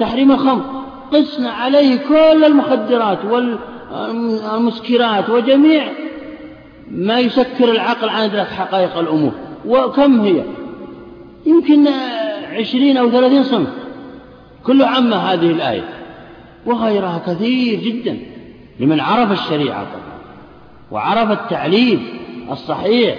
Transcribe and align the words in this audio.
تحريم 0.00 0.32
الخمر. 0.32 0.62
قسنا 1.12 1.50
عليه 1.50 1.96
كل 1.96 2.44
المخدرات 2.44 3.18
والمسكرات 3.92 5.30
وجميع 5.30 5.88
ما 6.90 7.20
يسكر 7.20 7.72
العقل 7.72 8.08
عن 8.08 8.22
إدراك 8.22 8.46
حقائق 8.46 8.98
الأمور. 8.98 9.32
وكم 9.66 10.20
هي؟ 10.20 10.42
يمكن 11.46 11.88
عشرين 12.52 12.96
أو 12.96 13.10
ثلاثين 13.10 13.42
صنف 13.42 13.68
كل 14.64 14.82
عامة 14.82 15.16
هذه 15.16 15.50
الآية. 15.50 15.88
وغيرها 16.66 17.22
كثير 17.26 17.80
جدا. 17.80 18.18
لمن 18.80 19.00
عرف 19.00 19.32
الشريعة 19.32 19.84
طبعا. 19.84 20.18
وعرف 20.90 21.30
التعليم 21.30 22.06
الصحيح 22.50 23.18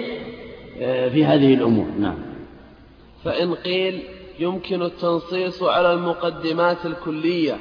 آه، 0.82 1.08
في 1.08 1.24
هذه 1.24 1.54
الأمور. 1.54 1.86
نعم. 2.00 2.14
فإن 3.24 3.54
قيل 3.54 4.02
يمكن 4.40 4.82
التنصيص 4.82 5.62
على 5.62 5.92
المقدمات 5.92 6.86
الكلية 6.86 7.56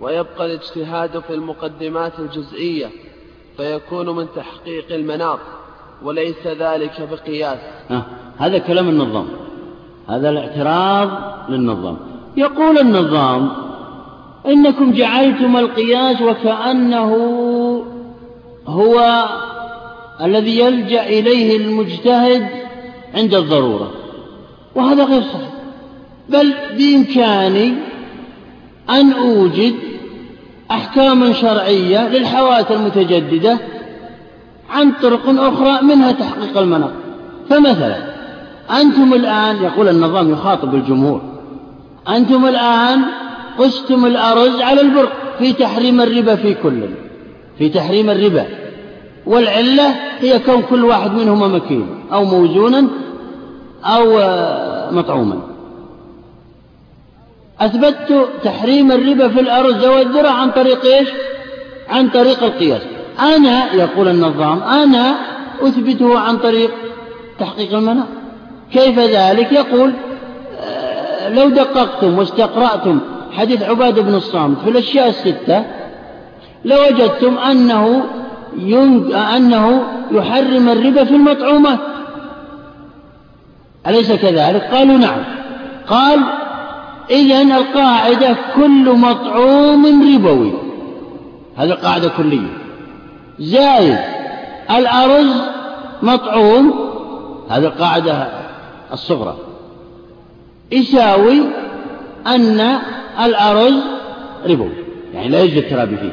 ويبقى 0.00 0.46
الاجتهاد 0.46 1.18
في 1.18 1.34
المقدمات 1.34 2.12
الجزئية 2.18 2.90
فيكون 3.56 4.08
من 4.16 4.26
تحقيق 4.36 4.84
المناط 4.90 5.38
وليس 6.02 6.46
ذلك 6.46 7.08
بقياس. 7.10 7.58
آه. 7.90 8.02
هذا 8.38 8.58
كلام 8.58 8.88
النظام. 8.88 9.28
هذا 10.08 10.30
الاعتراض 10.30 11.10
للنظام. 11.48 11.96
يقول 12.36 12.78
النظام 12.78 13.52
إنكم 14.46 14.92
جعلتم 14.92 15.56
القياس 15.56 16.22
وكأنه 16.22 17.12
هو 18.66 19.24
الذي 20.20 20.58
يلجأ 20.58 21.06
إليه 21.06 21.56
المجتهد 21.56 22.48
عند 23.14 23.34
الضرورة. 23.34 23.90
وهذا 24.74 25.04
غير 25.04 25.22
صحيح. 25.22 25.61
بل 26.28 26.54
بإمكاني 26.78 27.74
أن 28.90 29.12
أوجد 29.12 29.74
أحكاما 30.70 31.32
شرعية 31.32 32.08
للحوادث 32.08 32.72
المتجددة 32.72 33.58
عن 34.70 34.92
طرق 35.02 35.22
أخرى 35.26 35.82
منها 35.82 36.12
تحقيق 36.12 36.58
المناط. 36.58 36.90
فمثلا 37.50 37.96
أنتم 38.80 39.14
الآن 39.14 39.56
يقول 39.56 39.88
النظام 39.88 40.30
يخاطب 40.32 40.74
الجمهور 40.74 41.22
أنتم 42.08 42.46
الآن 42.46 43.02
قستم 43.58 44.06
الأرز 44.06 44.60
على 44.60 44.80
البر 44.80 45.08
في 45.38 45.52
تحريم 45.52 46.00
الربا 46.00 46.34
في 46.34 46.54
كل 46.54 46.80
في 47.58 47.68
تحريم 47.68 48.10
الربا. 48.10 48.46
والعلة 49.26 49.94
هي 50.20 50.38
كون 50.38 50.62
كل 50.62 50.84
واحد 50.84 51.12
منهما 51.12 51.48
مكين 51.48 51.86
أو 52.12 52.24
موزونا 52.24 52.86
أو 53.84 54.18
آه، 54.18 54.90
مطعوما. 54.90 55.51
أثبتت 57.64 58.28
تحريم 58.44 58.92
الربا 58.92 59.28
في 59.28 59.40
الأرز 59.40 59.84
والذرة 59.84 60.28
عن 60.28 60.50
طريق 60.50 60.84
إيش؟ 60.84 61.08
عن 61.88 62.08
طريق 62.08 62.44
القياس. 62.44 62.82
أنا 63.20 63.74
يقول 63.74 64.08
النظام 64.08 64.62
أنا 64.62 65.14
أثبته 65.60 66.18
عن 66.18 66.36
طريق 66.36 66.70
تحقيق 67.38 67.74
المناط 67.74 68.06
كيف 68.72 68.98
ذلك؟ 68.98 69.52
يقول 69.52 69.92
آه، 70.60 71.28
لو 71.28 71.48
دققتم 71.48 72.18
واستقرأتم 72.18 73.00
حديث 73.32 73.62
عبادة 73.62 74.02
بن 74.02 74.14
الصامت 74.14 74.58
في 74.64 74.70
الأشياء 74.70 75.08
الستة 75.08 75.64
لوجدتم 76.64 77.38
أنه 77.38 78.04
أنه 79.36 79.82
يحرم 80.10 80.68
الربا 80.68 81.04
في 81.04 81.14
المطعومات. 81.14 81.78
أليس 83.86 84.12
كذلك؟ 84.12 84.62
قالوا 84.62 84.98
نعم. 84.98 85.24
قال 85.86 86.20
إذا 87.10 87.42
القاعدة 87.42 88.36
كل 88.54 88.90
مطعوم 88.90 89.86
ربوي. 90.14 90.52
هذه 91.56 91.72
قاعدة 91.72 92.08
كلية. 92.08 92.58
زائد 93.38 93.98
الأرز 94.70 95.42
مطعوم 96.02 96.74
هذه 97.48 97.64
القاعدة 97.64 98.28
الصغرى. 98.92 99.36
يساوي 100.72 101.42
أن 102.26 102.78
الأرز 103.24 103.74
ربوي 104.46 104.72
يعني 105.14 105.28
لا 105.28 105.42
يجوز 105.42 105.56
الترابي 105.56 105.96
فيه. 105.96 106.12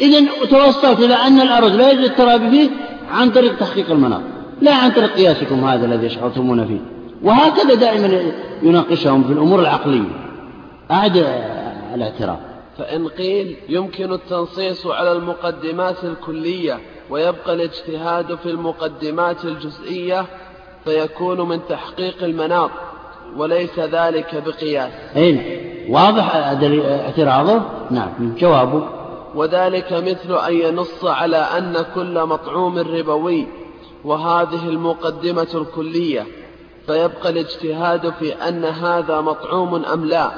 إذا 0.00 0.26
توصلت 0.50 1.00
إلى 1.00 1.14
أن 1.14 1.40
الأرز 1.40 1.72
لا 1.72 1.90
يجوز 1.90 2.04
الترابي 2.04 2.50
فيه 2.50 2.70
عن 3.12 3.30
طريق 3.30 3.58
تحقيق 3.58 3.90
المناط 3.90 4.20
لا 4.60 4.74
عن 4.74 4.90
طريق 4.90 5.14
قياسكم 5.14 5.64
هذا 5.64 5.86
الذي 5.86 6.06
يشعرتمون 6.06 6.66
فيه. 6.66 6.80
وهكذا 7.22 7.74
دائما 7.74 8.32
يناقشهم 8.62 9.24
في 9.24 9.32
الأمور 9.32 9.60
العقلية. 9.60 10.08
أعد 10.90 11.16
الاعتراف. 11.94 12.38
فإن 12.78 13.08
قيل 13.08 13.56
يمكن 13.68 14.12
التنصيص 14.12 14.86
على 14.86 15.12
المقدمات 15.12 16.04
الكلية 16.04 16.80
ويبقى 17.10 17.54
الاجتهاد 17.54 18.34
في 18.34 18.46
المقدمات 18.50 19.44
الجزئية 19.44 20.26
فيكون 20.84 21.48
من 21.48 21.60
تحقيق 21.68 22.24
المناط 22.24 22.70
وليس 23.36 23.78
ذلك 23.78 24.42
بقياس. 24.46 24.92
أين 25.16 25.42
واضح 25.88 26.36
اعتراضه؟ 26.36 27.62
نعم 27.90 28.34
جوابه. 28.38 28.88
وذلك 29.34 29.92
مثل 29.92 30.38
أن 30.48 30.54
ينص 30.54 31.04
على 31.04 31.36
أن 31.36 31.84
كل 31.94 32.24
مطعوم 32.24 32.78
ربوي 32.78 33.46
وهذه 34.04 34.68
المقدمة 34.68 35.48
الكلية. 35.54 36.26
فيبقى 36.86 37.30
الاجتهاد 37.30 38.10
في 38.10 38.32
أن 38.48 38.64
هذا 38.64 39.20
مطعوم 39.20 39.84
أم 39.84 40.04
لا 40.04 40.30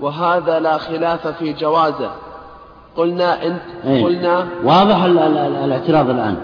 وهذا 0.00 0.60
لا 0.60 0.78
خلاف 0.78 1.26
في 1.26 1.52
جوازه. 1.52 2.10
قلنا 2.96 3.46
انت 3.46 3.62
أيه. 3.84 4.04
قلنا 4.04 4.48
واضح 4.64 5.02
الاعتراض 5.04 6.10
الآن. 6.10 6.36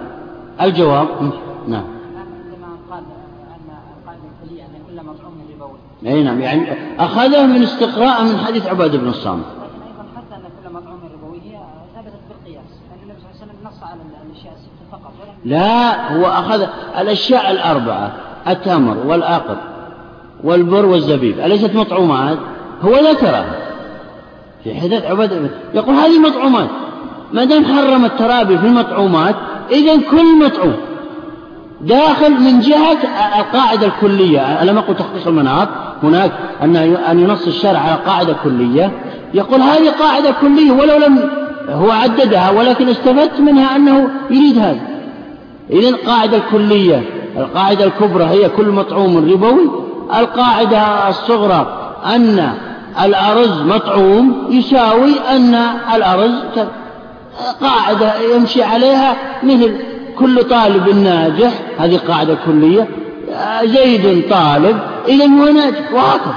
الجواب؟ 0.60 1.08
نعم. 1.68 1.84
اي 6.06 6.22
نعم. 6.22 6.40
يعني 6.40 6.66
أخذه 6.98 7.46
من 7.46 7.62
استقراء 7.62 8.24
من 8.24 8.38
حديث 8.38 8.66
عباد 8.66 8.96
بن 8.96 9.08
الصامت. 9.08 9.44
لكن 9.44 9.82
أيضا 9.82 10.04
حتى 10.16 10.34
ان 10.34 10.42
كل 10.64 10.74
مطعوم 10.74 11.00
ربوي 11.14 11.40
هي 11.40 11.58
ثبتت 11.96 12.20
بالقياس 12.28 12.64
لأن 12.90 13.02
النبي 13.02 13.20
صلى 13.20 13.30
الله 13.30 13.42
عليه 13.42 13.52
وسلم 13.52 13.68
نص 13.68 13.82
على 13.82 14.00
الاشياء 14.26 14.52
السته 14.54 14.84
فقط 14.92 15.12
لا 15.44 16.16
هو 16.16 16.26
أخذ 16.26 16.66
الأشياء 16.98 17.50
الأربعة. 17.50 18.12
التمر 18.48 18.96
والاقط 19.06 19.56
والبر 20.44 20.86
والزبيب 20.86 21.40
أليست 21.40 21.74
مطعومات؟ 21.74 22.38
هو 22.82 22.94
ذكرها. 22.94 23.56
في 24.64 24.74
حديث 24.74 25.04
عباد 25.04 25.50
يقول 25.74 25.94
هذه 25.94 26.18
مطعومات. 26.18 26.68
ما 27.32 27.44
دام 27.44 27.64
حرم 27.64 28.04
الترابي 28.04 28.58
في 28.58 28.66
المطعومات 28.66 29.34
اذا 29.70 29.96
كل 30.10 30.38
مطعوم 30.44 30.76
داخل 31.80 32.30
من 32.30 32.60
جهة 32.60 32.98
القاعدة 33.40 33.86
الكلية. 33.86 34.62
ألم 34.62 34.78
أقل 34.78 34.96
تحقيق 34.96 35.28
المناط؟ 35.28 35.68
هناك 36.02 36.32
أن 36.62 36.76
أن 36.76 37.20
ينص 37.20 37.46
الشرع 37.46 37.78
على 37.78 37.98
قاعدة 38.06 38.36
كلية. 38.44 38.92
يقول 39.34 39.60
هذه 39.60 39.90
قاعدة 39.90 40.30
كلية 40.40 40.72
ولو 40.72 40.98
لم 40.98 41.30
هو 41.68 41.90
عددها 41.90 42.50
ولكن 42.50 42.88
استفدت 42.88 43.40
منها 43.40 43.76
أنه 43.76 44.08
يريد 44.30 44.58
هذا. 44.58 44.80
إذا 45.70 45.88
القاعدة 45.88 46.36
الكلية 46.36 47.19
القاعدة 47.36 47.84
الكبرى 47.84 48.24
هي 48.24 48.48
كل 48.48 48.66
مطعوم 48.68 49.30
ربوي. 49.32 49.70
القاعدة 50.18 51.08
الصغرى 51.08 51.92
أن 52.06 52.52
الأرز 53.04 53.60
مطعوم 53.62 54.46
يساوي 54.50 55.20
أن 55.30 55.54
الأرز 55.94 56.32
قاعدة 57.60 58.14
يمشي 58.34 58.62
عليها 58.62 59.16
مثل 59.42 59.76
كل 60.18 60.44
طالب 60.44 60.88
ناجح 60.88 61.52
هذه 61.78 62.00
قاعدة 62.08 62.36
كلية. 62.46 62.88
زيد 63.64 64.30
طالب 64.30 64.78
إذا 65.08 65.24
هو 65.24 65.44
ناجح 65.44 65.92
وهكذا. 65.92 66.34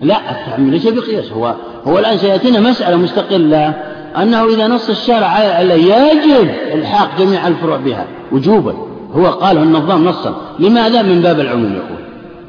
لا 0.00 0.30
التعميم 0.30 0.70
ليس 0.70 0.88
بقياس 0.88 1.32
هو 1.32 1.54
هو 1.86 1.98
الآن 1.98 2.18
سيأتينا 2.18 2.60
مسألة 2.60 2.96
مستقلة. 2.96 3.74
أنه 4.16 4.44
إذا 4.46 4.66
نص 4.66 4.88
الشرع 4.88 5.26
على 5.26 5.82
يجب 5.82 6.50
إلحاق 6.74 7.18
جميع 7.18 7.48
الفروع 7.48 7.76
بها 7.76 8.06
وجوبا. 8.32 8.74
هو 9.12 9.26
قاله 9.26 9.62
النظام 9.62 10.04
نصا. 10.04 10.56
لماذا 10.58 11.02
من 11.02 11.20
باب 11.22 11.40
العموم 11.40 11.72
يقول؟ 11.72 11.98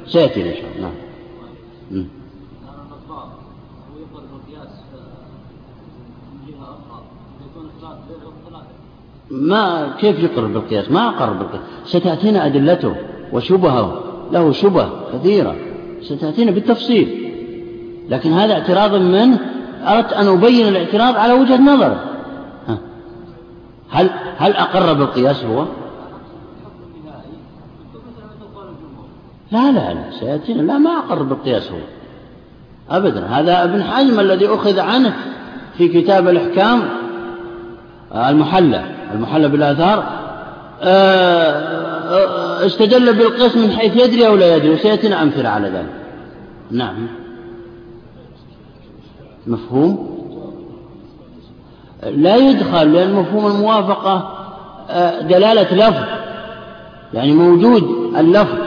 سيأتينا 0.08 0.50
إن 0.50 0.56
شاء 0.56 0.66
الله. 0.76 0.92
نعم. 1.92 2.06
ما 9.32 9.96
كيف 10.00 10.20
يقر 10.20 10.46
بالقياس 10.46 10.92
ما 10.92 11.10
أقر 11.10 11.34
بالقياس 11.34 11.62
ستأتينا 11.86 12.46
أدلته 12.46 12.96
وشبهه. 13.34 14.04
له 14.32 14.52
شبه 14.52 14.90
كثيرة. 15.14 15.56
ستأتينا 16.02 16.52
بالتفصيل. 16.52 17.34
لكن 18.10 18.34
هذا 18.34 18.54
اعتراض 18.54 18.96
منه 18.96 19.40
أردت 19.88 20.14
أن 20.14 20.28
أبين 20.28 20.68
الاعتراض 20.68 21.16
على 21.16 21.34
وجهة 21.34 21.62
نظره 21.62 22.12
هل 23.92 24.10
هل 24.38 24.54
أقر 24.54 24.94
بالقياس 24.94 25.44
هو؟ 25.44 25.66
لا 29.52 29.72
لا 29.72 29.94
لا 29.94 30.12
سيأتينا. 30.20 30.62
لا 30.62 30.78
ما 30.78 30.90
أقر 30.90 31.24
بالقياس 31.24 31.72
هو. 31.72 31.78
أبدا. 32.90 33.26
هذا 33.26 33.64
ابن 33.64 33.84
حزم 33.84 34.20
الذي 34.20 34.48
أخذ 34.48 34.80
عنه 34.80 35.14
في 35.78 35.88
كتاب 35.88 36.28
الإحكام 36.28 36.82
المحلى 38.16 38.84
المحلى 39.14 39.48
بالآثار. 39.48 40.04
آه، 40.82 42.66
استدل 42.66 43.14
بالقياس 43.14 43.58
من 43.58 43.72
حيث 43.72 43.96
يدري 43.96 44.28
أو 44.28 44.36
لا 44.36 44.56
يدري 44.56 44.70
وسيأتينا 44.70 45.24
أمثلة 45.24 45.50
على 45.50 45.68
ذلك. 45.68 45.94
نعم. 46.72 47.21
مفهوم؟ 49.48 50.12
لا 52.04 52.36
يدخل 52.36 52.94
لأن 52.94 53.14
مفهوم 53.14 53.48
الموافقة 53.48 54.38
آه، 54.90 55.22
دلالة 55.22 55.88
لفظ 55.88 56.04
يعني 57.14 57.32
موجود 57.32 57.84
اللفظ. 58.18 58.58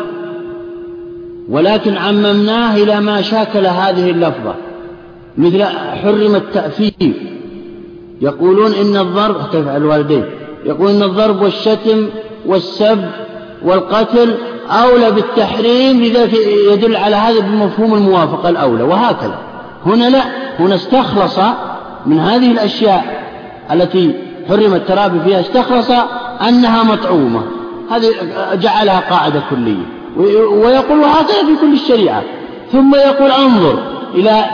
ولكن 1.48 1.96
عممناه 1.96 2.76
إلى 2.76 3.00
ما 3.00 3.22
شاكل 3.22 3.66
هذه 3.66 4.10
اللفظة 4.10 4.54
مثل 5.38 5.64
حرم 6.02 6.34
التأثير. 6.34 7.12
يقولون 8.20 8.72
إن 8.72 8.96
الضرب 8.96 9.36
كيف 9.52 9.68
الوالدين؟ 9.68 10.24
يقول 10.64 10.90
إن 10.90 11.02
الضرب 11.02 11.42
والشتم 11.42 12.08
والسب 12.46 13.04
والقتل 13.62 14.34
أولى 14.68 15.10
بالتحريم 15.10 16.02
لذلك 16.02 16.34
يدل 16.72 16.96
على 16.96 17.16
هذا 17.16 17.40
بمفهوم 17.40 17.94
الموافقة 17.94 18.48
الأولى 18.48 18.82
وهكذا. 18.82 19.38
هنا 19.86 20.10
لا. 20.10 20.43
هنا 20.58 20.74
استخلص 20.74 21.38
من 22.06 22.20
هذه 22.20 22.52
الأشياء 22.52 23.24
التي 23.72 24.14
حرم 24.48 24.74
الترابي 24.74 25.20
فيها 25.20 25.40
استخلص 25.40 25.90
أنها 26.48 26.82
مطعومة. 26.82 27.42
هذه 27.90 28.08
جعلها 28.54 29.00
قاعدة 29.10 29.42
كلية. 29.50 29.86
ويقول 30.16 31.04
هكذا 31.04 31.46
في 31.46 31.56
كل 31.60 31.72
الشريعة. 31.72 32.22
ثم 32.72 32.94
يقول 32.94 33.30
انظر 33.30 33.78
إلى 34.14 34.44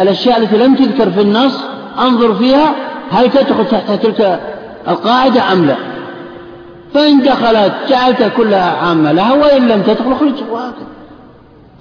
الأشياء 0.00 0.38
التي 0.38 0.56
لم 0.56 0.74
تذكر 0.74 1.10
في 1.10 1.20
النص 1.20 1.60
انظر 1.98 2.34
فيها 2.34 2.74
هل 3.10 3.30
تدخل 3.30 3.66
تحت 3.66 3.92
تلك 3.92 4.40
القاعدة 4.88 5.52
أم 5.52 5.64
لا. 5.64 5.76
فإن 6.94 7.22
دخلت 7.22 7.72
جعلتها 7.88 8.28
كلها 8.28 8.76
عامة 8.76 9.12
لها 9.12 9.32
وإن 9.32 9.68
لم 9.68 9.82
تدخل 9.82 10.12
اخرج 10.12 10.34
وهكذا. 10.52 10.86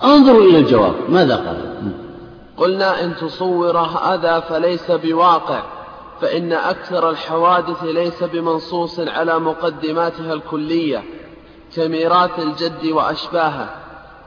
انظروا 0.03 0.43
إلى 0.43 0.57
الجواب. 0.57 0.93
ماذا 1.09 1.35
قال؟ 1.35 1.55
قلنا 2.61 3.03
إن 3.03 3.15
تصور 3.15 3.77
هذا 3.77 4.39
فليس 4.39 4.91
بواقع 4.91 5.61
فإن 6.21 6.53
أكثر 6.53 7.09
الحوادث 7.09 7.83
ليس 7.83 8.23
بمنصوص 8.23 8.99
على 8.99 9.39
مقدماتها 9.39 10.33
الكلية 10.33 11.03
كميراث 11.75 12.39
الجد 12.39 12.85
وأشباهه 12.85 13.69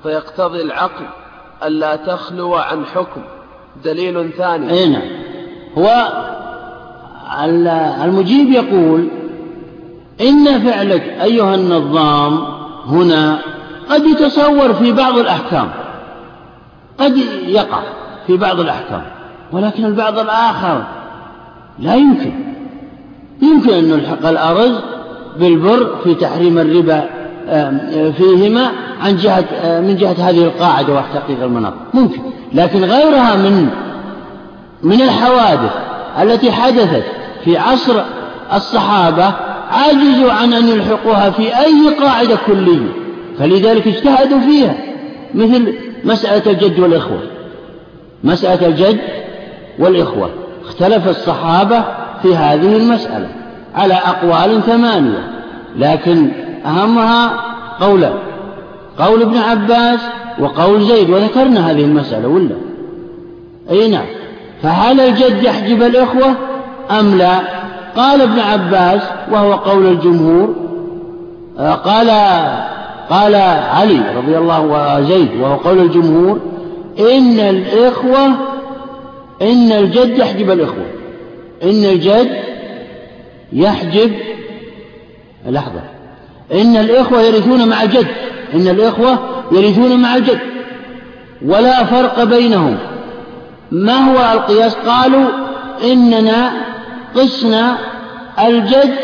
فيقتضي 0.03 0.63
العقل 0.63 1.05
ألا 1.63 1.97
تخلو 1.97 2.55
عن 2.55 2.87
حكم. 2.87 3.23
دليل 3.85 4.33
ثاني. 4.33 4.73
أي 4.73 4.89
نعم. 4.89 5.03
هو 5.79 6.13
المجيب 8.05 8.53
يقول 8.53 9.09
إن 10.21 10.71
فعلك 10.71 11.03
أيها 11.03 11.55
النظام 11.55 12.45
هنا 12.87 13.39
قد 13.91 14.05
يتصور 14.05 14.75
في 14.75 14.93
بعض 14.93 15.19
الأحكام 15.19 15.71
قد 16.99 17.17
يقع. 17.47 18.04
في 18.27 18.37
بعض 18.37 18.61
الأحكام 18.61 19.03
ولكن 19.53 19.85
البعض 19.85 20.19
الآخر 20.19 20.85
لا 21.79 21.95
يمكن. 21.95 22.33
يمكن 23.43 23.73
أن 23.73 23.85
نلحق 23.85 24.27
الأرز 24.27 24.73
بالبر 25.41 25.97
في 26.05 26.15
تحريم 26.15 26.59
الربا 26.59 27.05
فيهما 28.17 28.71
عن 29.03 29.17
جهة 29.17 29.45
من 29.81 29.97
جهة 29.97 30.29
هذه 30.29 30.45
القاعدة 30.45 30.93
وتحقيق 30.93 31.43
المناط. 31.43 31.73
ممكن. 31.95 32.21
لكن 32.53 32.85
غيرها 32.85 33.37
من 33.37 33.69
من 34.83 35.01
الحوادث 35.01 35.73
التي 36.23 36.53
حدثت 36.53 37.05
في 37.45 37.59
عصر 37.59 38.03
الصحابة 38.55 39.33
عجزوا 39.71 40.33
عن 40.33 40.53
أن 40.53 40.69
يلحقوها 40.69 41.31
في 41.31 41.59
أي 41.59 41.95
قاعدة 42.01 42.39
كلية. 42.47 42.89
فلذلك 43.39 43.87
اجتهدوا 43.87 44.41
فيها 44.41 44.75
مثل 45.35 45.75
مسألة 46.05 46.53
الجد 46.53 46.81
والإخوة. 46.81 47.19
مسألة 48.25 48.67
الجد 48.67 48.99
والإخوة. 49.79 50.31
اختلف 50.65 51.09
الصحابة 51.09 51.85
في 52.23 52.37
هذه 52.37 52.77
المسألة 52.77 53.29
على 53.75 53.95
أقوال 53.95 54.63
ثمانية 54.63 55.31
لكن 55.77 56.29
أهمها 56.67 57.31
قولان 57.81 58.15
قول 58.99 59.23
ابن 59.23 59.37
عباس 59.37 60.01
وقول 60.39 60.83
زيد 60.83 61.11
وذكرنا 61.11 61.71
هذه 61.71 61.85
المسألة 61.85 62.29
ولا؟ 62.29 62.57
أي 63.71 63.89
نعم. 63.89 64.07
فهل 64.63 65.01
الجد 65.01 65.43
يحجب 65.43 65.83
الإخوة 65.83 66.35
أم 67.01 67.19
لا؟ 67.19 67.41
قال 67.97 68.21
ابن 68.21 68.39
عباس 68.39 69.03
وهو 69.33 69.53
قول 69.53 69.87
الجمهور 69.87 70.55
آه، 71.59 71.73
قال 71.75 72.11
قال 73.11 73.35
علي 73.75 74.01
رضي 74.17 74.39
الله 74.39 74.61
وزيد 74.61 75.41
وهو 75.41 75.57
قول 75.57 75.79
الجمهور 75.79 76.41
إن 76.99 77.41
الإخوة 77.41 78.27
إن 79.43 79.73
الجد 79.73 80.19
يحجب 80.19 80.51
الإخوة. 80.51 80.87
إن 81.63 81.85
الجد 81.85 82.31
يحجب 83.53 84.13
لحظة. 85.49 85.81
إن 86.53 86.77
الإخوة 86.77 87.23
يرثون 87.23 87.69
مع 87.69 87.83
الجد. 87.83 88.07
إن 88.55 88.69
الإخوة 88.69 89.19
يرثون 89.53 90.03
مع 90.03 90.17
الجد. 90.17 90.39
ولا 91.45 91.85
فرق 91.85 92.25
بينهم. 92.25 92.79
ما 93.73 93.97
هو 93.99 94.33
القياس؟ 94.33 94.75
قالوا 94.75 95.29
إننا 95.85 96.53
قسنا 97.17 97.79
الجد 98.47 98.95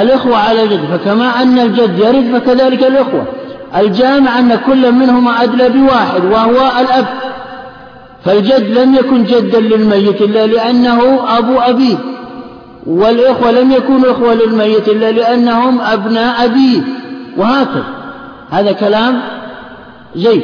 الإخوة 0.00 0.36
على 0.36 0.62
الجد. 0.62 0.80
فكما 0.92 1.42
أن 1.42 1.58
الجد 1.58 1.98
يرث 1.98 2.42
فكذلك 2.42 2.82
الإخوة. 2.84 3.26
الجامع 3.76 4.38
أن 4.38 4.54
كل 4.66 4.92
منهما 4.92 5.42
أدلى 5.42 5.68
بواحد 5.68 6.24
وهو 6.24 6.72
الأب. 6.80 7.06
فالجد 8.24 8.78
لم 8.78 8.94
يكن 8.94 9.24
جدا 9.24 9.60
للميت 9.60 10.22
إلا 10.22 10.46
لأنه 10.46 11.20
أبو 11.38 11.58
أبيه 11.58 11.96
والإخوة 12.86 13.50
لم 13.50 13.72
يكونوا 13.72 14.12
إخوة 14.12 14.34
للميت 14.34 14.88
إلا 14.88 15.12
لأنهم 15.12 15.80
أبناء 15.80 16.44
أبيه 16.44 16.80
وهكذا. 17.36 17.84
هذا 18.50 18.72
كلام 18.72 19.20
زيد 20.16 20.42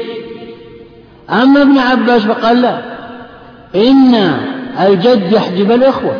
أما 1.31 1.63
ابن 1.63 1.79
عباس 1.79 2.23
فقال 2.23 2.63
لا 2.63 2.79
إن 3.75 4.32
الجد 4.81 5.32
يحجب 5.32 5.73
الإخوة. 5.73 6.17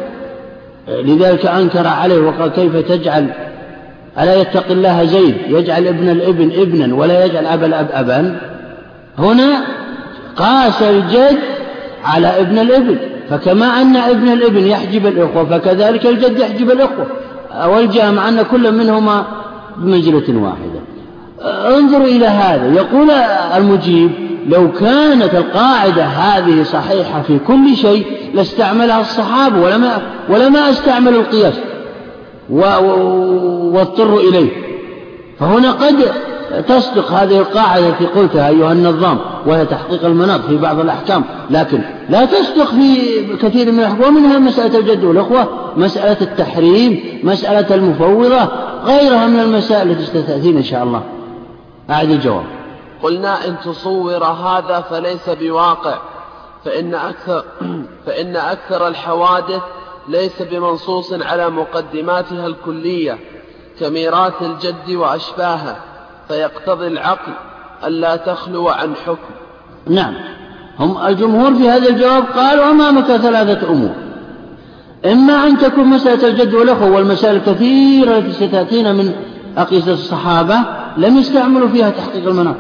لذلك 0.89 1.47
أنكر 1.47 1.87
عليه 1.87 2.19
وقال 2.19 2.53
كيف 2.53 2.77
تجعل 2.77 3.31
ألا 4.19 4.41
يتقي 4.41 4.73
الله 4.73 5.05
زيد؟ 5.05 5.37
يجعل 5.49 5.87
ابن 5.87 6.09
الابن 6.09 6.51
ابنا 6.61 6.95
ولا 6.95 7.25
يجعل 7.25 7.47
أبا 7.47 7.67
الأب 7.67 7.89
أبا. 7.93 8.41
هنا 9.19 9.65
قاس 10.37 10.83
الجد 10.83 11.39
على 12.05 12.41
ابن 12.41 12.59
الابن. 12.59 12.97
فكما 13.31 13.83
أن 13.83 13.97
ابن 13.97 14.29
الابن 14.29 14.67
يحجب 14.67 15.07
الإخوة 15.07 15.45
فكذلك 15.45 16.07
الجد 16.07 16.39
يحجب 16.39 16.71
الإخوة. 16.71 17.07
والجامع 17.67 18.29
أن 18.29 18.43
كل 18.43 18.73
منهما 18.73 19.25
بمنزلة 19.77 20.43
واحدة. 20.43 20.81
انظروا 21.77 22.07
إلى 22.07 22.27
هذا. 22.27 22.75
يقول 22.75 23.11
المجيب 23.57 24.11
لو 24.49 24.73
كانت 24.73 25.35
القاعدة 25.35 26.05
هذه 26.05 26.63
صحيحة 26.63 27.23
في 27.23 27.39
كل 27.39 27.77
شيء 27.77 28.07
لاستعملها 28.35 29.01
الصحابة 29.01 29.61
ولما, 29.61 29.99
ولما 30.29 30.71
استعمل 30.71 31.15
القياس. 31.15 31.55
واضطروا 32.51 34.21
إليه. 34.21 34.51
فهنا 35.41 35.73
قد 35.73 36.13
تصدق 36.69 37.13
هذه 37.13 37.39
القاعدة 37.39 37.89
التي 37.89 38.07
قلتها 38.07 38.49
أيها 38.49 38.73
النظام 38.73 39.19
وهي 39.47 39.67
تحقيق 39.67 40.05
المناط 40.05 40.41
في 40.41 40.57
بعض 40.57 40.81
الأحكام. 40.81 41.25
لكن 41.51 41.81
لا 42.09 42.25
تصدق 42.25 42.67
في 42.67 43.37
كثير 43.37 43.73
من 43.73 43.81
الأحكام 43.81 44.17
ومنها 44.17 44.39
مسألة 44.39 44.79
الجد 44.79 45.05
والأخوة 45.05 45.49
مسألة 45.77 46.21
التحريم 46.21 47.21
مسألة 47.25 47.75
المفوضة 47.75 48.49
غيرها 48.85 49.27
من 49.27 49.41
المسائل 49.41 49.91
التي 49.91 50.05
ستأتينا 50.05 50.59
إن 50.59 50.65
شاء 50.65 50.83
الله. 50.83 51.03
أعد 51.91 52.11
الجواب. 52.11 52.45
قلنا 53.03 53.47
إن 53.49 53.57
تصور 53.65 54.25
هذا 54.25 54.81
فليس 54.91 55.29
بواقع 55.41 55.99
فإن 56.65 56.95
أكثر, 56.95 57.45
فإن 58.07 58.37
أكثر 58.37 58.89
الحوادث 58.89 59.63
ليس 60.09 60.43
بمنصوص 60.43 61.13
على 61.13 61.51
مقدماتها 61.51 62.47
الكلية 62.47 63.19
كميراث 63.81 64.43
الجد 64.43 64.95
وأشباهه 64.95 65.77
فيقتضي 66.29 66.87
العقل 66.87 67.33
ألا 67.87 68.17
تخلو 68.17 68.69
عن 68.69 68.95
حكم. 69.07 69.35
نعم. 69.87 70.15
هم 70.79 71.07
الجمهور 71.07 71.55
في 71.55 71.69
هذا 71.69 71.89
الجواب 71.89 72.25
قالوا 72.25 72.71
أمامك 72.71 73.05
ثلاثة 73.05 73.71
أمور. 73.71 73.95
إما 75.07 75.47
أن 75.47 75.59
تكون 75.59 75.85
مسألة 75.85 76.29
الجد 76.29 76.55
والأخوة 76.55 76.91
والمسائل 76.91 77.37
الكثيرة 77.37 78.19
التي 78.19 78.47
ستأتينا 78.47 78.93
من 78.93 79.13
أقيسة 79.57 79.93
الصحابة 79.93 80.57
لم 80.97 81.17
يستعملوا 81.17 81.69
فيها 81.69 81.91
تحقيق 81.91 82.29
المناط 82.29 82.57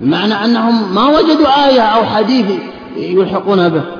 بمعنى 0.00 0.34
أنهم 0.34 0.94
ما 0.94 1.06
وجدوا 1.06 1.68
آية 1.68 1.80
أو 1.80 2.04
حديث 2.04 2.46
يلحقون 2.96 3.68
به. 3.68 3.99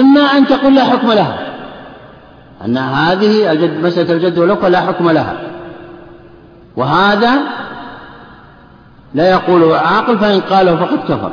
إما 0.00 0.20
أن 0.20 0.46
تقول 0.46 0.74
لا 0.74 0.84
حكم 0.84 1.12
لها. 1.12 1.38
أن 2.64 2.78
هذه 2.78 3.52
الجد 3.52 3.84
مسألة 3.84 4.12
الجد 4.12 4.38
والأخوة 4.38 4.68
لا 4.68 4.80
حكم 4.80 5.10
لها. 5.10 5.36
وهذا 6.76 7.32
لا 9.14 9.30
يقوله 9.30 9.76
عاقل 9.76 10.18
فإن 10.18 10.40
قاله 10.40 10.76
فقد 10.76 10.98
كفر. 10.98 11.32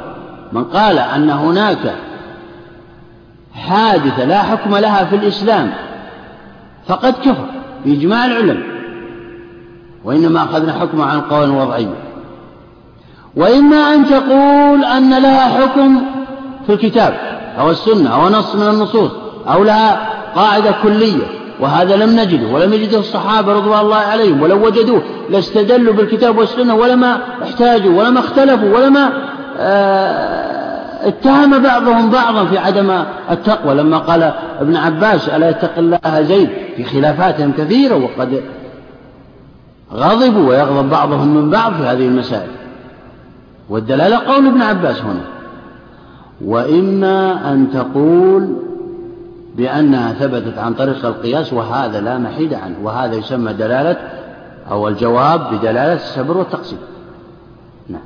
من 0.51 0.63
قال 0.63 0.99
أن 0.99 1.29
هناك 1.29 1.95
حادثة 3.53 4.25
لا 4.25 4.41
حكم 4.41 4.75
لها 4.75 5.05
في 5.05 5.15
الإسلام 5.15 5.71
فقد 6.87 7.13
كفر 7.13 7.45
بإجماع 7.85 8.25
العلم. 8.25 8.63
وإنما 10.03 10.43
أخذنا 10.43 10.73
حكمه 10.73 11.05
عن 11.05 11.17
القول 11.17 11.43
الوضعي 11.43 11.87
وإما 13.35 13.77
أن 13.77 14.05
تقول 14.05 14.85
أن 14.85 15.21
لها 15.21 15.47
حكم 15.47 16.01
في 16.67 16.73
الكتاب. 16.73 17.38
أو 17.59 17.69
السنة 17.69 18.15
أو 18.15 18.29
نص 18.29 18.55
من 18.55 18.67
النصوص 18.67 19.11
أو 19.47 19.63
لها 19.63 20.09
قاعدة 20.35 20.71
كلية 20.83 21.23
وهذا 21.59 21.95
لم 21.95 22.19
نجده 22.19 22.47
ولم 22.47 22.73
يجده 22.73 22.99
الصحابة 22.99 23.53
رضوان 23.53 23.79
الله 23.79 23.95
عليهم 23.95 24.41
ولو 24.41 24.65
وجدوه 24.65 25.01
لاستدلوا 25.29 25.93
بالكتاب 25.93 26.37
والسنة 26.37 26.75
ولما 26.75 27.17
احتاجوا 27.43 27.99
ولما 27.99 28.19
اختلفوا 28.19 28.77
ولما 28.77 29.09
آه، 29.59 31.07
اتهم 31.07 31.63
بعضهم 31.63 32.09
بعضا 32.09 32.45
في 32.45 32.57
عدم 32.57 33.03
التقوى. 33.31 33.75
لما 33.75 33.97
قال 33.97 34.33
ابن 34.59 34.75
عباس 34.75 35.29
ألا 35.29 35.49
يتق 35.49 35.77
الله 35.77 36.21
زيد 36.21 36.49
في 36.77 36.83
خلافاتهم 36.83 37.51
كثيرة 37.51 37.95
وقد 37.95 38.41
غضبوا 39.93 40.49
ويغضب 40.49 40.89
بعضهم 40.89 41.35
من 41.35 41.49
بعض 41.49 41.73
في 41.73 41.83
هذه 41.83 42.07
المسائل. 42.07 42.49
والدلالة 43.69 44.17
قول 44.17 44.47
ابن 44.47 44.61
عباس 44.61 45.01
هنا. 45.01 45.38
وإما 46.45 47.51
أن 47.53 47.71
تقول 47.73 48.55
بأنها 49.55 50.13
ثبتت 50.13 50.57
عن 50.57 50.73
طريق 50.73 51.05
القياس 51.05 51.53
وهذا 51.53 52.01
لا 52.01 52.17
محيد 52.17 52.53
عنه 52.53 52.77
وهذا 52.83 53.15
يسمى 53.15 53.53
دلالة 53.53 53.97
أو 54.71 54.87
الجواب 54.87 55.53
بدلالة 55.53 55.93
السبر 55.93 56.37
والتقسيم 56.37 56.79
نعم. 57.87 58.01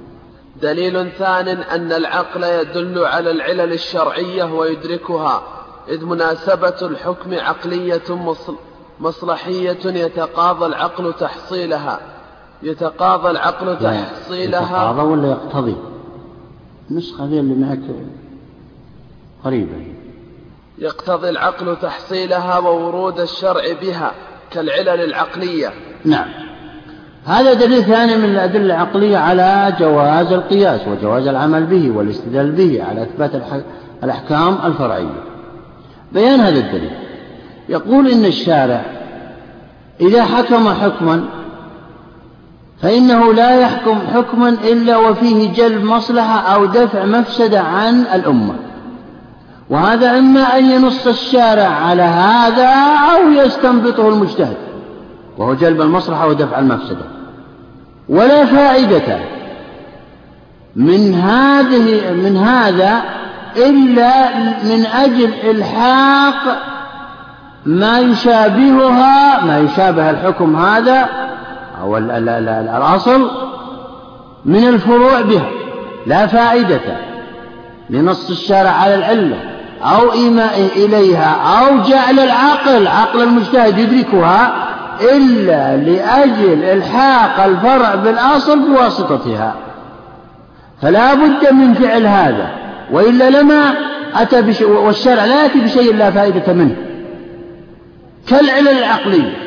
دليل 0.61 1.09
ثان 1.09 1.47
أن 1.47 1.91
العقل 1.91 2.43
يدل 2.43 3.05
على 3.05 3.31
العلل 3.31 3.73
الشرعية 3.73 4.43
ويدركها 4.43 5.43
إذ 5.89 6.05
مناسبة 6.05 6.75
الحكم 6.81 7.33
عقلية 7.33 8.35
مصلحية 8.99 9.85
يتقاضى 9.85 10.65
العقل 10.65 11.13
تحصيلها. 11.13 11.99
يتقاضى 12.63 13.31
العقل 13.31 13.77
تحصيلها 13.79 14.61
يتقاضى 14.61 15.01
ولا 15.01 15.27
يقتضي؟ 15.27 15.75
النسخة 16.91 17.25
ذي 17.25 17.39
اللي 17.39 17.55
معك 17.55 17.79
قريبة 19.43 19.71
يقتضي 20.77 21.29
العقل 21.29 21.77
تحصيلها 21.81 22.57
وورود 22.57 23.19
الشرع 23.19 23.61
بها 23.81 24.11
كالعلل 24.51 25.03
العقلية. 25.03 25.69
نعم. 26.05 26.27
هذا 27.25 27.53
دليل 27.53 27.83
ثاني 27.83 28.15
من 28.15 28.25
الأدلة 28.25 28.65
العقلية 28.65 29.17
على 29.17 29.73
جواز 29.79 30.33
القياس 30.33 30.81
وجواز 30.87 31.27
العمل 31.27 31.63
به 31.63 31.91
والاستدلال 31.91 32.51
به 32.51 32.83
على 32.83 33.03
إثبات 33.03 33.31
الأحكام 34.03 34.57
الفرعية. 34.65 35.23
بيان 36.11 36.39
هذا 36.39 36.59
الدليل. 36.59 36.91
يقول 37.69 38.07
إن 38.07 38.25
الشارع 38.25 38.85
إذا 40.01 40.25
حكم 40.25 40.69
حكما 40.69 41.23
فإنه 42.81 43.33
لا 43.33 43.59
يحكم 43.59 43.97
حكما 44.13 44.49
إلا 44.49 44.97
وفيه 44.97 45.53
جلب 45.53 45.83
مصلحة 45.83 46.39
أو 46.39 46.65
دفع 46.65 47.05
مفسدة 47.05 47.59
عن 47.61 48.01
الأمة. 48.01 48.55
وهذا 49.69 50.17
إما 50.17 50.57
أن 50.57 50.65
ينص 50.65 51.07
الشارع 51.07 51.67
على 51.67 52.01
هذا 52.01 52.69
أو 53.15 53.31
يستنبطه 53.31 54.09
المجتهد 54.09 54.57
وهو 55.37 55.53
جلب 55.53 55.81
المصلحة 55.81 56.27
ودفع 56.27 56.59
المفسدة. 56.59 57.05
ولا 58.09 58.45
فائدة 58.45 59.19
من 60.75 61.13
هذه 61.13 62.13
من 62.13 62.37
هذا 62.37 63.01
إلا 63.57 64.37
من 64.63 64.85
أجل 64.85 65.33
إلحاق 65.43 66.57
ما 67.65 67.99
يشابهها 67.99 69.45
ما 69.45 69.59
يشابه 69.59 70.09
الحكم 70.09 70.55
هذا 70.55 71.09
أو 71.81 71.97
الأصل 71.97 73.31
من 74.45 74.67
الفروع 74.67 75.21
بها. 75.21 75.49
لا 76.07 76.27
فائدة 76.27 76.97
لنص 77.89 78.29
الشارع 78.29 78.69
على 78.69 78.95
العلة. 78.95 79.52
أو 79.83 80.11
إيماء 80.11 80.69
إليها 80.75 81.35
أو 81.59 81.77
جعل 81.77 82.19
العقل 82.19 82.87
عقل 82.87 83.23
المجتهد 83.23 83.77
يدركها 83.77 84.53
إلا 85.01 85.77
لأجل 85.77 86.63
إلحاق 86.63 87.43
الفرع 87.45 87.95
بالأصل 87.95 88.59
بواسطتها. 88.59 89.55
فلا 90.81 91.13
بد 91.13 91.53
من 91.53 91.73
فعل 91.73 92.07
هذا 92.07 92.49
وإلا 92.91 93.29
لما 93.29 93.73
أتى 94.15 94.41
بشيء 94.41 94.67
والشرع 94.69 95.25
لا 95.25 95.43
يأتي 95.43 95.59
بشيء 95.59 95.95
لا 95.95 96.11
فائدة 96.11 96.53
منه. 96.53 96.75
كالعلل 98.27 98.67
العقلية 98.67 99.37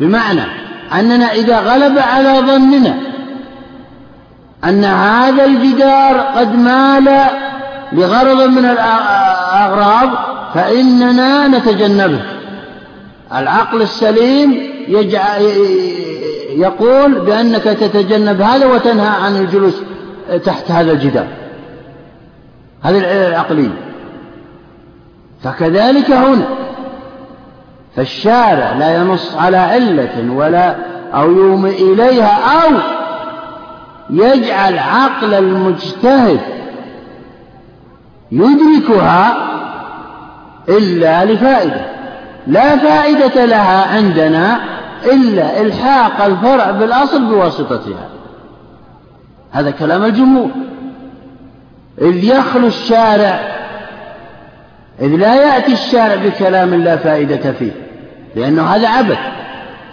بمعنى 0.00 0.42
أننا 0.92 1.32
إذا 1.32 1.60
غلب 1.60 1.98
على 1.98 2.40
ظننا 2.46 2.94
أن 4.64 4.84
هذا 4.84 5.44
الجدار 5.44 6.20
قد 6.20 6.56
مال 6.56 7.08
لغرض 7.92 8.48
من 8.48 8.64
الأغراض 8.64 10.10
فإننا 10.54 11.48
نتجنبه. 11.48 12.20
العقل 13.34 13.82
السليم 13.82 14.58
يقول 16.50 17.20
بأنك 17.20 17.62
تتجنب 17.62 18.40
هذا 18.40 18.66
وتنهى 18.66 19.24
عن 19.24 19.36
الجلوس 19.36 19.74
تحت 20.44 20.70
هذا 20.70 20.92
الجدار. 20.92 21.26
هذه 22.82 22.98
العلة 22.98 23.28
العقلية. 23.28 23.78
فكذلك 25.42 26.10
هنا. 26.10 26.46
فالشارع 27.96 28.72
لا 28.72 28.96
ينص 28.96 29.36
على 29.36 29.56
علة 29.56 30.32
ولا 30.32 30.76
أو 31.14 31.32
يومئ 31.32 31.92
إليها 31.92 32.62
أو 32.62 32.72
يجعل 34.10 34.78
عقل 34.78 35.34
المجتهد 35.34 36.40
يدركها 38.36 39.36
إلا 40.68 41.24
لفائدة. 41.24 41.86
لا 42.46 42.76
فائدة 42.76 43.44
لها 43.44 43.96
عندنا 43.96 44.60
إلا 45.12 45.60
إلحاق 45.60 46.24
الفرع 46.24 46.70
بالأصل 46.70 47.24
بواسطتها. 47.24 48.08
هذا 49.52 49.70
كلام 49.70 50.04
الجمهور. 50.04 50.50
إذ 52.00 52.24
يخلو 52.24 52.66
الشارع 52.66 53.56
إذ 55.00 55.16
لا 55.16 55.34
يأتي 55.34 55.72
الشارع 55.72 56.14
بكلام 56.14 56.74
لا 56.74 56.96
فائدة 56.96 57.52
فيه 57.52 57.72
لأنه 58.36 58.62
هذا 58.62 58.88
عبث 58.88 59.18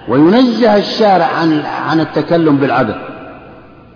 وينزه 0.08 0.78
الشارع 0.78 1.26
عن 1.42 1.64
عن 1.90 2.00
التكلم 2.00 2.58
بالعبث. 2.58 2.96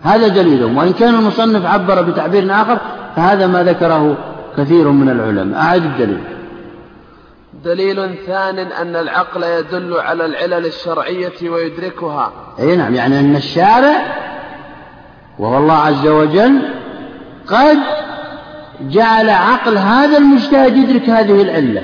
هذا 0.04 0.28
دليل 0.28 0.64
وإن 0.64 0.94
كان 0.94 1.16
المصنف 1.16 1.66
عبر 1.66 2.02
بتعبير 2.02 2.52
آخر 2.52 2.78
فهذا 3.16 3.48
ما 3.48 3.64
ذكره 3.64 4.18
كثير 4.58 4.92
من 4.92 5.10
العلماء. 5.10 5.62
أعد 5.62 5.84
الدليل. 5.84 6.24
دليل 7.66 8.16
ثان 8.28 8.60
أن 8.60 8.96
العقل 8.96 9.44
يدل 9.44 9.94
على 9.94 10.26
العلل 10.26 10.66
الشرعية 10.66 11.50
ويدركها. 11.50 12.32
أي 12.60 12.76
نعم 12.76 12.96
يعني 12.96 13.20
أن 13.20 13.36
الشارع 13.36 13.96
وهو 15.40 15.58
الله 15.58 15.74
عز 15.74 16.08
وجل 16.08 16.62
قد 17.48 17.78
جعل 18.82 19.30
عقل 19.30 19.78
هذا 19.78 20.18
المجتهد 20.18 20.78
يدرك 20.78 21.10
هذه 21.10 21.42
العلة. 21.42 21.84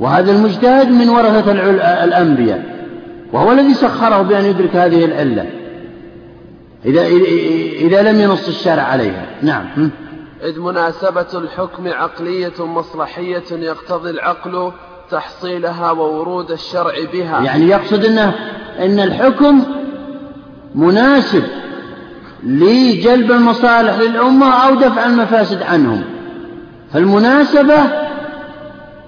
وهذا 0.00 0.32
المجتهد 0.32 0.90
من 0.90 1.08
ورثة 1.08 1.52
الأنبياء. 2.04 2.62
وهو 3.32 3.52
الذي 3.52 3.74
سخره 3.74 4.22
بأن 4.22 4.44
يدرك 4.44 4.76
هذه 4.76 5.04
العلة. 5.04 5.46
إذا, 6.84 7.06
إذا 7.80 8.12
لم 8.12 8.20
ينص 8.20 8.48
الشارع 8.48 8.82
عليها. 8.82 9.26
نعم. 9.42 9.90
إذ 10.42 10.60
مناسبة 10.60 11.26
الحكم 11.34 11.88
عقلية 11.88 12.52
مصلحية 12.58 13.44
يقتضي 13.52 14.10
العقل 14.10 14.72
تحصيلها 15.10 15.90
وورود 15.90 16.50
الشرع 16.50 16.94
بها. 17.12 17.40
يعني 17.40 17.68
يقصد 17.68 18.04
أنه 18.04 18.34
أن 18.78 19.00
الحكم 19.00 19.62
مناسب 20.74 21.42
لجلب 22.42 23.32
المصالح 23.32 23.98
للأمة 23.98 24.52
أو 24.54 24.74
دفع 24.74 25.06
المفاسد 25.06 25.62
عنهم. 25.62 26.04
فالمناسبة 26.92 27.76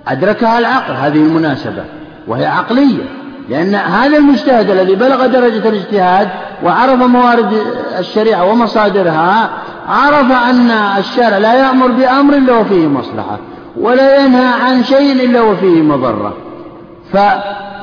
أدركها 0.09 0.59
العقل 0.59 0.95
هذه 0.95 1.17
المناسبة 1.17 1.85
وهي 2.29 2.47
عقلية. 2.47 3.05
لأن 3.49 3.75
هذا 3.75 4.17
المجتهد 4.17 4.71
الذي 4.71 4.95
بلغ 4.95 5.27
درجة 5.27 5.69
الاجتهاد 5.69 6.29
وعرف 6.65 7.03
موارد 7.03 7.53
الشريعة 7.99 8.45
ومصادرها 8.45 9.51
عرف 9.89 10.33
أن 10.33 10.71
الشارع 10.71 11.39
لا 11.39 11.55
يأمر 11.55 11.87
بأمر 11.87 12.35
إلا 12.35 12.53
وفيه 12.53 12.87
مصلحة 12.87 13.39
ولا 13.81 14.25
ينهى 14.25 14.47
عن 14.47 14.85
شيء 14.85 15.13
إلا 15.13 15.41
وفيه 15.41 15.83
مضرة. 15.83 16.37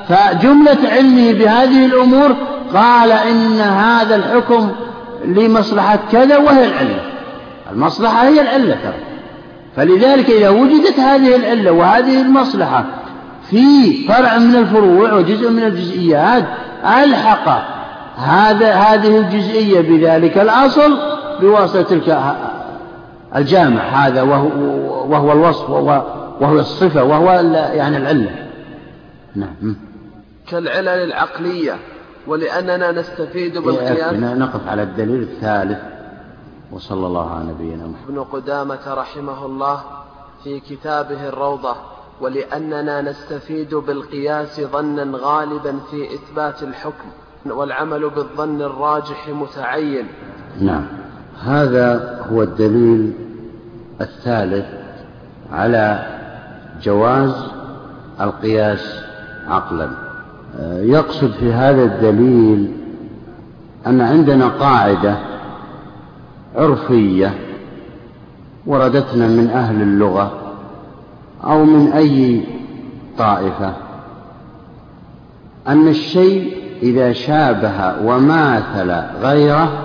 فجملة 0.10 0.77
علمه 0.91 1.31
بهذه 1.31 1.86
الأمور 1.86 2.36
قال 2.74 3.12
إن 3.12 3.60
هذا 3.60 4.15
الحكم 4.15 4.72
لمصلحة 5.25 6.00
كذا 6.12 6.38
وهي 6.38 6.65
العلة. 6.65 7.01
المصلحة 7.72 8.27
هي 8.27 8.41
العلة 8.41 8.77
ترى. 8.84 9.12
فلذلك 9.75 10.29
إذا 10.29 10.50
وجدت 10.50 11.00
هذه 11.00 11.36
العلة 11.36 11.72
وهذه 11.72 12.22
المصلحة 12.22 12.86
في 13.50 13.93
فرع 14.08 14.38
من 14.38 14.55
الفروع 14.55 15.13
وجزء 15.13 15.50
من 15.50 15.63
الجزئيات 15.63 16.43
ألحق 16.86 17.63
هذا 18.17 18.74
هذه 18.74 19.17
الجزئية 19.17 19.81
بذلك 19.81 20.38
الأصل 20.38 20.98
بواسطة 21.41 21.81
تلك 21.81 22.36
الجامع 23.36 23.81
هذا 23.81 24.21
وهو, 24.21 24.50
وهو 25.12 25.31
الوصف 25.31 25.69
وهو, 25.69 26.60
الصفة 26.60 27.03
وهو 27.03 27.31
يعني 27.53 27.98
العلة. 27.98 28.48
نعم. 29.36 29.75
كالعلل 30.48 30.88
العقلية 30.88 31.75
ولأننا 32.27 32.91
نستفيد 32.91 33.57
بالقياس 33.57 34.13
نقف 34.13 34.67
على 34.67 34.83
الدليل 34.83 35.21
الثالث. 35.21 35.79
وصلى 36.71 37.07
الله 37.07 37.31
على 37.31 37.43
نبينا 37.45 37.88
محمد. 37.88 38.10
ابن 38.10 38.24
قدامة 38.24 38.79
رحمه 38.88 39.45
الله 39.45 39.81
في 40.43 40.60
كتابه 40.60 41.29
الروضة 41.29 41.75
ولأننا 42.21 43.01
نستفيد 43.01 43.75
بالقياس 43.75 44.62
ظنا 44.62 45.17
غالبا 45.17 45.79
في 45.91 46.13
إثبات 46.13 46.63
الحكم 46.63 47.10
والعمل 47.45 48.10
بالظن 48.10 48.62
الراجح 48.62 49.29
متعين. 49.29 50.07
نعم. 50.62 51.00
هذا 51.45 52.19
هو 52.31 52.43
الدليل 52.43 53.13
الثالث 54.01 54.65
على 55.53 56.05
جواز 56.83 57.33
القياس 58.21 59.01
عقلا. 59.48 59.89
يقصد 60.79 61.31
في 61.31 61.53
هذا 61.53 61.83
الدليل 61.83 62.71
أن 63.88 64.01
عندنا 64.01 64.48
قاعدة 64.48 65.17
عرفية 66.55 67.33
وردتنا 68.65 69.27
من 69.27 69.50
أهل 69.50 69.81
اللغة 69.81 70.31
أو 71.43 71.65
من 71.65 71.91
أي 71.91 72.43
طائفة 73.17 73.74
أن 75.67 75.88
الشيء 75.88 76.57
إذا 76.83 77.13
شابه 77.13 78.05
وماثل 78.05 78.91
غيره 79.21 79.81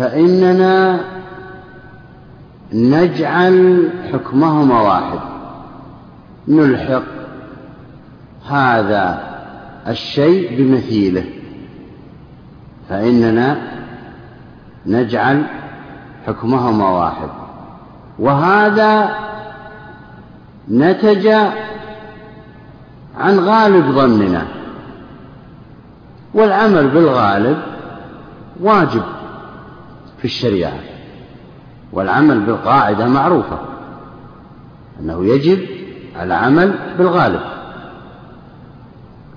فإننا 0.00 1.00
نجعل 2.72 3.88
حكمهما 4.12 4.80
واحد. 4.80 5.18
نلحق 6.48 7.02
هذا 8.48 9.22
الشيء 9.88 10.56
بمثيله. 10.58 11.24
فإننا 12.88 13.56
نجعل 14.86 15.44
حكمهما 16.26 16.90
واحد. 16.90 17.28
وهذا 18.18 19.14
نتج 20.70 21.26
عن 23.18 23.38
غالب 23.38 23.92
ظننا. 23.92 24.46
والعمل 26.34 26.88
بالغالب 26.88 27.58
واجب. 28.60 29.19
في 30.20 30.24
الشريعة. 30.24 30.72
والعمل 31.92 32.40
بالقاعدة 32.40 33.06
معروفة. 33.06 33.58
أنه 35.00 35.24
يجب 35.24 35.58
العمل 36.22 36.74
بالغالب. 36.98 37.40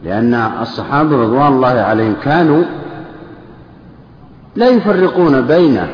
لأن 0.04 0.34
الصحابة 0.62 1.22
رضوان 1.22 1.48
الله 1.48 1.68
عليهم 1.68 2.16
كانوا 2.24 2.64
لا 4.56 4.70
يفرقون 4.70 5.42
بين 5.42 5.88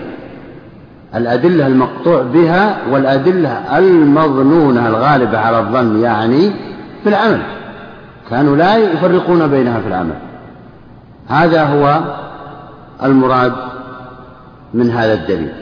الأدلة 1.15 1.67
المقطوع 1.67 2.21
بها 2.21 2.77
والأدلة 2.91 3.77
المظنونة 3.77 4.87
الغالبة 4.87 5.37
على 5.37 5.59
الظن 5.59 5.99
يعني 5.99 6.51
في 7.03 7.09
العمل. 7.09 7.41
كانوا 8.29 8.55
لا 8.55 8.77
يفرقون 8.77 9.47
بينها 9.47 9.79
في 9.79 9.87
العمل. 9.87 10.15
هذا 11.27 11.63
هو 11.63 11.99
المراد 13.03 13.53
من 14.73 14.91
هذا 14.91 15.13
الدليل. 15.13 15.53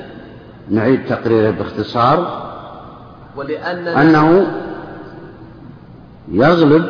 نعيد 0.69 1.05
تقريره 1.05 1.51
باختصار. 1.51 2.47
ولأن 3.35 3.87
أنه 3.87 4.47
يغلب 6.31 6.85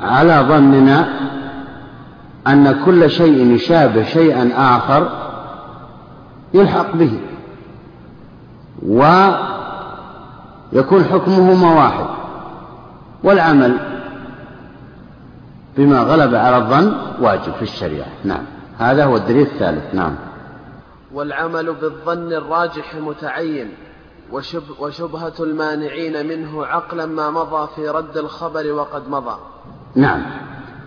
على 0.00 0.44
ظننا 0.48 1.08
أن 2.46 2.84
كل 2.84 3.10
شيء 3.10 3.54
يشابه 3.54 4.02
شيئا 4.02 4.50
آخر 4.56 5.08
يلحق 6.54 6.96
به 6.96 7.20
ويكون 8.86 9.44
حكمهما 11.04 11.74
واحد 11.74 12.06
والعمل 13.24 13.76
بما 15.76 15.98
غلب 16.02 16.34
على 16.34 16.56
الظن 16.56 16.92
واجب 17.20 17.52
في 17.52 17.62
الشريعة. 17.62 18.08
نعم 18.24 18.42
هذا 18.78 19.04
هو 19.04 19.16
الدليل 19.16 19.46
الثالث. 19.46 19.94
نعم. 19.94 20.14
والعمل 21.14 21.74
بالظن 21.74 22.32
الراجح 22.32 22.94
متعين 22.94 23.68
وشب 24.32 24.62
وشبهة 24.80 25.32
المانعين 25.40 26.26
منه 26.26 26.66
عقلا 26.66 27.06
ما 27.06 27.30
مضى 27.30 27.68
في 27.76 27.88
رد 27.88 28.16
الخبر 28.16 28.72
وقد 28.72 29.08
مضى. 29.08 29.36
نعم. 29.94 30.22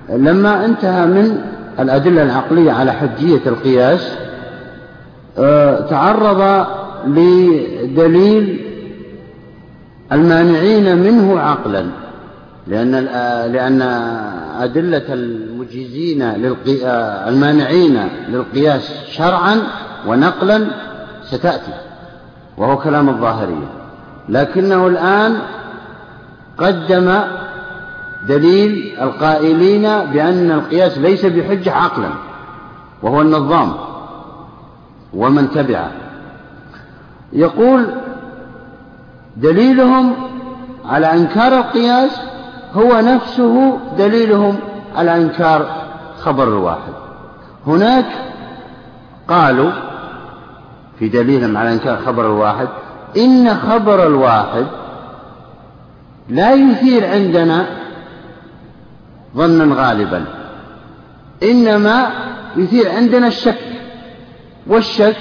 لما 0.09 0.65
انتهى 0.65 1.05
من 1.05 1.41
الأدلة 1.79 2.23
العقلية 2.23 2.71
على 2.71 2.91
حجية 2.91 3.41
القياس 3.45 4.17
آه، 5.37 5.89
تعرض 5.89 6.67
لدليل 7.07 8.65
المانعين 10.11 10.97
منه 10.97 11.39
عقلا 11.39 11.85
لأن 12.67 12.91
لأن 13.53 13.81
أدلة 14.59 15.13
المجيزين 15.13 16.21
آه، 16.21 17.29
المانعين 17.29 18.09
للقياس 18.29 18.91
شرعا 19.09 19.61
ونقلا 20.07 20.67
ستأتي 21.23 21.73
وهو 22.57 22.77
كلام 22.77 23.09
الظاهرية. 23.09 23.67
لكنه 24.29 24.87
الآن 24.87 25.41
قدم 26.57 27.19
دليل 28.27 28.97
القائلين 29.01 29.81
بأن 29.81 30.51
القياس 30.51 30.97
ليس 30.97 31.25
بحجة 31.25 31.71
عقلا 31.71 32.09
وهو 33.03 33.21
النظام 33.21 33.73
ومن 35.13 35.51
تبعه. 35.51 35.91
يقول 37.33 37.85
دليلهم 39.37 40.13
على 40.85 41.13
إنكار 41.13 41.57
القياس 41.57 42.11
هو 42.73 42.99
نفسه 42.99 43.77
دليلهم 43.97 44.57
على 44.95 45.17
إنكار 45.17 45.65
خبر 46.19 46.47
الواحد 46.47 46.93
هناك 47.67 48.05
قالوا 49.27 49.71
في 50.99 51.09
دليلهم 51.09 51.57
على 51.57 51.73
انكار 51.73 51.97
خبر 51.97 52.25
الواحد 52.25 52.67
إن 53.17 53.55
خبر 53.55 54.07
الواحد 54.07 54.65
لا 56.29 56.53
يثير 56.53 57.09
عندنا 57.09 57.65
ظنا 59.35 59.75
غالبا 59.75 60.25
إنما 61.43 62.09
يثير 62.57 62.91
عندنا 62.91 63.27
الشك 63.27 63.59
والشك 64.67 65.17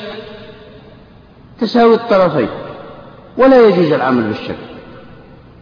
تساوي 1.61 1.95
الطرفين 1.95 2.49
ولا 3.39 3.69
يجوز 3.69 3.93
العمل 3.93 4.23
بالشك 4.23 4.57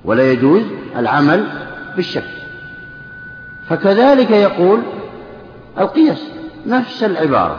ولا 0.05 0.33
يجوز 0.33 0.63
العمل 0.97 1.47
بالشك. 1.97 2.25
فكذلك 3.69 4.31
يقول 4.31 4.83
القياس 5.79 6.23
نفس 6.67 7.03
العبارة 7.05 7.59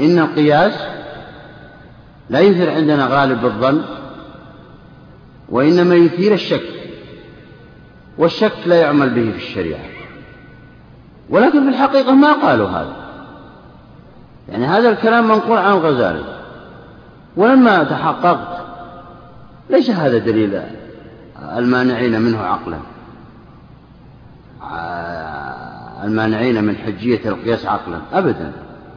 إن 0.00 0.18
القياس 0.18 0.72
لا 2.30 2.40
يثير 2.40 2.70
عندنا 2.70 3.06
غالب 3.06 3.44
الظن 3.44 3.82
وإنما 5.48 5.94
يثير 5.94 6.32
الشك 6.34 6.76
والشك 8.18 8.52
لا 8.66 8.80
يعمل 8.80 9.10
به 9.10 9.30
في 9.30 9.36
الشريعة. 9.36 9.84
ولكن 11.30 11.62
في 11.62 11.68
الحقيقة 11.68 12.14
ما 12.14 12.32
قالوا 12.32 12.68
هذا. 12.68 12.96
يعني 14.48 14.66
هذا 14.66 14.90
الكلام 14.90 15.28
منقول 15.28 15.58
عن 15.58 15.72
الغزالي. 15.72 16.24
ولما 17.36 17.84
تحققت 17.84 18.66
ليس 19.70 19.90
هذا 19.90 20.18
دليل 20.18 20.62
المانعين 21.56 22.20
منه 22.20 22.38
عقلا. 22.38 22.78
المانعين 26.04 26.64
من 26.64 26.76
حجية 26.76 27.20
القياس 27.26 27.66
عقلا 27.66 27.98
أبدا 28.12 28.52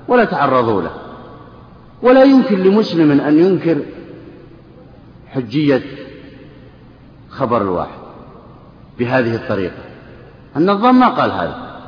ولا 0.07 0.25
تعرضوا 0.25 0.81
له. 0.81 0.91
ولا 2.01 2.23
يمكن 2.23 2.59
لمسلم 2.59 3.21
أن 3.21 3.39
ينكر 3.39 3.77
حجية 5.27 5.81
خبر 7.29 7.61
الواحد 7.61 7.99
بهذه 8.99 9.35
الطريقة. 9.35 9.83
النظام 10.57 10.99
ما 10.99 11.07
قال 11.07 11.31
هذا. 11.31 11.79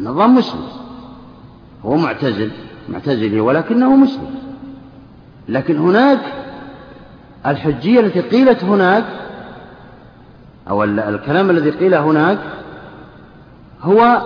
النظام 0.00 0.34
مسلم. 0.34 0.62
هو 1.84 1.96
معتزل 1.96 2.50
معتزلي 2.88 3.40
ولكنه 3.40 3.96
مسلم. 3.96 4.34
لكن 5.48 5.76
هناك 5.76 6.20
الحجية 7.46 8.00
التي 8.00 8.20
قيلت 8.20 8.64
هناك 8.64 9.04
أو 10.70 10.84
الكلام 10.84 11.50
الذي 11.50 11.70
قيل 11.70 11.94
هناك 11.94 12.38
هو 13.82 14.22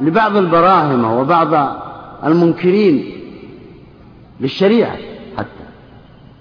لبعض 0.00 0.36
البراهمة 0.36 1.20
وبعض 1.20 1.76
المنكرين. 2.24 3.23
للشريعة 4.40 4.96
حتى. 5.38 5.64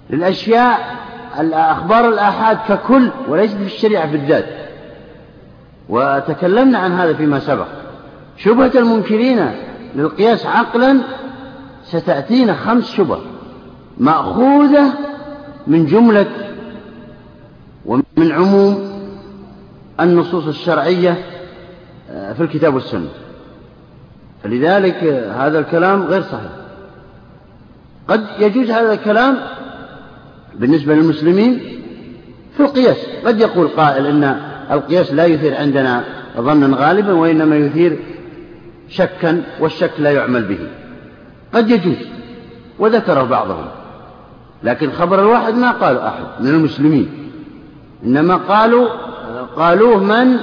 للأشياء 0.09 0.95
الأخبار 1.39 2.09
الآحاد 2.09 2.57
ككل 2.67 3.09
وليست 3.27 3.57
في 3.57 3.65
الشريعة 3.65 4.11
بالذات. 4.11 4.45
وتكلمنا 5.89 6.77
عن 6.77 6.91
هذا 6.91 7.13
فيما 7.13 7.39
سبق. 7.39 7.67
شبهة 8.37 8.71
المنكرين 8.75 9.51
للقياس 9.95 10.45
عقلا 10.45 11.01
ستأتينا 11.83 12.53
خمس 12.53 12.91
شبه 12.91 13.19
مأخوذة 13.97 14.93
من 15.67 15.85
جملة 15.85 16.27
ومن 17.85 18.31
عموم 18.31 18.93
النصوص 19.99 20.47
الشرعية 20.47 21.17
آه، 22.11 22.33
في 22.33 22.43
الكتاب 22.43 22.73
والسنة. 22.73 23.09
فلذلك 24.43 25.03
هذا 25.37 25.59
الكلام 25.59 26.03
غير 26.03 26.21
صحيح. 26.21 26.62
قد 28.07 28.25
يجوز 28.39 28.71
هذا 28.71 28.93
الكلام 28.93 29.37
بالنسبة 30.55 30.95
للمسلمين 30.95 31.59
في 32.57 32.63
القياس. 32.63 32.97
قد 33.25 33.39
يقول 33.39 33.67
قائل 33.67 34.05
إن 34.05 34.41
القياس 34.71 35.13
لا 35.13 35.25
يثير 35.25 35.55
عندنا 35.57 36.03
ظنا 36.37 36.77
غالبا 36.77 37.13
وإنما 37.13 37.55
يثير 37.55 37.99
شكا 38.89 39.43
والشك 39.59 39.91
لا 39.99 40.11
يعمل 40.11 40.43
به. 40.43 40.59
قد 41.53 41.69
يجوز 41.69 41.97
وذكره 42.79 43.23
بعضهم. 43.23 43.65
لكن 44.63 44.91
خبر 44.91 45.19
الواحد 45.19 45.53
ما 45.53 45.71
قالوا 45.71 46.07
أحد 46.07 46.23
من 46.39 46.49
المسلمين. 46.49 47.09
إنما 48.05 48.35
قالوا 48.35 48.87
قالوه 49.55 50.03
من 50.03 50.37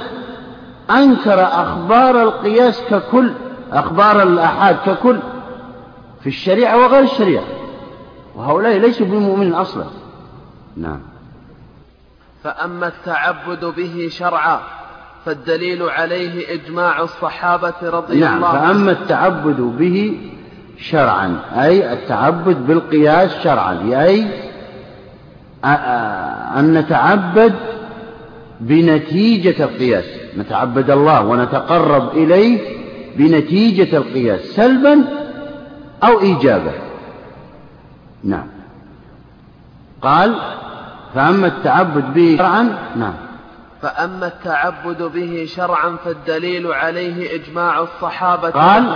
أنكر 0.91 1.43
أخبار 1.43 2.23
القياس 2.23 2.81
ككل 2.89 3.31
أخبار 3.71 4.23
الآحاد 4.23 4.75
ككل 4.85 5.19
في 6.21 6.27
الشريعة 6.27 6.77
وغير 6.77 7.03
الشريعة. 7.03 7.43
وهؤلاء 8.35 8.77
ليسوا 8.77 9.05
بمؤمنين 9.05 9.53
أصلا. 9.53 9.85
نعم. 10.77 10.99
فأما 12.43 12.87
التعبد 12.87 13.65
به 13.65 14.07
شرعا 14.11 14.59
فالدليل 15.25 15.83
عليه 15.83 16.53
إجماع 16.53 17.01
الصحابة 17.01 17.73
رضي 17.83 18.19
نعم 18.19 18.37
الله 18.37 18.47
عنهم. 18.47 18.73
فأما 18.73 18.91
التعبد 18.91 19.61
به 19.61 20.19
شرعا 20.79 21.39
أي 21.55 21.93
التعبد 21.93 22.67
بالقياس 22.67 23.43
شرعا 23.43 24.03
أي 24.05 24.27
أن 26.59 26.73
نتعبد 26.73 27.53
بنتيجة 28.59 29.63
القياس. 29.63 30.05
نتعبد 30.37 30.91
الله 30.91 31.25
ونتقرب 31.25 32.17
إليه 32.17 32.59
بنتيجة 33.15 33.97
القياس. 33.97 34.41
سلبا 34.41 35.20
أو 36.03 36.21
إيجابا 36.21 36.71
نعم. 38.23 38.47
قال 40.01 40.35
فأما 41.15 41.47
التعبد 41.47 42.13
به 42.13 42.35
شرعا 42.37 42.77
نعم. 42.95 43.13
فأما 43.81 44.27
التعبد 44.27 45.01
به 45.03 45.45
شرعا 45.55 45.95
فالدليل 46.05 46.67
عليه 46.67 47.35
إجماع 47.35 47.79
الصحابة. 47.79 48.49
قال 48.49 48.95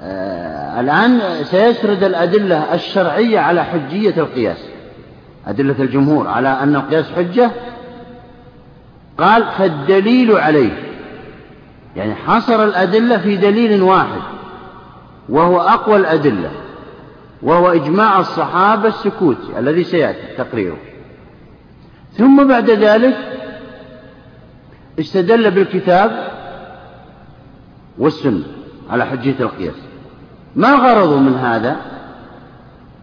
آه 0.00 0.80
الآن 0.80 1.20
سيسرد 1.44 2.04
الأدلة 2.04 2.74
الشرعية 2.74 3.38
على 3.38 3.64
حجية 3.64 4.14
القياس. 4.16 4.68
أدلة 5.46 5.76
الجمهور 5.78 6.28
على 6.28 6.48
أن 6.48 6.76
القياس 6.76 7.12
حجة. 7.16 7.50
قال 9.18 9.44
فالدليل 9.58 10.36
عليه. 10.36 10.72
يعني 11.96 12.14
حصر 12.14 12.64
الأدلة 12.64 13.18
في 13.18 13.36
دليل 13.36 13.82
واحد. 13.82 14.33
وهو 15.28 15.60
أقوى 15.60 15.96
الأدلة 15.96 16.50
وهو 17.42 17.68
إجماع 17.68 18.20
الصحابة 18.20 18.88
السكوت 18.88 19.38
الذي 19.58 19.84
سيأتي 19.84 20.36
تقريره. 20.38 20.76
ثم 22.12 22.48
بعد 22.48 22.70
ذلك 22.70 23.16
استدل 25.00 25.50
بالكتاب 25.50 26.28
والسنة 27.98 28.44
على 28.90 29.06
حجية 29.06 29.36
القياس. 29.40 29.74
ما 30.56 30.74
غرضوا 30.74 31.18
من 31.18 31.34
هذا؟ 31.34 31.76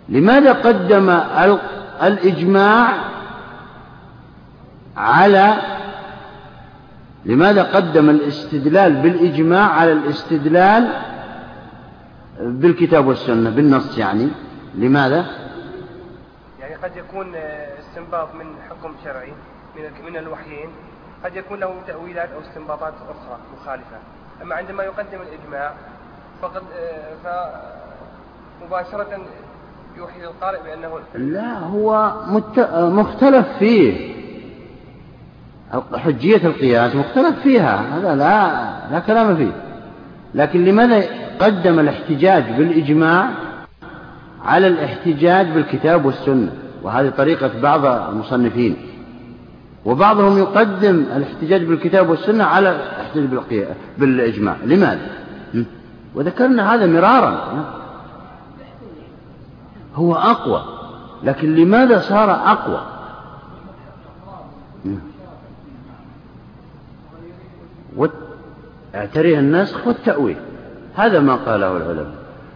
لماذا 0.09 0.53
قدم 0.53 1.09
الإجماع 2.03 2.93
على 4.97 5.53
لماذا 7.25 7.63
قدم 7.63 8.09
الاستدلال 8.09 8.93
بالإجماع 8.93 9.69
على 9.69 9.91
الاستدلال 9.91 10.87
بالكتاب 12.41 13.07
والسنة 13.07 13.49
بالنص 13.49 13.97
يعني. 13.97 14.27
لماذا؟ 14.75 15.25
يعني 16.59 16.75
قد 16.75 16.97
يكون 16.97 17.35
استنباط 17.79 18.35
من 18.35 18.45
حكم 18.69 18.93
شرعي 19.03 19.33
من 19.75 20.11
من 20.11 20.17
الوحيين. 20.17 20.69
قد 21.25 21.35
يكون 21.35 21.59
له 21.59 21.73
تأويلات 21.87 22.29
أو 22.29 22.39
استنباطات 22.41 22.93
أخرى 22.93 23.39
مخالفة. 23.57 23.97
أما 24.41 24.55
عندما 24.55 24.83
يقدم 24.83 25.19
الإجماع 25.21 25.73
فقد 26.41 26.61
فمباشرة 28.61 29.19
يوحي 29.97 30.21
للقارئ 30.21 30.63
بأنه 30.63 30.99
لا 31.15 31.59
هو 31.59 32.13
مختلف 32.89 33.47
فيه. 33.59 34.11
حجية 35.95 36.47
القياس 36.47 36.95
مختلف 36.95 37.39
فيها. 37.39 37.97
هذا 37.97 38.15
لا 38.15 38.61
لا 38.91 38.99
كلام 38.99 39.35
فيه. 39.35 39.51
لكن 40.35 40.65
لماذا 40.65 41.03
قدم 41.39 41.79
الاحتجاج 41.79 42.43
بالإجماع 42.57 43.29
على 44.45 44.67
الاحتجاج 44.67 45.47
بالكتاب 45.47 46.05
والسنة 46.05 46.51
وهذه 46.83 47.09
طريقة 47.09 47.51
بعض 47.61 47.85
المصنفين. 47.85 48.75
وبعضهم 49.85 50.37
يقدم 50.37 51.05
الاحتجاج 51.15 51.63
بالكتاب 51.63 52.09
والسنة 52.09 52.43
على 52.43 52.69
الاحتجاج 52.69 53.67
بالإجماع. 53.97 54.55
لماذا؟ 54.65 55.09
وذكرنا 56.15 56.75
هذا 56.75 56.85
مرارا. 56.85 57.65
هو 59.95 60.15
أقوى. 60.15 60.63
لكن 61.23 61.55
لماذا 61.55 61.99
صار 61.99 62.31
أقوى؟ 62.31 62.81
اعتريه 68.95 69.39
النسخ 69.39 69.87
والتأويل. 69.87 70.37
هذا 71.01 71.19
ما 71.19 71.35
قاله 71.35 71.77
العلماء. 71.77 72.11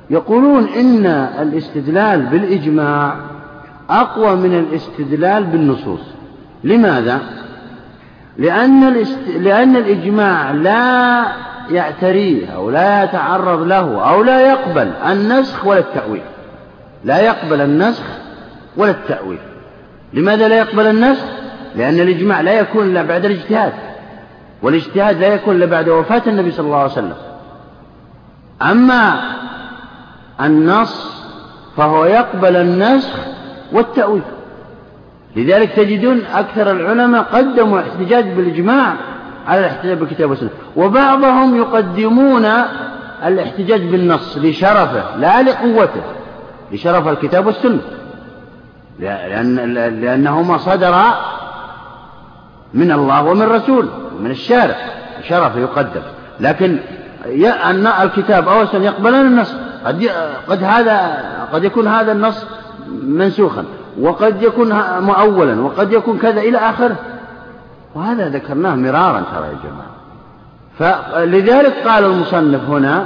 يقولون 0.10 0.68
إن 0.68 1.06
الاستدلال 1.42 2.26
بالإجماع 2.26 3.16
أقوى 3.90 4.36
من 4.36 4.60
الاستدلال 4.60 5.44
بالنصوص. 5.44 6.02
لماذا؟ 6.64 7.20
لأن, 8.38 8.84
الاست... 8.84 9.20
لأن 9.40 9.76
الإجماع 9.76 10.52
لا 10.52 11.24
يعتريه 11.70 12.50
أو 12.50 12.70
لا 12.70 13.04
يتعرض 13.04 13.62
له 13.62 14.10
أو 14.10 14.24
لا 14.24 14.50
يقبل 14.50 14.92
النسخ 15.10 15.66
ولا 15.66 15.80
التأويل. 15.80 16.22
لا 17.04 17.22
يقبل 17.22 17.62
النسخ 17.62 18.04
ولا 18.78 18.92
التأويل. 18.92 19.40
لماذا 20.14 20.48
لا 20.48 20.58
يقبل 20.58 20.88
النسخ؟ 20.88 21.26
لأن 21.76 22.00
الإجماع 22.00 22.42
لا 22.42 22.60
يكون 22.60 22.86
إلا 22.88 23.02
بعد 23.02 23.26
الاجتهاد. 23.26 23.74
والاجتهاد 24.62 25.20
لا 25.20 25.28
يكون 25.28 25.56
إلا 25.56 25.66
بعد 25.66 25.90
وفاة 25.90 26.22
النبي 26.28 26.52
صلى 26.52 26.66
الله 26.66 26.78
عليه 26.78 26.92
وسلم. 26.92 27.14
أما 28.62 29.22
النص 30.42 31.16
فهو 31.78 32.06
يقبل 32.06 32.56
النسخ 32.56 33.18
والتأويل. 33.72 34.22
لذلك 35.36 35.72
تجدون 35.72 36.22
أكثر 36.34 36.72
العلماء 36.72 37.24
قدموا 37.24 37.80
الاحتجاج 37.80 38.26
بالإجماع 38.26 38.94
على 39.48 39.60
الاحتجاج 39.60 39.98
بالكتاب 39.98 40.30
والسنة. 40.30 40.50
وبعضهم 40.76 41.58
يقدمون 41.58 42.46
الاحتجاج 43.26 43.82
بالنص 43.82 44.38
لشرفه 44.38 45.18
لا 45.18 45.42
لقوته 45.42 46.02
لشرف 46.72 47.08
الكتاب 47.08 47.46
والسنة. 47.46 47.82
لأن 49.00 49.74
لأنهما 50.02 50.58
صدرا 50.58 51.06
من 52.74 52.92
الله 52.92 53.24
ومن 53.24 53.42
رسوله 53.42 53.90
ومن 54.20 54.32
الشارع. 54.32 54.76
شرف 55.28 55.56
يقدم. 55.56 56.02
لكن 56.40 56.80
أن 57.70 57.88
الكتاب 57.88 58.48
أو 58.48 58.62
السنة 58.62 58.86
يقبلان 58.86 59.28
النص. 59.28 59.56
قد 59.86 60.10
قد 60.48 60.64
هذا 60.64 61.24
قد 61.54 61.64
يكون 61.64 61.88
هذا 61.88 62.12
النص 62.12 62.46
منسوخا 63.04 63.66
وقد 64.00 64.44
يكون 64.44 64.74
مؤولا 65.00 65.62
وقد 65.62 65.94
يكون 65.94 66.18
كذا 66.18 66.42
إلى 66.42 66.58
آخره. 66.58 66.96
وهذا 67.96 68.30
ذكرناه 68.30 68.76
مرارا 68.76 69.24
ترى 69.36 69.48
يا 69.48 69.58
جماعة. 69.64 69.96
فلذلك 70.80 71.74
قال 71.88 72.04
المصنف 72.04 72.70
هنا 72.70 73.06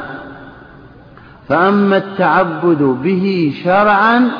فأما 1.49 1.97
التعبد 1.97 2.81
به 2.83 3.53
شرعا 3.63 4.31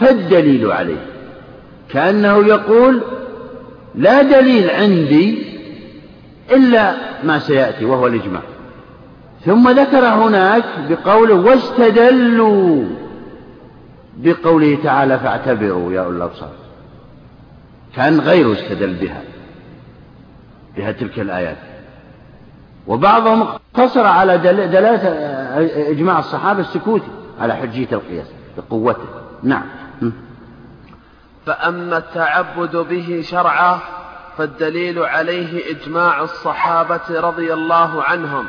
فالدليل 0.00 0.72
عليه. 0.72 1.06
كأنه 1.90 2.46
يقول 2.46 3.00
لا 3.94 4.22
دليل 4.22 4.70
عندي 4.70 5.48
إلا 6.50 6.94
ما 7.24 7.38
سيأتي 7.38 7.84
وهو 7.84 8.06
الإجماع. 8.06 8.42
ثم 9.44 9.68
ذكر 9.68 10.04
هناك 10.04 10.64
بقوله 10.88 11.34
واستدلوا 11.34 12.84
بقوله 14.16 14.78
تعالى 14.84 15.18
فاعتبروا 15.18 15.92
يا 15.92 16.00
أولي 16.00 16.16
الأبصار. 16.16 16.52
كان 17.96 18.20
غيره 18.20 18.52
استدل 18.52 18.94
بها 18.94 19.22
بها 20.76 20.92
تلك 20.92 21.20
الآيات. 21.20 21.56
وبعضهم 22.86 23.42
اقتصر 23.42 24.06
على 24.06 24.38
دلالة 24.38 25.08
إجماع 25.90 26.18
الصحابة 26.18 26.60
السكوتي 26.60 27.10
على 27.40 27.54
حجية 27.54 27.88
القياس 27.92 28.26
بقوته. 28.56 29.08
نعم. 29.42 29.66
فأما 31.46 31.98
التعبد 31.98 32.76
به 32.76 33.20
شرعا 33.24 33.78
فالدليل 34.38 34.98
عليه 34.98 35.70
إجماع 35.70 36.22
الصحابة 36.22 37.20
رضي 37.20 37.52
الله 37.52 38.02
عنهم. 38.02 38.46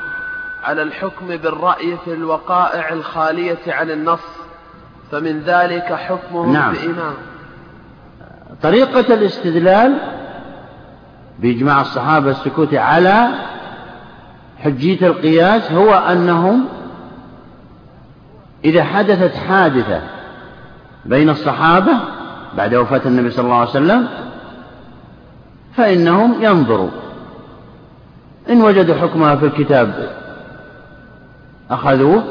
على 0.64 0.82
الحكم 0.82 1.28
بالرأي 1.28 1.98
في 2.06 2.14
الوقائع 2.14 2.94
الخالية 2.94 3.60
عن 3.68 3.92
النص 3.92 4.20
فمن 5.12 5.40
ذلك 5.40 5.94
حكمهم 5.94 6.54
نعم. 6.54 6.74
بإمام 6.74 7.14
طريقة 8.62 9.14
الاستدلال 9.14 9.98
بإجماع 11.40 11.82
الصحابة 11.82 12.32
السكوت 12.32 12.74
على 12.74 13.28
حجية 14.58 15.08
القياس 15.08 15.72
هو 15.72 15.94
أنهم 15.94 16.66
إذا 18.66 18.84
حدثت 18.84 19.36
حادثة 19.36 20.02
بين 21.06 21.30
الصحابة 21.30 21.92
بعد 22.58 22.76
وفاة 22.76 23.02
النبي 23.06 23.32
صلى 23.32 23.46
الله 23.46 23.56
عليه 23.56 23.70
وسلم 23.70 24.08
فإنهم 25.78 26.44
ينظروا 26.44 26.90
إن 28.50 28.62
وجدوا 28.62 28.96
حكمها 28.96 29.36
في 29.36 29.46
الكتاب 29.46 30.10
أخذوه 31.72 32.24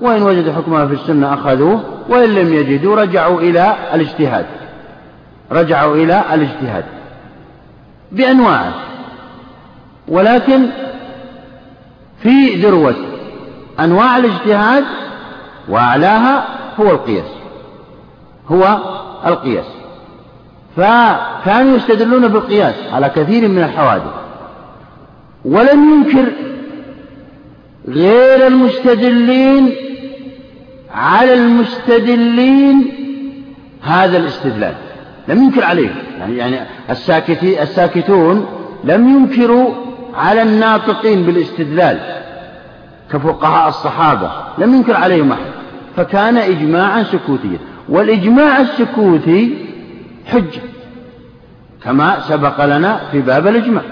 وإن 0.00 0.22
وجدوا 0.22 0.52
حكمها 0.52 0.86
في 0.86 0.94
السنة 0.94 1.34
أخذوه 1.34 1.80
وإن 2.08 2.34
لم 2.34 2.52
يجدوا 2.52 2.96
رجعوا 2.96 3.40
إلى 3.40 3.74
الاجتهاد. 3.94 4.46
رجعوا 5.52 5.96
إلى 5.96 6.24
الاجتهاد 6.34 6.84
بأنواعه 8.12 8.74
ولكن 10.08 10.66
في 12.22 12.54
ذروة 12.54 12.94
أنواع 13.80 14.16
الاجتهاد 14.16 14.84
وأعلاها 15.68 16.44
هو 16.80 16.90
القياس 16.90 17.28
هو 18.48 18.78
القياس. 19.26 19.66
فكانوا 20.76 21.76
يستدلون 21.76 22.28
بالقياس 22.28 22.74
على 22.92 23.08
كثير 23.08 23.48
من 23.48 23.58
الحوادث 23.58 24.12
ولم 25.44 25.90
ينكر 25.92 26.32
غير 27.88 28.46
المستدلين 28.46 29.72
على 30.94 31.34
المستدلين 31.34 32.92
هذا 33.82 34.18
الاستدلال. 34.18 34.74
لم 35.28 35.42
ينكر 35.42 35.64
عليه. 35.64 35.90
يعني 36.18 36.36
يعني 36.36 36.60
الساكتي 36.90 37.62
الساكتون 37.62 38.46
لم 38.84 39.08
ينكروا 39.08 39.74
على 40.14 40.42
الناطقين 40.42 41.22
بالاستدلال 41.22 42.00
كفقهاء 43.12 43.68
الصحابة. 43.68 44.30
لم 44.58 44.74
ينكر 44.74 44.96
عليهم 44.96 45.32
أحد. 45.32 45.50
فكان 45.96 46.36
إجماعا 46.36 47.02
سكوتيا. 47.02 47.58
والإجماع 47.88 48.60
السكوتي 48.60 49.66
حجة 50.26 50.60
كما 51.84 52.20
سبق 52.20 52.64
لنا 52.64 53.00
في 53.12 53.20
باب 53.20 53.46
الإجماع. 53.46 53.82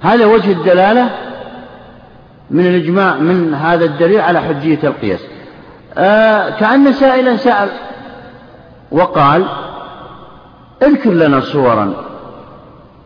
هذا 0.00 0.26
وجه 0.26 0.52
الدلالة 0.52 1.27
من 2.50 2.66
الإجماع 2.66 3.16
من 3.16 3.54
هذا 3.54 3.84
الدليل 3.84 4.20
على 4.20 4.40
حجية 4.40 4.78
القياس. 4.84 5.20
آه 5.98 6.50
كأن 6.50 6.92
سائلا 6.92 7.36
سأل 7.36 7.68
وقال 8.90 9.44
اذكر 10.82 11.10
لنا 11.10 11.40
صورا 11.40 11.94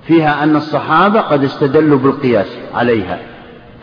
فيها 0.07 0.43
أن 0.43 0.57
الصحابة 0.57 1.21
قد 1.21 1.45
استدلوا 1.45 1.99
بالقياس 1.99 2.47
عليها. 2.75 3.19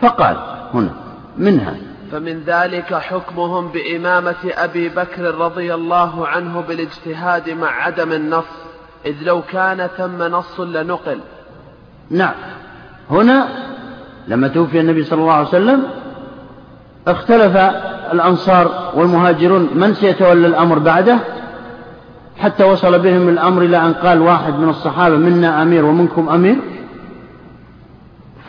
فقال 0.01 0.37
هنا 0.73 0.91
منها 1.37 1.75
فمن 2.11 2.43
ذلك 2.45 2.93
حكمهم 2.93 3.67
بإمامة 3.67 4.35
أبي 4.57 4.89
بكر 4.89 5.35
رضي 5.35 5.73
الله 5.73 6.27
عنه 6.27 6.61
بالاجتهاد 6.61 7.49
مع 7.49 7.83
عدم 7.83 8.11
النص 8.11 8.45
إذ 9.05 9.15
لو 9.21 9.41
كان 9.41 9.87
ثم 9.97 10.23
نص 10.23 10.59
لنقل. 10.59 11.19
نعم. 12.09 12.33
هنا 13.11 13.47
لما 14.29 14.47
توفي 14.47 14.79
النبي 14.79 15.03
صلى 15.03 15.21
الله 15.21 15.33
عليه 15.33 15.47
وسلم 15.47 15.83
اختلف 17.07 17.57
الأنصار 18.13 18.91
والمهاجرون 18.95 19.69
من 19.75 19.93
سيتولى 19.93 20.47
الأمر 20.47 20.79
بعده 20.79 21.17
حتى 22.37 22.63
وصل 22.63 22.99
بهم 22.99 23.29
الأمر 23.29 23.61
إلى 23.61 23.77
أن 23.77 23.93
قال 23.93 24.21
واحد 24.21 24.59
من 24.59 24.69
الصحابة 24.69 25.15
منا 25.15 25.61
أمير 25.61 25.85
ومنكم 25.85 26.29
أمير 26.29 26.55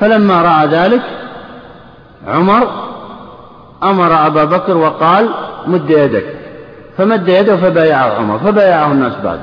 فلما 0.00 0.42
رأى 0.42 0.66
ذلك 0.66 1.02
عمر 2.26 2.68
أمر 3.82 4.26
أبا 4.26 4.44
بكر 4.44 4.76
وقال 4.76 5.28
مد 5.66 5.90
يدك 5.90 6.24
فمد 6.98 7.28
يده 7.28 7.56
فبايعه 7.56 8.14
عمر 8.14 8.38
فبايعه 8.38 8.92
الناس 8.92 9.12
بعد 9.24 9.40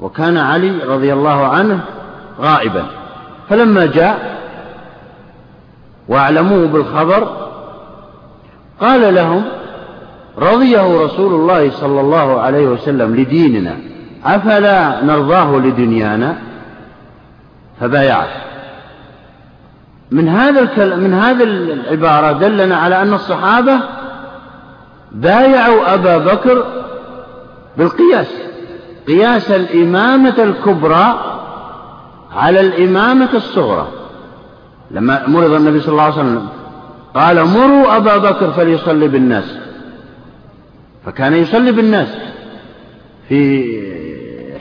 وكان 0.00 0.36
علي 0.36 0.84
رضي 0.84 1.12
الله 1.12 1.46
عنه 1.46 1.80
غائبا 2.40 2.86
فلما 3.48 3.86
جاء 3.86 4.37
واعلموه 6.08 6.66
بالخبر. 6.66 7.48
قال 8.80 9.14
لهم 9.14 9.44
رضيه 10.38 11.04
رسول 11.04 11.34
الله 11.34 11.70
صلى 11.70 12.00
الله 12.00 12.40
عليه 12.40 12.66
وسلم 12.66 13.16
لديننا 13.16 13.76
أفلا 14.24 15.04
نرضاه 15.04 15.56
لدنيانا؟ 15.56 16.38
فبايعه. 17.80 18.28
من 20.10 20.28
هذا 20.28 20.96
من 20.96 21.14
هذه 21.14 21.42
العبارة 21.42 22.32
دلنا 22.32 22.76
على 22.76 23.02
أن 23.02 23.14
الصحابة 23.14 23.80
بايعوا 25.12 25.94
أبا 25.94 26.18
بكر 26.18 26.64
بالقياس. 27.76 28.32
قياس 29.06 29.50
الإمامة 29.50 30.34
الكبرى 30.38 31.20
على 32.36 32.60
الإمامة 32.60 33.28
الصغرى. 33.34 33.88
لما 34.90 35.28
مرض 35.28 35.52
النبي 35.52 35.80
صلى 35.80 35.92
الله 35.92 36.02
عليه 36.02 36.14
وسلم 36.14 36.48
قال 37.14 37.44
مروا 37.44 37.96
أبا 37.96 38.16
بكر 38.16 38.50
فليصلي 38.52 39.08
بالناس. 39.08 39.58
فكان 41.06 41.34
يصلي 41.34 41.72
بالناس 41.72 42.08
في 43.28 43.64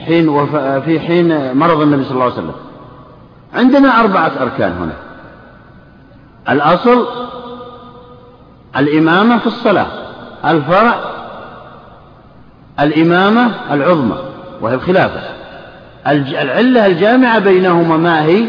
حين 0.05 0.29
وف... 0.29 0.55
في 0.55 0.99
حين 0.99 1.57
مرض 1.57 1.81
النبي 1.81 2.03
صلى 2.03 2.11
الله 2.11 2.23
عليه 2.23 2.33
وسلم. 2.33 2.55
عندنا 3.53 3.99
أربعة 3.99 4.31
أركان 4.41 4.71
هنا. 4.71 4.93
الأصل 6.49 7.07
الإمامة 8.77 9.37
في 9.37 9.47
الصلاة. 9.47 9.87
الفرع 10.45 10.95
الإمامة 12.79 13.51
العظمى 13.71 14.17
وهي 14.61 14.73
الخلافة. 14.73 15.21
العلة 16.07 16.85
الجامعة 16.85 17.39
بينهما 17.39 17.97
ما 17.97 18.23
هي؟ 18.25 18.47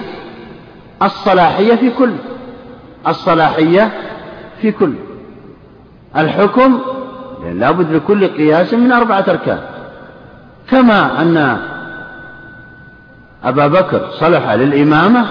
الصلاحية 1.03 1.75
في 1.75 1.91
كل 1.91 2.13
الصلاحية 3.09 3.93
في 4.61 4.73
كل. 4.73 4.95
الحكم 6.17 6.79
لابد 7.53 7.93
لكل 7.93 8.27
قياس 8.27 8.75
من 8.75 8.93
أربعة 8.93 9.25
أركان. 9.29 9.61
كما 10.71 11.23
أن 11.23 11.59
أبا 13.45 13.67
بكر 13.67 14.09
صلح 14.13 14.51
للإمامة 14.51 15.27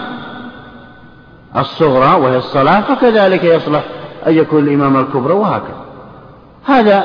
الصغرى 1.57 2.21
وهي 2.21 2.37
الصلاة 2.37 2.81
فكذلك 2.81 3.43
يصلح 3.43 3.83
أن 4.27 4.33
يكون 4.33 4.63
الإمامة 4.63 4.99
الكبرى 4.99 5.33
وهكذا. 5.33 5.85
هذا 6.65 7.03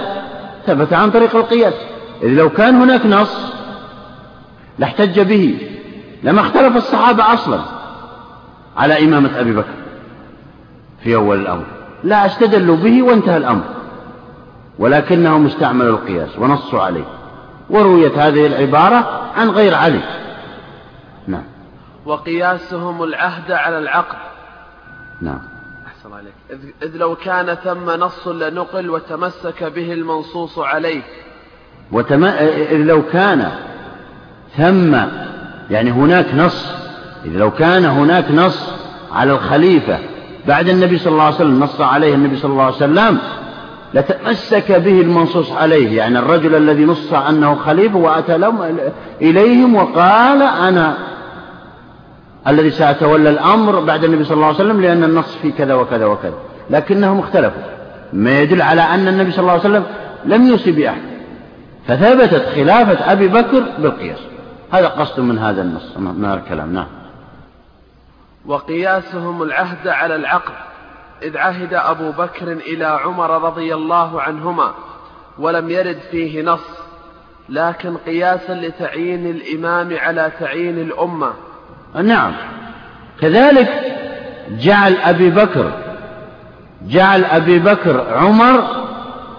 ثبت 0.67 0.93
عن 0.93 1.11
طريق 1.11 1.37
القياس. 1.37 1.75
إذ 2.23 2.29
لو 2.29 2.51
كان 2.51 2.75
هناك 2.75 3.07
نص 3.07 3.53
لاحتج 4.79 5.21
به 5.21 5.59
لما 6.23 6.41
اختلف 6.41 6.77
الصحابة 6.77 7.35
أصلا 7.35 7.61
على 8.77 9.05
إمامة 9.05 9.41
أبي 9.41 9.53
بكر 9.53 9.75
في 11.03 11.15
أول 11.15 11.41
الأمر. 11.41 11.65
لا 12.05 12.27
استدلوا 12.27 12.77
به 12.77 13.03
وانتهى 13.03 13.37
الأمر. 13.37 13.65
ولكنهم 14.79 15.47
استعملوا 15.47 15.99
القياس 15.99 16.39
ونصوا 16.39 16.81
عليه. 16.81 17.05
ورويت 17.71 18.19
هذه 18.19 18.47
العبارة 18.47 19.31
عن 19.37 19.51
غير 19.51 19.75
علي. 19.75 20.01
نعم. 21.27 21.45
وقياسهم 22.07 23.03
العهد 23.03 23.53
على 23.53 23.79
العقد. 23.79 24.19
نعم. 25.21 25.41
أحسن 25.87 26.13
عليك. 26.13 26.33
إذ, 26.51 26.59
إذ 26.83 26.97
لو 26.97 27.15
كان 27.15 27.55
ثم 27.55 27.91
نص 27.91 28.29
لنقل 28.29 28.91
وتمسك 28.91 29.65
به 29.65 29.93
المنصوص 29.93 30.59
عليه. 30.59 31.03
وتم... 31.93 32.25
إذ 32.25 32.77
لو 32.77 33.03
كان 33.03 33.51
ثم 34.57 34.97
يعني 35.71 35.91
هناك 35.91 36.35
نص 36.35 36.82
إذ 37.25 37.39
لو 37.39 37.51
كان 37.51 37.85
هناك 37.85 38.31
نص 38.31 38.69
على 39.13 39.33
الخليفة 39.33 39.99
بعد 40.49 40.69
النبي 40.69 40.99
صلى 40.99 41.13
الله 41.13 41.25
عليه 41.25 41.35
وسلم 41.35 41.61
نص 41.61 41.81
عليه 41.81 42.15
النبي 42.15 42.37
صلى 42.37 42.53
الله 42.53 42.65
عليه 42.65 42.77
وسلم 42.77 43.19
لتمسك 43.95 44.73
به 44.73 45.01
المنصوص 45.01 45.53
عليه 45.53 45.97
يعني 45.97 46.19
الرجل 46.19 46.55
الذي 46.55 46.85
نص 46.85 47.13
أنه 47.13 47.55
خليفة 47.55 47.99
وأتى 47.99 48.39
لهم 48.39 48.79
إليهم 49.23 49.75
وقال 49.75 50.43
أنا 50.43 50.95
الذي 52.49 52.71
سأتولى 52.71 53.31
الأمر 53.31 53.81
بعد 53.81 54.05
النبي 54.05 54.25
صلى 54.25 54.35
الله 54.35 54.47
عليه 54.47 54.57
وسلم 54.57 54.81
لأن 54.81 55.05
النص 55.05 55.37
في 55.43 55.53
كذا 55.53 55.75
وكذا 55.75 56.07
وكذا. 56.07 56.35
لكنهم 56.71 57.19
اختلفوا. 57.19 57.63
ما 58.13 58.41
يدل 58.41 58.63
على 58.63 58.81
أن 58.81 59.09
النبي 59.09 59.31
صلى 59.31 59.41
الله 59.41 59.53
عليه 59.53 59.63
وسلم 59.63 59.85
لم 60.25 60.47
يوصي 60.47 60.73
بأحد. 60.73 61.03
فثبتت 61.89 62.47
خلافة 62.55 63.13
أبي 63.13 63.29
بكر 63.29 63.63
بالقياس. 63.79 64.19
هذا 64.71 64.89
قصد 64.89 65.21
من 65.21 65.39
هذا 65.39 65.63
النص. 65.63 65.97
من 65.97 66.25
هذا 66.25 66.35
الكلام؟ 66.35 66.73
نعم. 66.73 67.02
وقياسهم 68.47 69.43
العهد 69.43 69.89
على 69.89 70.17
العقد 70.17 70.55
إذ 71.23 71.37
عهد 71.37 71.75
أبو 71.75 72.11
بكر 72.11 72.53
إلى 72.53 72.85
عمر 72.85 73.43
رضي 73.45 73.75
الله 73.75 74.23
عنهما 74.23 74.75
ولم 75.39 75.71
يرد 75.71 75.99
فيه 76.11 76.43
نص 76.43 76.83
لكن 77.49 77.97
قياسا 77.97 78.53
لتعيين 78.53 79.27
الإمام 79.27 79.97
على 79.97 80.33
تعيين 80.41 80.79
الأمة. 80.79 81.33
نعم. 81.95 82.33
كذلك 83.21 83.69
جعل 84.51 84.97
أبي 84.97 85.31
بكر 85.31 85.73
جعل 86.83 87.25
أبي 87.25 87.59
بكر 87.59 88.15
عمر 88.15 88.65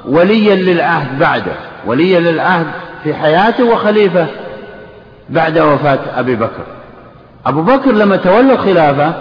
وليا 0.05 0.55
للعهد 0.55 1.19
بعده 1.19 1.55
وليا 1.85 2.19
للعهد 2.19 2.67
في 3.03 3.13
حياته 3.13 3.63
وخليفة 3.63 4.27
بعد 5.29 5.59
وفاة 5.59 6.19
أبي 6.19 6.35
بكر. 6.35 6.82
أبو 7.45 7.61
بكر 7.61 7.91
لما 7.91 8.15
تولى 8.15 8.53
الخلافة 8.53 9.13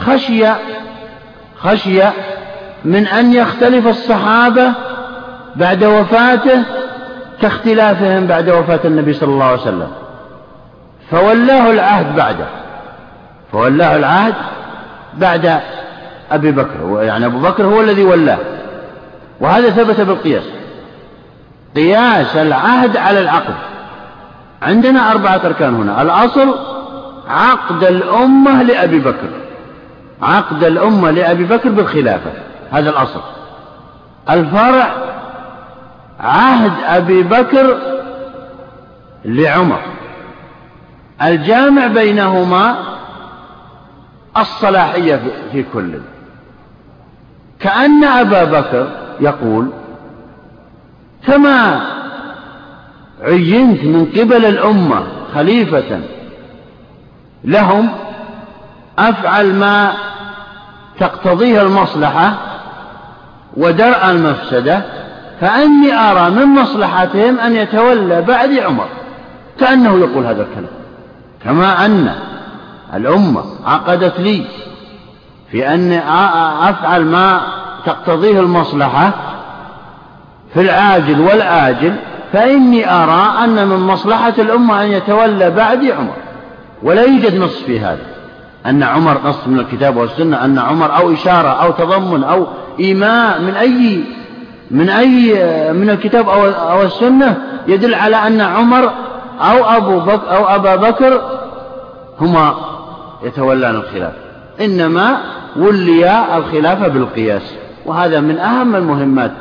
خشي 0.00 0.46
خشي 1.58 2.02
من 2.84 3.06
أن 3.06 3.32
يختلف 3.32 3.86
الصحابة 3.86 4.72
بعد 5.56 5.84
وفاته 5.84 6.62
كاختلافهم 7.42 8.26
بعد 8.26 8.50
وفاة 8.50 8.80
النبي 8.84 9.12
صلى 9.12 9.28
الله 9.28 9.44
عليه 9.44 9.60
وسلم. 9.60 9.88
فولاه 11.10 11.70
العهد 11.70 12.16
بعده. 12.16 12.46
فولاه 13.52 13.96
العهد 13.96 14.34
بعد 15.14 15.60
أبي 16.32 16.52
بكر 16.52 17.02
يعني 17.02 17.26
أبو 17.26 17.38
بكر 17.38 17.64
هو 17.64 17.80
الذي 17.80 18.04
ولاه. 18.04 18.38
وهذا 19.40 19.70
ثبت 19.70 20.00
بالقياس. 20.00 20.44
قياس 21.76 22.36
العهد 22.36 22.96
على 22.96 23.20
العقد 23.20 23.54
عندنا 24.62 25.12
أربعة 25.12 25.40
أركان 25.44 25.74
هنا. 25.74 26.02
الأصل 26.02 26.75
عقد 27.28 27.84
الأمة 27.84 28.62
لأبي 28.62 28.98
بكر. 28.98 29.30
عقد 30.22 30.64
الأمة 30.64 31.10
لأبي 31.10 31.44
بكر 31.44 31.68
بالخلافة. 31.68 32.30
هذا 32.70 32.90
الأصل. 32.90 33.20
الفرع 34.30 34.88
عهد 36.20 36.72
أبي 36.84 37.22
بكر 37.22 37.78
لعمر. 39.24 39.80
الجامع 41.22 41.86
بينهما 41.86 42.76
الصلاحية 44.36 45.20
في 45.52 45.64
كل. 45.72 45.98
كأن 47.60 48.04
أبا 48.04 48.44
بكر 48.44 48.88
يقول 49.20 49.70
كما 51.26 51.80
عينت 53.22 53.84
من 53.84 54.06
قبل 54.16 54.44
الأمة 54.44 55.02
خليفة 55.34 56.00
لهم 57.44 57.88
أفعل 58.98 59.54
ما 59.54 59.92
تقتضيه 61.00 61.62
المصلحة 61.62 62.34
ودرء 63.56 64.10
المفسدة 64.10 64.82
فأني 65.40 65.94
أرى 65.94 66.30
من 66.30 66.46
مصلحتهم 66.46 67.38
أن 67.38 67.56
يتولى 67.56 68.22
بعد 68.22 68.52
عمر 68.58 68.88
كأنه 69.60 69.98
يقول 69.98 70.26
هذا 70.26 70.42
الكلام. 70.42 70.76
كما 71.44 71.86
أن 71.86 72.14
الأمة 72.94 73.44
عقدت 73.66 74.20
لي 74.20 74.44
في 75.50 75.74
أن 75.74 75.92
أفعل 76.62 77.04
ما 77.04 77.40
تقتضيه 77.86 78.40
المصلحة 78.40 79.10
في 80.54 80.60
العاجل 80.60 81.20
والآجل 81.20 81.96
فإني 82.32 82.90
أرى 82.90 83.44
أن 83.44 83.68
من 83.68 83.76
مصلحة 83.76 84.34
الأمة 84.38 84.82
أن 84.82 84.88
يتولى 84.88 85.50
بعدي 85.50 85.92
عمر. 85.92 86.16
ولا 86.82 87.02
يوجد 87.02 87.38
نص 87.38 87.62
في 87.62 87.80
هذا. 87.80 88.16
أن 88.66 88.82
عمر 88.82 89.20
نص 89.24 89.46
من 89.46 89.58
الكتاب 89.58 89.96
والسنة 89.96 90.44
أن 90.44 90.58
عمر 90.58 90.96
أو 90.96 91.12
إشارة 91.12 91.48
أو 91.48 91.70
تضمن 91.70 92.24
أو 92.24 92.46
إيماء 92.80 93.40
من 93.40 93.54
أي 93.54 94.04
من 94.70 94.88
أي 94.88 95.32
من 95.72 95.90
الكتاب 95.90 96.28
أو 96.28 96.46
أو 96.46 96.82
السنة 96.82 97.36
يدل 97.68 97.94
على 97.94 98.16
أن 98.16 98.40
عمر 98.40 98.92
أو 99.40 99.64
أبو 99.64 100.00
بكر 100.00 100.36
أو 100.36 100.44
أبا 100.44 100.76
بكر 100.76 101.20
هما 102.20 102.54
يتولان 103.22 103.74
الخلافة 103.74 104.18
إنما 104.60 105.20
وليا 105.56 106.38
الخلافة 106.38 106.88
بالقياس. 106.88 107.54
وهذا 107.86 108.20
من 108.20 108.38
أهم 108.38 108.76
المهمات 108.76 109.32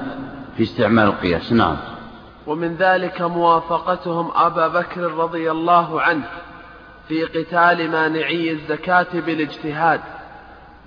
في 0.58 0.63
استعمال 0.63 1.06
القياس. 1.06 1.54
نعم. 1.54 1.76
ومن 2.48 2.76
ذلك 2.76 3.21
موافقتهم 3.21 4.32
أبا 4.36 4.67
بكر 4.67 5.02
رضي 5.02 5.52
الله 5.52 6.02
عنه. 6.02 6.24
في 7.07 7.23
قتال 7.23 7.91
مانعي 7.91 8.51
الزكاة 8.51 9.07
بالاجتهاد 9.25 9.99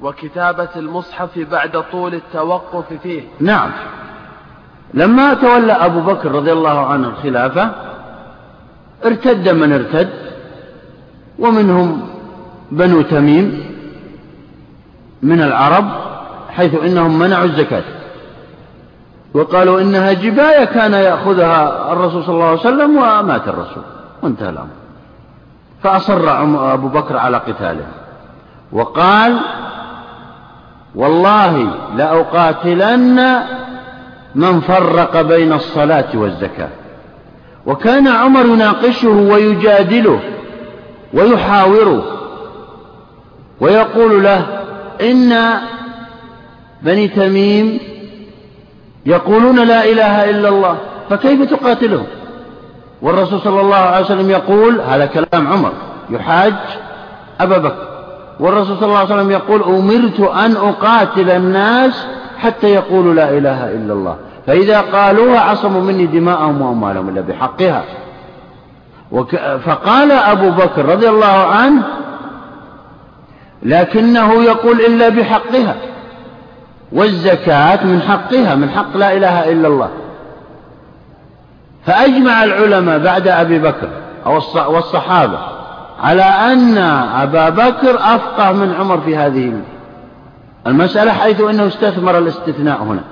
وكتابة 0.00 0.68
المصحف 0.76 1.38
بعد 1.38 1.84
طول 1.92 2.14
التوقف 2.14 2.92
فيه. 3.02 3.22
نعم. 3.40 3.70
لما 4.94 5.34
تولى 5.34 5.72
أبو 5.72 6.00
بكر 6.00 6.32
رضي 6.32 6.52
الله 6.52 6.86
عنه 6.86 7.08
الخلافة 7.08 7.70
ارتد 9.04 9.48
من 9.48 9.72
ارتد 9.72 10.10
ومنهم 11.38 12.08
بنو 12.70 13.02
تميم 13.02 13.74
من 15.22 15.42
العرب 15.42 15.84
حيث 16.50 16.74
إنهم 16.74 17.18
منعوا 17.18 17.44
الزكاة. 17.44 17.84
وقالوا 19.34 19.80
إنها 19.80 20.12
جباية 20.12 20.64
كان 20.64 20.92
يأخذها 20.92 21.92
الرسول 21.92 22.24
صلى 22.24 22.34
الله 22.34 22.48
عليه 22.48 22.60
وسلم 22.60 22.96
ومات 22.96 23.48
الرسول 23.48 23.82
وانتهى 24.22 24.50
الأمر. 24.50 24.87
فأصر 25.82 26.42
أبو 26.74 26.88
بكر 26.88 27.16
على 27.16 27.36
قتاله. 27.36 27.86
وقال 28.72 29.40
والله 30.94 31.70
لأقاتلن 31.96 33.42
من 34.34 34.60
فرق 34.60 35.20
بين 35.20 35.52
الصلاة 35.52 36.08
والزكاة. 36.14 36.68
وكان 37.66 38.08
عمر 38.08 38.46
يناقشه 38.46 39.08
ويجادله 39.08 40.20
ويحاوره 41.14 42.02
ويقول 43.60 44.24
له 44.24 44.46
إن 45.00 45.54
بني 46.82 47.08
تميم 47.08 47.80
يقولون 49.06 49.56
لا 49.56 49.84
إله 49.84 50.30
إلا 50.30 50.48
الله 50.48 50.78
فكيف 51.10 51.42
تقاتلهم؟ 51.42 52.06
والرسول 53.02 53.40
صلى 53.40 53.60
الله 53.60 53.76
عليه 53.76 54.04
وسلم 54.04 54.30
يقول 54.30 54.80
هذا 54.80 55.06
كلام 55.06 55.48
عمر 55.48 55.72
يحاج 56.10 56.54
أبا 57.40 57.58
بكر. 57.58 57.88
والرسول 58.40 58.76
صلى 58.76 58.86
الله 58.86 58.98
عليه 58.98 59.14
وسلم 59.14 59.30
يقول 59.30 59.62
أمرت 59.62 60.20
أن 60.20 60.56
أقاتل 60.56 61.30
الناس 61.30 62.06
حتى 62.38 62.66
يقولوا 62.66 63.14
لا 63.14 63.30
إله 63.30 63.70
إلا 63.70 63.92
الله. 63.92 64.16
فإذا 64.46 64.80
قالوها 64.80 65.40
عصموا 65.40 65.82
مني 65.82 66.06
دماءهم 66.06 66.62
وأموالهم 66.62 67.08
إلا 67.08 67.20
بحقها. 67.20 67.84
وك... 69.12 69.36
فقال 69.36 70.12
أبو 70.12 70.50
بكر 70.50 70.84
رضي 70.84 71.08
الله 71.08 71.46
عنه 71.46 71.82
لكنه 73.62 74.42
يقول 74.42 74.80
إلا 74.80 75.08
بحقها 75.08 75.76
والزكاة 76.92 77.84
من 77.84 78.02
حقها 78.02 78.54
من 78.54 78.70
حق 78.70 78.96
لا 78.96 79.12
إله 79.12 79.52
إلا 79.52 79.68
الله. 79.68 79.88
فأجمع 81.86 82.44
العلماء 82.44 82.98
بعد 82.98 83.28
أبي 83.28 83.58
بكر 83.58 83.88
والصحابة 84.68 85.38
على 86.02 86.22
أن 86.22 86.78
أبا 87.22 87.48
بكر 87.48 87.94
أفقه 87.94 88.52
من 88.52 88.74
عمر 88.80 89.00
في 89.00 89.16
هذه 89.16 89.52
المسألة. 90.66 91.12
حيث 91.12 91.40
أنه 91.40 91.66
استثمر 91.66 92.18
الاستثناء 92.18 92.82
هنا. 92.82 93.04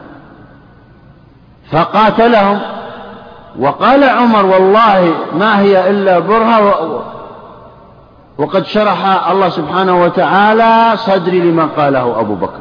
فقاتلهم. 1.72 2.60
وقال 3.58 4.04
عمر 4.04 4.46
والله 4.46 5.14
ما 5.38 5.60
هي 5.60 5.90
إلا 5.90 6.18
برهة 6.18 7.02
وقد 8.38 8.66
شرح 8.66 9.30
الله 9.30 9.48
سبحانه 9.48 10.02
وتعالى 10.02 10.96
صدري 10.96 11.40
لما 11.40 11.68
قاله 11.76 12.20
أبو 12.20 12.34
بكر. 12.34 12.60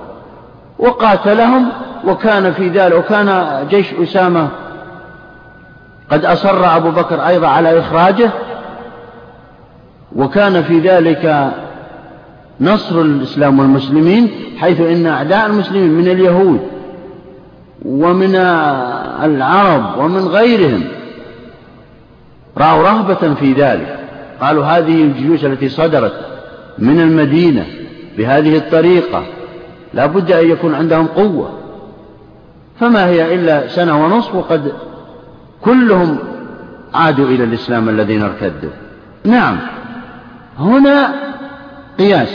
وقاتلهم 0.80 1.70
وكان 2.08 2.54
في 2.54 2.70
ذلك 2.70 2.96
وكان 2.96 3.58
جيش 3.70 3.94
أسامة 3.94 4.48
قد 6.12 6.26
أصر 6.26 6.76
أبو 6.76 6.92
بكر 6.92 7.28
أيضا 7.28 7.48
على 7.48 7.80
إخراجه 7.80 8.30
وكان 10.16 10.64
في 10.64 10.80
ذلك 10.80 11.54
نصر 12.62 13.02
الإسلام 13.02 13.60
والمسلمين 13.60 14.30
حيث 14.58 14.82
إن 14.82 15.08
أعداء 15.08 15.46
المسلمين 15.46 15.92
من 15.92 16.08
اليهود 16.08 16.60
ومن 17.86 18.36
العرب 19.24 19.98
ومن 19.98 20.28
غيرهم 20.28 20.84
رأوا 22.58 22.84
رهبة 22.84 23.34
في 23.34 23.54
ذلك 23.54 24.00
قالوا 24.42 24.66
هذه 24.66 25.04
الجيوش 25.04 25.46
التي 25.46 25.70
صدرت 25.70 26.14
من 26.78 27.00
المدينة 27.00 27.66
بهذه 28.18 28.58
الطريقة 28.58 29.24
لا 29.94 30.06
بد 30.06 30.32
أن 30.32 30.50
يكون 30.50 30.76
عندهم 30.76 31.08
قوة 31.08 31.50
فما 32.80 33.06
هي 33.06 33.36
إلا 33.36 33.68
سنة 33.68 34.06
ونصف 34.06 34.36
وقد 34.36 34.72
كلهم 35.66 36.18
عادوا 36.94 37.26
إلى 37.26 37.44
الإسلام 37.44 37.90
الذين 37.90 38.24
ارتدوا. 38.24 38.70
نعم. 39.26 39.58
هنا 40.60 41.14
قياس. 42.00 42.30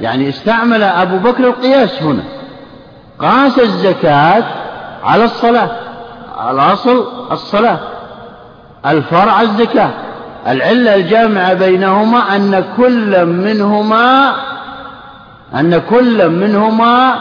يعني 0.00 0.28
استعمل 0.28 0.82
أبو 0.82 1.18
بكر 1.18 1.44
القياس 1.44 2.02
هنا. 2.02 2.22
قاس 3.18 3.58
الزكاة 3.58 4.44
على 5.04 5.24
الصلاة. 5.24 5.70
الأصل 6.50 7.06
الصلاة. 7.32 7.78
الفرع 8.86 9.42
الزكاة. 9.42 9.90
العلة 10.48 10.94
الجامعة 10.94 11.54
بينهما 11.54 12.36
أن 12.36 12.64
كل 12.76 13.26
منهما 13.26 14.32
أن 15.54 15.80
كل 15.90 16.28
منهما 16.28 17.14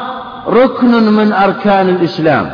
ركن 0.48 1.04
من 1.04 1.34
أركان 1.34 1.90
الإسلام. 1.90 2.52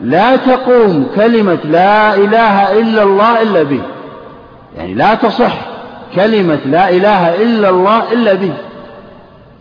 لا 0.00 0.36
تقوم 0.36 1.06
كلمة 1.16 1.58
لا 1.64 2.14
إله 2.14 2.80
إلا 2.80 3.02
الله 3.02 3.42
إلا 3.42 3.62
به. 3.62 3.82
يعني 4.76 4.94
لا 4.94 5.14
تصح 5.14 5.54
كلمة 6.14 6.58
لا 6.66 6.90
إله 6.90 7.42
إلا 7.42 7.70
الله 7.70 8.12
إلا 8.12 8.34
به. 8.34 8.52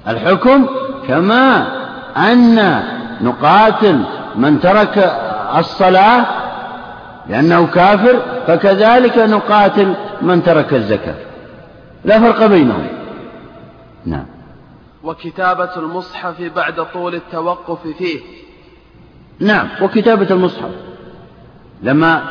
الحكم 0.08 0.66
كما 1.08 1.68
أن 2.18 2.84
نقاتل 3.22 4.04
من 4.36 4.60
ترك 4.60 5.12
الصلاة 5.58 6.26
لأنه 7.30 7.68
كافر 7.68 8.22
فكذلك 8.48 9.18
نقاتل 9.18 9.94
من 10.22 10.44
ترك 10.44 10.74
الزكاة. 10.74 11.16
لا 12.06 12.20
فرق 12.20 12.46
بينهم. 12.46 12.88
نعم. 14.06 14.26
وكتابة 15.04 15.76
المصحف 15.78 16.42
بعد 16.56 16.86
طول 16.94 17.16
التوقف 17.16 17.88
فيه. 17.98 18.47
نعم 19.40 19.68
وكتابة 19.82 20.28
المصحف. 20.32 20.70
لما 21.84 22.22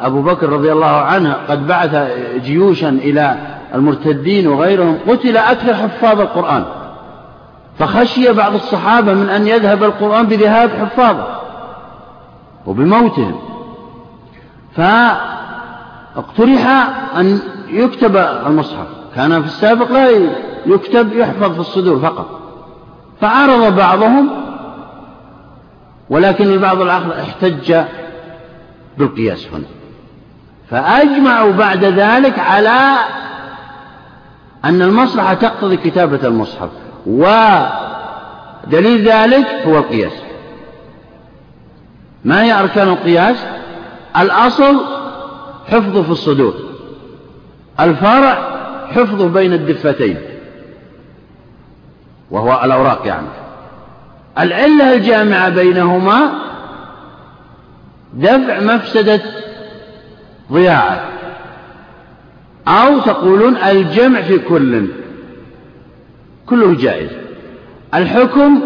أبو 0.00 0.22
بكر 0.22 0.48
رضي 0.48 0.72
الله 0.72 0.86
عنه 0.86 1.36
قد 1.48 1.66
بعث 1.66 2.10
جيوشا 2.44 2.88
إلى 2.88 3.36
المرتدين 3.74 4.46
وغيرهم 4.46 4.98
قتل 5.08 5.36
أكثر 5.36 5.74
حفاظ 5.74 6.20
القرآن. 6.20 6.64
فخشي 7.78 8.32
بعض 8.32 8.54
الصحابة 8.54 9.14
من 9.14 9.28
أن 9.28 9.46
يذهب 9.46 9.84
القرآن 9.84 10.26
بذهاب 10.26 10.70
حفاظه 10.70 11.26
وبموتهم. 12.66 13.40
فاقترح 14.76 16.66
أن 17.16 17.40
يكتب 17.68 18.16
المصحف. 18.16 18.86
كان 19.16 19.40
في 19.42 19.46
السابق 19.46 19.92
لا 19.92 20.08
يكتب 20.66 21.12
يحفظ 21.12 21.52
في 21.52 21.60
الصدور 21.60 21.98
فقط. 21.98 22.40
فعرض 23.20 23.76
بعضهم 23.76 24.47
ولكن 26.10 26.52
البعض 26.52 26.80
الآخر 26.80 27.20
احتج 27.20 27.82
بالقياس 28.98 29.46
هنا. 29.52 29.64
فأجمعوا 30.70 31.52
بعد 31.52 31.84
ذلك 31.84 32.38
على 32.38 32.96
أن 34.64 34.82
المصلحة 34.82 35.34
تقتضي 35.34 35.76
كتابة 35.76 36.28
المصحف 36.28 36.68
ودليل 37.06 39.08
ذلك 39.08 39.46
هو 39.66 39.78
القياس. 39.78 40.12
ما 42.24 42.42
هي 42.42 42.60
أركان 42.60 42.88
القياس؟ 42.88 43.36
الأصل 44.16 44.80
حفظه 45.66 46.02
في 46.02 46.10
الصدور 46.10 46.54
الفرع 47.80 48.58
حفظه 48.90 49.28
بين 49.28 49.52
الدفتين 49.52 50.18
وهو 52.30 52.60
الأوراق 52.64 53.06
يعني. 53.06 53.26
العلة 54.38 54.94
الجامعة 54.94 55.48
بينهما 55.48 56.32
دفع 58.14 58.60
مفسدة 58.60 59.20
ضياعه 60.52 61.08
أو 62.68 62.98
تقولون 62.98 63.56
الجمع 63.56 64.22
في 64.22 64.38
كل 64.38 64.86
كله 66.46 66.74
جائز. 66.74 67.10
الحكم 67.94 68.60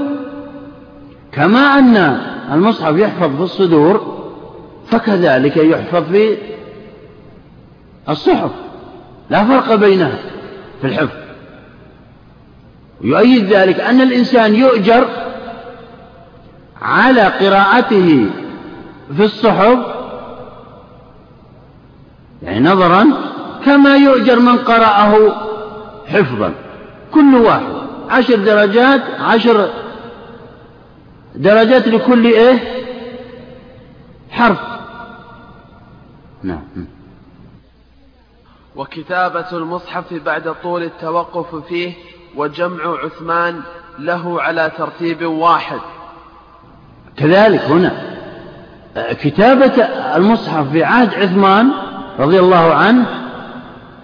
كما 1.33 1.79
أن 1.79 1.97
المصحف 2.53 2.97
يحفظ 2.97 3.37
في 3.37 3.43
الصدور 3.43 4.23
فكذلك 4.87 5.57
يحفظ 5.57 6.03
في 6.13 6.37
الصحف. 8.09 8.51
لا 9.31 9.45
فرق 9.45 9.75
بينها 9.75 10.19
في 10.81 10.87
الحفظ. 10.87 11.17
يؤيد 13.01 13.45
ذلك 13.45 13.81
أن 13.81 14.01
الإنسان 14.01 14.55
يؤجر 14.55 15.32
على 16.83 17.23
قراءته 17.23 18.31
في 19.17 19.25
الصحف 19.25 19.79
يعني 22.43 22.61
نظرا 22.61 23.07
كما 23.65 23.97
يؤجر 23.97 24.41
من 24.41 24.59
قرأه 24.59 25.35
حفظا 26.07 26.55
كل 27.15 27.35
واحد 27.35 27.73
عشر 28.11 28.37
درجات 28.37 29.03
عشر 29.21 29.71
درجات 31.35 31.89
لكل 31.89 32.25
إيه؟ 32.25 32.59
حرف. 34.31 34.59
نعم. 36.43 36.63
وكتابة 38.77 39.53
المصحف 39.53 40.15
بعد 40.15 40.55
طول 40.63 40.83
التوقف 40.83 41.55
فيه 41.55 41.93
وجمع 42.37 42.99
عثمان 43.05 43.61
له 43.99 44.43
على 44.43 44.73
ترتيب 44.79 45.23
واحد. 45.23 45.81
كذلك 47.17 47.61
هنا. 47.61 47.93
كتابة 49.23 49.85
المصحف 50.17 50.71
في 50.73 50.85
عهد 50.85 51.15
عثمان 51.15 51.71
رضي 52.19 52.41
الله 52.41 52.75
عنه 52.75 53.05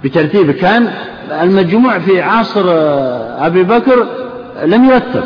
بترتيبه 0.04 0.52
كان 0.52 0.90
المجموع 1.42 1.98
في 1.98 2.22
عصر 2.22 2.64
أبي 3.46 3.62
بكر 3.62 4.06
لم 4.64 4.84
يرتب 4.84 5.24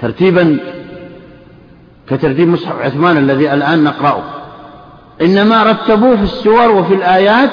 ترتيبا 0.00 0.56
كترتيب 2.10 2.48
مصحف 2.48 2.80
عثمان 2.80 3.16
الذي 3.16 3.54
الآن 3.54 3.84
نقرأه. 3.84 4.22
إنما 5.22 5.62
رتبوه 5.62 6.16
في 6.16 6.22
السور 6.22 6.70
وفي 6.70 6.94
الآيات 6.94 7.50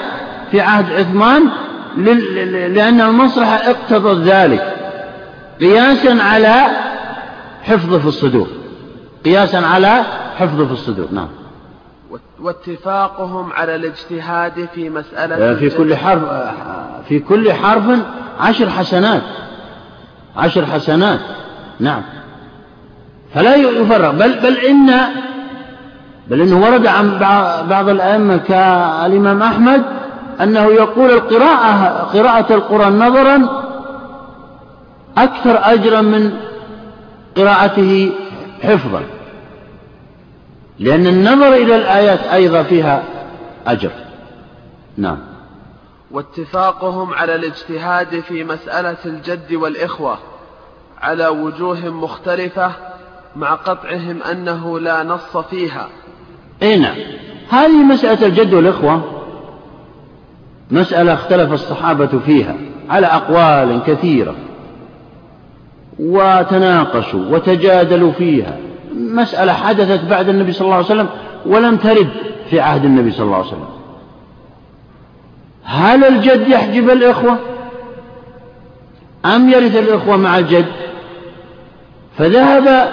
في 0.50 0.60
عهد 0.60 0.92
عثمان 0.92 1.42
لأن 2.74 3.00
المصلحة 3.00 3.54
اقتضت 3.54 4.22
ذلك. 4.22 4.76
قياسا 5.60 6.22
على 6.22 6.66
حفظه 7.62 7.98
في 7.98 8.06
الصدور. 8.06 8.48
قياسا 9.26 9.56
على 9.56 10.02
حفظه 10.36 10.66
في 10.66 10.72
الصدور. 10.72 11.06
نعم. 11.12 11.28
واتفاقهم 12.40 13.52
على 13.52 13.74
الاجتهاد 13.74 14.68
في 14.74 14.90
مسألة 14.90 15.34
آه، 15.34 15.54
في 15.54 15.70
كل 15.70 15.96
حرف 15.96 16.22
في 17.08 17.18
كل 17.18 17.52
حرف 17.52 17.84
عشر 18.40 18.70
حسنات. 18.70 19.22
عشر 20.36 20.66
حسنات. 20.66 21.20
نعم. 21.80 22.02
فلا 23.34 23.54
يفرق. 23.54 24.10
بل 24.10 24.40
بل 24.40 24.56
إن 24.56 24.90
بل 26.30 26.40
إنه 26.40 26.62
ورد 26.62 26.86
عن 26.86 27.18
بعض 27.68 27.88
الأئمة 27.88 28.36
كالإمام 28.36 29.42
أحمد 29.42 29.82
أنه 30.40 30.64
يقول 30.64 31.10
القراءة 31.10 31.88
قراءة 32.14 32.54
القرآن 32.54 32.98
نظرا 32.98 33.48
أكثر 35.18 35.58
أجرا 35.62 36.00
من 36.00 36.32
قراءته 37.36 38.12
حفظا. 38.62 39.15
لأن 40.78 41.06
النظر 41.06 41.54
إلى 41.54 41.76
الآيات 41.76 42.20
أيضا 42.20 42.62
فيها 42.62 43.02
أجر. 43.66 43.90
نعم. 44.96 45.18
واتفاقهم 46.10 47.14
على 47.14 47.34
الاجتهاد 47.34 48.20
في 48.20 48.44
مسألة 48.44 48.96
الجد 49.04 49.54
والإخوة 49.54 50.18
على 51.00 51.28
وجوه 51.28 51.88
مختلفة 51.90 52.72
مع 53.36 53.54
قطعهم 53.54 54.22
أنه 54.22 54.78
لا 54.80 55.02
نص 55.02 55.36
فيها. 55.36 55.88
اي 56.62 56.76
نعم. 56.76 56.96
هذه 57.48 57.84
مسألة 57.84 58.26
الجد 58.26 58.54
والإخوة 58.54 59.02
مسألة 60.70 61.14
اختلف 61.14 61.52
الصحابة 61.52 62.18
فيها 62.26 62.56
على 62.90 63.06
أقوال 63.06 63.82
كثيرة 63.86 64.34
وتناقشوا 65.98 67.24
وتجادلوا 67.30 68.12
فيها. 68.12 68.65
مسألة 68.96 69.52
حدثت 69.52 70.04
بعد 70.04 70.28
النبي 70.28 70.52
صلى 70.52 70.64
الله 70.64 70.74
عليه 70.74 70.86
وسلم 70.86 71.08
ولم 71.46 71.76
ترد 71.76 72.08
في 72.50 72.60
عهد 72.60 72.84
النبي 72.84 73.10
صلى 73.10 73.24
الله 73.24 73.36
عليه 73.36 73.46
وسلم. 73.46 73.68
هل 75.64 76.04
الجد 76.04 76.48
يحجب 76.48 76.90
الإخوة؟ 76.90 77.38
أم 79.24 79.48
يرث 79.50 79.76
الإخوة 79.76 80.16
مع 80.16 80.38
الجد؟ 80.38 80.66
فذهب 82.18 82.92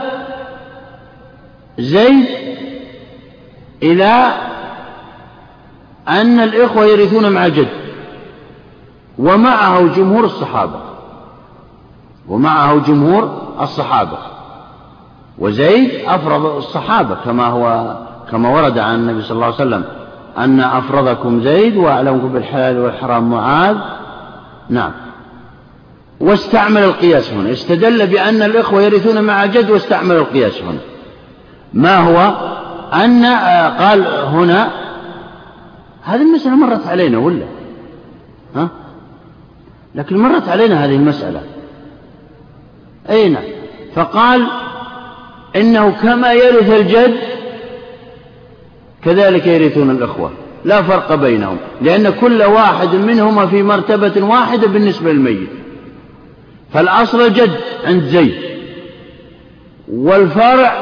زيد 1.80 2.26
إلى 3.84 4.32
أن 6.08 6.39
الإخوة 6.39 6.86
يرثون 6.86 7.32
مع 7.32 7.45
الجد 7.45 7.68
ومعه 9.20 9.95
جمهور 9.95 10.26
الصحابة 10.26 10.80
ومعه 12.28 12.80
جمهور 12.80 13.54
الصحابة. 13.62 14.18
وزيد 15.38 15.92
أفرض 16.06 16.46
الصحابة 16.46 17.16
كما 17.26 17.48
هو 17.48 17.98
كما 18.32 18.50
ورد 18.50 18.80
عن 18.80 18.96
النبي 18.96 19.22
صلى 19.22 19.36
الله 19.36 19.46
عليه 19.46 19.56
وسلم 19.56 19.84
أن 20.38 20.60
أفرضكم 20.60 21.42
زيد 21.44 21.78
وأعلمكم 21.78 22.28
بالحلال 22.30 22.80
والحرام 22.80 23.32
معاذ. 23.32 23.78
نعم. 24.70 24.92
واستعمل 26.20 26.84
القياس 26.84 27.34
هنا. 27.34 27.52
استدل 27.52 28.08
بأن 28.08 28.42
الإخوة 28.42 28.82
يرثون 28.82 29.24
مع 29.24 29.46
جد 29.46 29.70
واستعمل 29.70 30.16
القياس 30.16 30.62
هنا. 30.62 30.80
ما 31.74 31.98
هو؟ 31.98 32.36
أن 32.94 33.26
قال 33.78 34.08
هنا 34.08 34.72
هذه 36.04 36.22
المسألة 36.22 36.56
مرت 36.56 36.88
علينا 36.88 37.18
ولا؟ 37.18 37.46
ها؟ 38.56 38.68
لكن 39.96 40.18
مرت 40.18 40.50
علينا 40.50 40.86
هذه 40.86 40.96
المسألة. 40.96 41.42
أين 43.10 43.38
فقال 43.96 44.48
إنه 45.56 45.91
كما 46.01 46.34
يرث 46.34 46.70
الجد 46.70 47.16
كذلك 49.04 49.47
يرثون 49.47 49.89
الإخوة. 49.89 50.32
لا 50.66 50.82
فرق 50.82 51.16
بينهم 51.16 51.58
لأن 51.82 52.10
كل 52.10 52.43
واحد 52.43 52.95
منهما 52.95 53.45
في 53.45 53.64
مرتبة 53.64 54.26
واحدة 54.26 54.68
بالنسبة 54.68 55.12
للميت. 55.12 55.49
فالأصل 56.74 57.22
الجد 57.22 57.60
عند 57.86 58.04
زيد 58.04 58.36
والفرع 59.91 60.74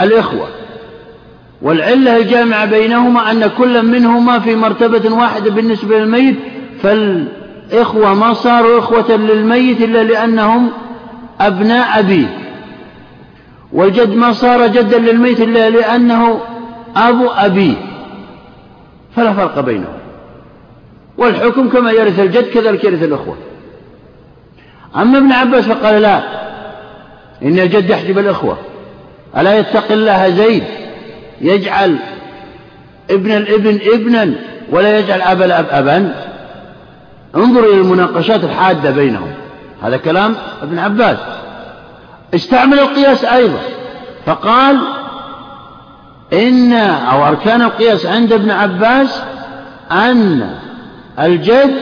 الإخوة. 0.00 0.48
والعلة 1.62 2.16
الجامعة 2.16 2.64
بينهما 2.64 3.30
أن 3.30 3.46
كل 3.58 3.86
منهما 3.86 4.38
في 4.38 4.56
مرتبة 4.56 5.14
واحدة 5.14 5.50
بالنسبة 5.50 5.98
للميت 5.98 6.36
فالإخوة 6.82 8.14
ما 8.14 8.32
صاروا 8.32 8.78
إخوة 8.78 9.16
للميت 9.16 9.82
إلا 9.82 10.02
لأنهم 10.02 10.70
أبناء 11.40 11.98
أبيه. 11.98 12.47
والجد 13.72 14.14
ما 14.14 14.32
صار 14.32 14.66
جدا 14.66 14.98
للميت 14.98 15.40
إلا 15.40 15.70
لأنه 15.70 16.40
أبو 16.96 17.28
أبيه 17.28 17.74
فلا 19.16 19.32
فرق 19.32 19.60
بينهم. 19.60 19.98
والحكم 21.18 21.68
كما 21.68 21.90
يرث 21.90 22.20
الجد 22.20 22.44
كذلك 22.44 22.84
يرث 22.84 23.02
الأخوة. 23.02 23.36
أما 24.96 25.18
ابن 25.18 25.32
عباس 25.32 25.64
فقال 25.64 26.02
لا 26.02 26.22
إن 27.42 27.58
الجد 27.58 27.90
يحجب 27.90 28.18
الأخوة. 28.18 28.58
ألا 29.36 29.58
يتقي 29.58 29.94
الله 29.94 30.28
زيد؟ 30.28 30.64
يجعل 31.40 31.96
ابن 33.10 33.32
الابن 33.32 33.78
ابنا 33.92 34.34
ولا 34.70 34.98
يجعل 34.98 35.20
أبا 35.22 35.44
الأب 35.44 35.66
أبا. 35.70 36.14
انظر 37.36 37.64
إلى 37.64 37.80
المناقشات 37.80 38.44
الحادة 38.44 38.90
بينهم. 38.90 39.30
هذا 39.82 39.96
كلام 39.96 40.34
ابن 40.62 40.78
عباس. 40.78 41.18
استعمل 42.34 42.78
القياس 42.78 43.24
أيضا. 43.24 43.60
فقال 44.26 44.78
إن 46.32 46.72
أو 46.72 47.26
أركان 47.26 47.62
القياس 47.62 48.06
عند 48.06 48.32
ابن 48.32 48.50
عباس 48.50 49.22
أن 49.92 50.54
الجد 51.18 51.74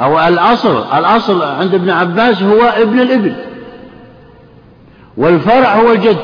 أو 0.00 0.20
الأصل 0.20 0.84
الأصل 0.98 1.42
عند 1.42 1.74
ابن 1.74 1.90
عباس 1.90 2.42
هو 2.42 2.62
ابن 2.62 3.00
الابن 3.00 3.34
والفرع 5.16 5.74
هو 5.74 5.92
الجد. 5.92 6.16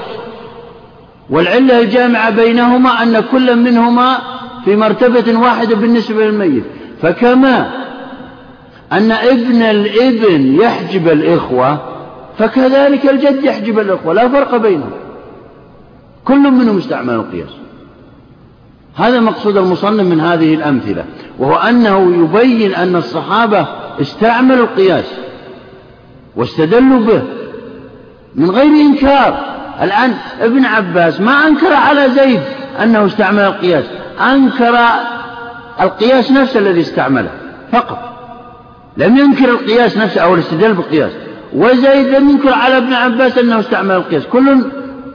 والعلة 1.31 1.81
الجامعة 1.81 2.31
بينهما 2.31 3.03
أن 3.03 3.21
كل 3.21 3.57
منهما 3.57 4.19
في 4.65 4.77
مرتبة 4.77 5.39
واحدة 5.39 5.77
بالنسبة 5.77 6.27
للميت. 6.27 6.65
فكما 7.03 7.71
أن 8.93 9.13
ابن 9.13 9.63
الابن 9.63 10.61
يحجب 10.61 11.09
الإخوة 11.09 11.79
فكذلك 12.39 13.11
الجد 13.11 13.45
يحجب 13.45 13.79
الإخوة 13.79 14.15
لا 14.15 14.29
فرق 14.29 14.57
بينهم. 14.57 14.91
كل 16.25 16.39
منهم 16.39 16.79
استعمل 16.79 17.15
القياس. 17.15 17.51
هذا 18.97 19.21
مقصود 19.21 19.57
المصنف 19.57 20.07
من 20.07 20.21
هذه 20.21 20.55
الأمثلة 20.55 21.05
وهو 21.39 21.57
أنه 21.57 22.25
يبين 22.25 22.75
أن 22.75 22.97
الصحابة 22.97 23.67
استعملوا 24.01 24.65
القياس 24.65 25.05
واستدلوا 26.37 27.01
به 27.01 27.23
من 28.35 28.51
غير 28.51 28.87
إنكار. 28.87 29.45
الآن 29.83 30.15
ابن 30.41 30.65
عباس 30.65 31.21
ما 31.21 31.33
أنكر 31.33 31.73
على 31.73 32.11
زيد 32.11 32.41
أنه 32.83 33.07
استعمل 33.07 33.41
القياس 33.43 33.85
أنكر 34.21 34.79
القياس 35.81 36.33
نفسه 36.33 36.61
الذي 36.61 36.81
استعمله 36.81 37.31
فقط. 37.73 37.99
لم 38.97 39.17
ينكر 39.17 39.51
القياس 39.51 39.97
نفسه 39.97 40.21
أو 40.21 40.35
الاستدلال 40.35 40.75
بالقياس. 40.75 41.13
وزيد 41.53 42.07
لم 42.07 42.31
ينكر 42.31 42.53
على 42.53 42.77
ابن 42.77 42.93
عباس 42.93 43.39
أنه 43.39 43.61
استعمل 43.61 43.95
القياس. 43.95 44.27
كل 44.27 44.65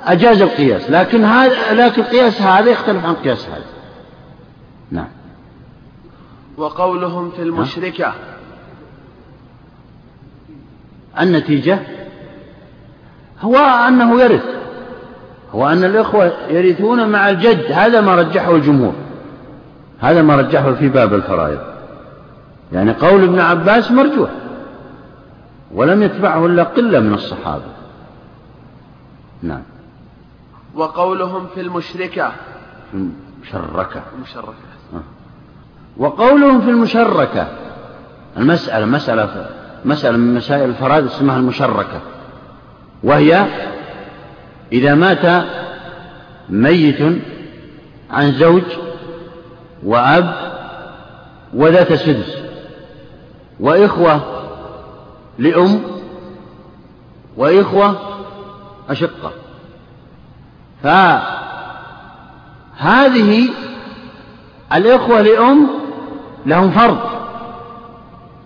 أجاز 0.06 0.42
القياس. 0.42 0.90
لكن 0.90 1.24
هذا 1.24 1.74
لكن 1.74 2.02
القياس 2.02 2.42
هذا 2.42 2.70
يختلف 2.70 3.06
عن 3.06 3.14
قياس 3.14 3.48
هذا. 3.48 3.64
نعم. 4.92 5.08
وقولهم 6.58 7.32
في 7.32 7.42
المشركة. 7.42 8.14
النتيجة؟ 11.20 11.80
هو 13.42 13.58
أنه 13.58 14.22
يرث. 14.22 14.44
هو 15.56 15.68
أن 15.68 15.84
الإخوة 15.84 16.34
يرثون 16.50 17.10
مع 17.10 17.30
الجد. 17.30 17.72
هذا 17.72 18.02
ما 18.02 18.16
رجحه 18.16 18.56
الجمهور. 18.56 18.94
هذا 20.00 20.22
ما 20.22 20.36
رجحه 20.36 20.74
في 20.74 20.90
باب 20.90 21.14
الفرائض. 21.14 21.60
يعني 22.72 22.92
قول 22.92 23.24
ابن 23.24 23.40
عباس 23.40 23.92
مرجوح. 23.92 24.30
ولم 25.74 26.04
يتبعه 26.04 26.46
إلا 26.46 26.64
قلة 26.64 27.00
من 27.00 27.14
الصحابة. 27.14 27.64
نعم. 29.42 29.64
وقولهم 30.76 31.48
في 31.56 31.62
المشركة. 31.62 32.32
في 32.92 32.98
المشركة. 32.98 34.02
المشركة. 34.16 34.54
آه. 34.94 35.04
وقولهم 35.98 36.62
في 36.62 36.70
المشركة. 36.70 37.48
المسألة 38.38 38.86
مسألة 38.86 39.50
مسألة 39.86 40.18
من 40.18 40.34
مسائل 40.34 40.70
الفرائض 40.70 41.06
اسمها 41.06 41.38
المشركة. 41.38 42.02
وهي 43.04 43.46
إذا 44.72 44.96
مات 44.96 45.46
ميت 46.50 47.22
عن 48.12 48.32
زوج 48.32 48.64
وأب 49.84 50.34
وذات 51.54 51.94
سدس. 51.94 52.38
وإخوة 53.60 54.33
لأم 55.38 55.82
وإخوة 57.38 57.96
أشقة. 58.90 59.32
فهذه 62.80 63.50
الإخوة 64.74 65.22
لأم 65.22 65.68
لهم 66.46 66.72
فرض 66.72 67.00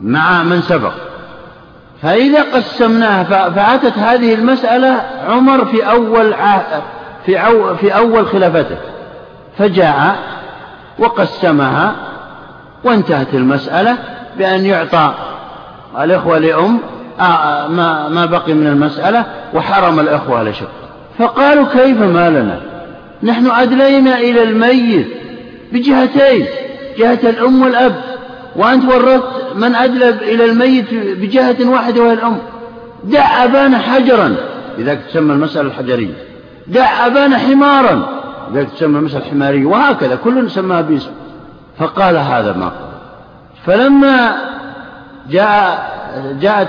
مع 0.02 0.44
من 0.44 0.62
سبق. 0.62 0.94
فإذا 2.02 2.42
قسمناها 2.42 3.50
فأتت 3.50 3.98
هذه 3.98 4.34
المسألة 4.34 5.02
عمر 5.28 5.66
في 5.66 5.90
أول 5.90 6.34
في, 7.26 7.40
في 7.80 7.96
أول 7.96 8.28
خلافته. 8.28 8.78
فجاء 9.58 10.18
وقسمها 11.00 11.96
وانتهت 12.84 13.34
المسألة 13.34 13.98
بأن 14.38 14.66
يعطى 14.66 15.14
الإخوة 16.00 16.38
لأم 16.38 16.80
آه، 17.20 17.68
ما 17.68 18.10
ما 18.10 18.26
بقي 18.26 18.54
من 18.54 18.68
المسألة 18.68 19.26
وحرم 19.54 20.00
الإخوة 20.00 20.44
لشق 20.44 20.70
فقالوا 21.20 21.66
كيف 21.66 22.02
ما 22.02 22.30
لنا 22.30 22.62
نحن 23.24 23.52
أدلينا 23.52 24.18
إلى 24.18 24.44
الميت 24.44 25.08
بجهتين 25.72 26.46
جهة 26.98 27.20
الأم 27.24 27.62
والأب. 27.62 27.96
وأنت 28.56 28.86
ورثت 28.86 29.56
من 29.56 29.76
أدلب 29.76 30.22
إلى 30.22 30.46
الميت 30.46 30.94
بجهة 30.94 31.70
واحدة 31.70 32.02
وهي 32.02 32.14
الأم. 32.14 32.38
دع 33.04 33.44
أبانا 33.44 33.78
حجرا. 33.78 34.36
لذلك 34.78 35.02
تسمى 35.10 35.34
المسألة 35.34 35.68
الحجرية. 35.68 36.14
دع 36.68 37.06
أبانا 37.06 37.38
حمارا. 37.38 38.08
لذلك 38.54 38.70
تسمى 38.70 39.00
المسألة 39.00 39.26
الحمارية. 39.26 39.66
وهكذا 39.66 40.16
كل 40.16 40.52
سماها 40.52 40.82
باسم. 40.82 41.12
فقال 41.80 42.18
هذا 42.18 42.54
ما 42.54 42.66
قال. 42.66 42.88
فلما 43.66 44.36
جاء 45.30 45.98
جاءت 46.42 46.68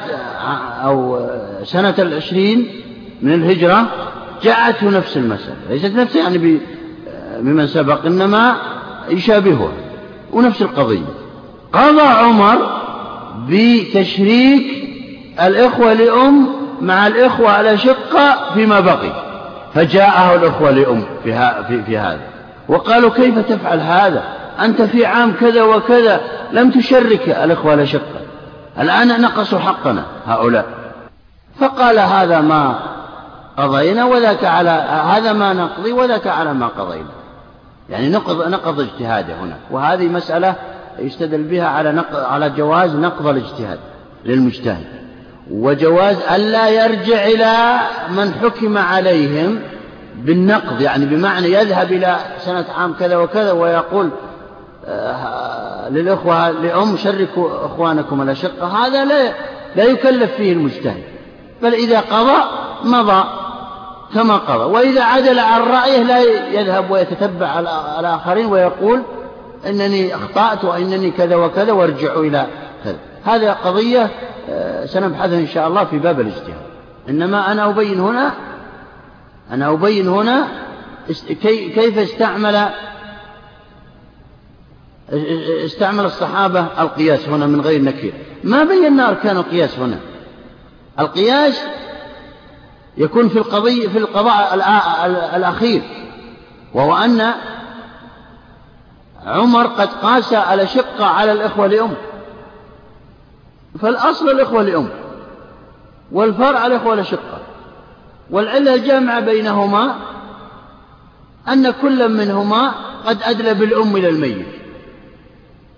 أو 0.84 1.26
سنة 1.64 1.94
العشرين 1.98 2.68
من 3.22 3.34
الهجرة 3.34 3.86
جاءته 4.42 4.90
نفس 4.90 5.16
المسألة 5.16 5.56
ليست 5.70 5.94
نفس 5.96 6.16
يعني 6.16 6.58
بمن 7.40 7.66
سبق 7.66 8.06
إنما 8.06 8.56
يشابهها 9.08 9.72
ونفس 10.32 10.62
القضية. 10.62 11.06
قضى 11.72 12.02
عمر 12.02 12.82
بتشريك 13.48 14.88
الإخوة 15.42 15.92
لأم 15.92 16.48
مع 16.80 17.06
الإخوة 17.06 17.50
على 17.50 17.78
شقة 17.78 18.54
فيما 18.54 18.80
بقي 18.80 19.12
فجاءه 19.74 20.34
الأخوة 20.34 20.70
لأم 20.70 21.04
في, 21.24 21.52
في, 21.68 21.82
في 21.82 21.98
هذا. 21.98 22.20
وقالوا 22.68 23.10
كيف 23.10 23.38
تفعل 23.38 23.80
هذا؟ 23.80 24.22
أنت 24.60 24.82
في 24.82 25.06
عام 25.06 25.32
كذا 25.40 25.62
وكذا 25.62 26.20
لم 26.52 26.70
تشرك 26.70 27.28
الإخوة 27.28 27.72
على 27.72 27.86
شقة. 27.86 28.17
الآن 28.80 29.20
نقصوا 29.20 29.58
حقنا 29.58 30.04
هؤلاء. 30.26 30.66
فقال 31.60 31.98
هذا 31.98 32.40
ما 32.40 32.78
قضينا 33.56 34.04
وذاك 34.04 34.44
على 34.44 34.70
هذا 35.04 35.32
ما 35.32 35.52
نقضي 35.52 35.92
وذاك 35.92 36.26
على 36.26 36.54
ما 36.54 36.66
قضينا. 36.66 37.10
يعني 37.90 38.10
نقض 38.10 38.48
نقض 38.48 38.80
اجتهاده 38.80 39.34
هنا. 39.34 39.56
وهذه 39.70 40.08
مسألة 40.08 40.54
يستدل 40.98 41.42
بها 41.42 41.66
على 41.66 41.92
نقض 41.92 42.16
على 42.16 42.50
جواز 42.50 42.94
نقض 42.94 43.26
الاجتهاد 43.26 43.78
للمجتهد. 44.24 44.86
وجواز 45.50 46.16
ألا 46.34 46.68
يرجع 46.68 47.26
إلى 47.26 47.78
من 48.16 48.34
حكم 48.34 48.78
عليهم 48.78 49.60
بالنقض 50.14 50.80
يعني 50.80 51.06
بمعنى 51.06 51.52
يذهب 51.52 51.92
إلى 51.92 52.16
سنة 52.38 52.64
عام 52.78 52.94
كذا 52.94 53.16
وكذا 53.16 53.52
ويقول 53.52 54.10
للإخوة 55.90 56.50
لأم 56.50 56.96
شركوا 56.96 57.66
إخوانكم 57.66 58.22
الأشقة. 58.22 58.86
هذا 58.86 59.04
لا 59.04 59.32
لا 59.76 59.84
يكلف 59.84 60.32
فيه 60.32 60.52
المجتهد. 60.52 61.02
بل 61.62 61.74
إذا 61.74 62.00
قضى 62.00 62.44
مضى 62.84 63.24
كما 64.14 64.36
قضى. 64.36 64.64
وإذا 64.64 65.02
عدل 65.02 65.38
عن 65.38 65.60
رأيه 65.60 66.02
لا 66.02 66.22
يذهب 66.60 66.90
ويتتبع 66.90 67.60
الآخرين 68.00 68.46
ويقول 68.46 69.02
إنني 69.66 70.14
أخطأت 70.14 70.64
وإنني 70.64 71.10
كذا 71.10 71.36
وكذا 71.36 71.72
وارجعوا 71.72 72.24
إلى 72.24 72.46
كذا 72.84 72.98
هذه 73.24 73.50
قضية 73.50 74.10
آه، 74.50 74.86
سنبحثها 74.86 75.38
إن 75.38 75.46
شاء 75.46 75.68
الله 75.68 75.84
في 75.84 75.98
باب 75.98 76.20
الاجتهاد. 76.20 76.68
إنما 77.08 77.52
أنا 77.52 77.70
أبين 77.70 78.00
هنا 78.00 78.32
أنا 79.50 79.72
أبين 79.72 80.08
هنا 80.08 80.48
كيف 81.74 81.98
استعمل 81.98 82.68
استعمل 85.64 86.04
الصحابة 86.04 86.60
القياس 86.60 87.28
هنا 87.28 87.46
من 87.46 87.60
غير 87.60 87.82
نكير. 87.82 88.12
ما 88.44 88.64
بينا 88.64 89.08
أركان 89.08 89.36
القياس 89.36 89.78
هنا. 89.78 90.00
القياس 90.98 91.60
يكون 92.96 93.28
في 93.28 93.38
القضية 93.38 93.88
في 93.88 93.98
القضاء 93.98 94.54
الأخير 95.36 95.82
وهو 96.74 96.96
أن 96.96 97.32
عمر 99.26 99.66
قد 99.66 99.88
قاس 99.88 100.32
على 100.32 100.66
شقة 100.66 101.04
على 101.04 101.32
الإخوة 101.32 101.66
لأم 101.66 101.94
فالأصل 103.80 104.28
الإخوة 104.28 104.62
لأم 104.62 104.88
والفرع 106.12 106.66
الإخوة 106.66 106.94
لشقة 106.94 107.38
والعلة 108.30 108.74
الجامعة 108.74 109.20
بينهما 109.20 109.94
أن 111.48 111.70
كل 111.70 112.08
منهما 112.08 112.74
قد 113.06 113.22
أدلى 113.22 113.54
بالأم 113.54 113.96
إلى 113.96 114.08
الميت. 114.08 114.57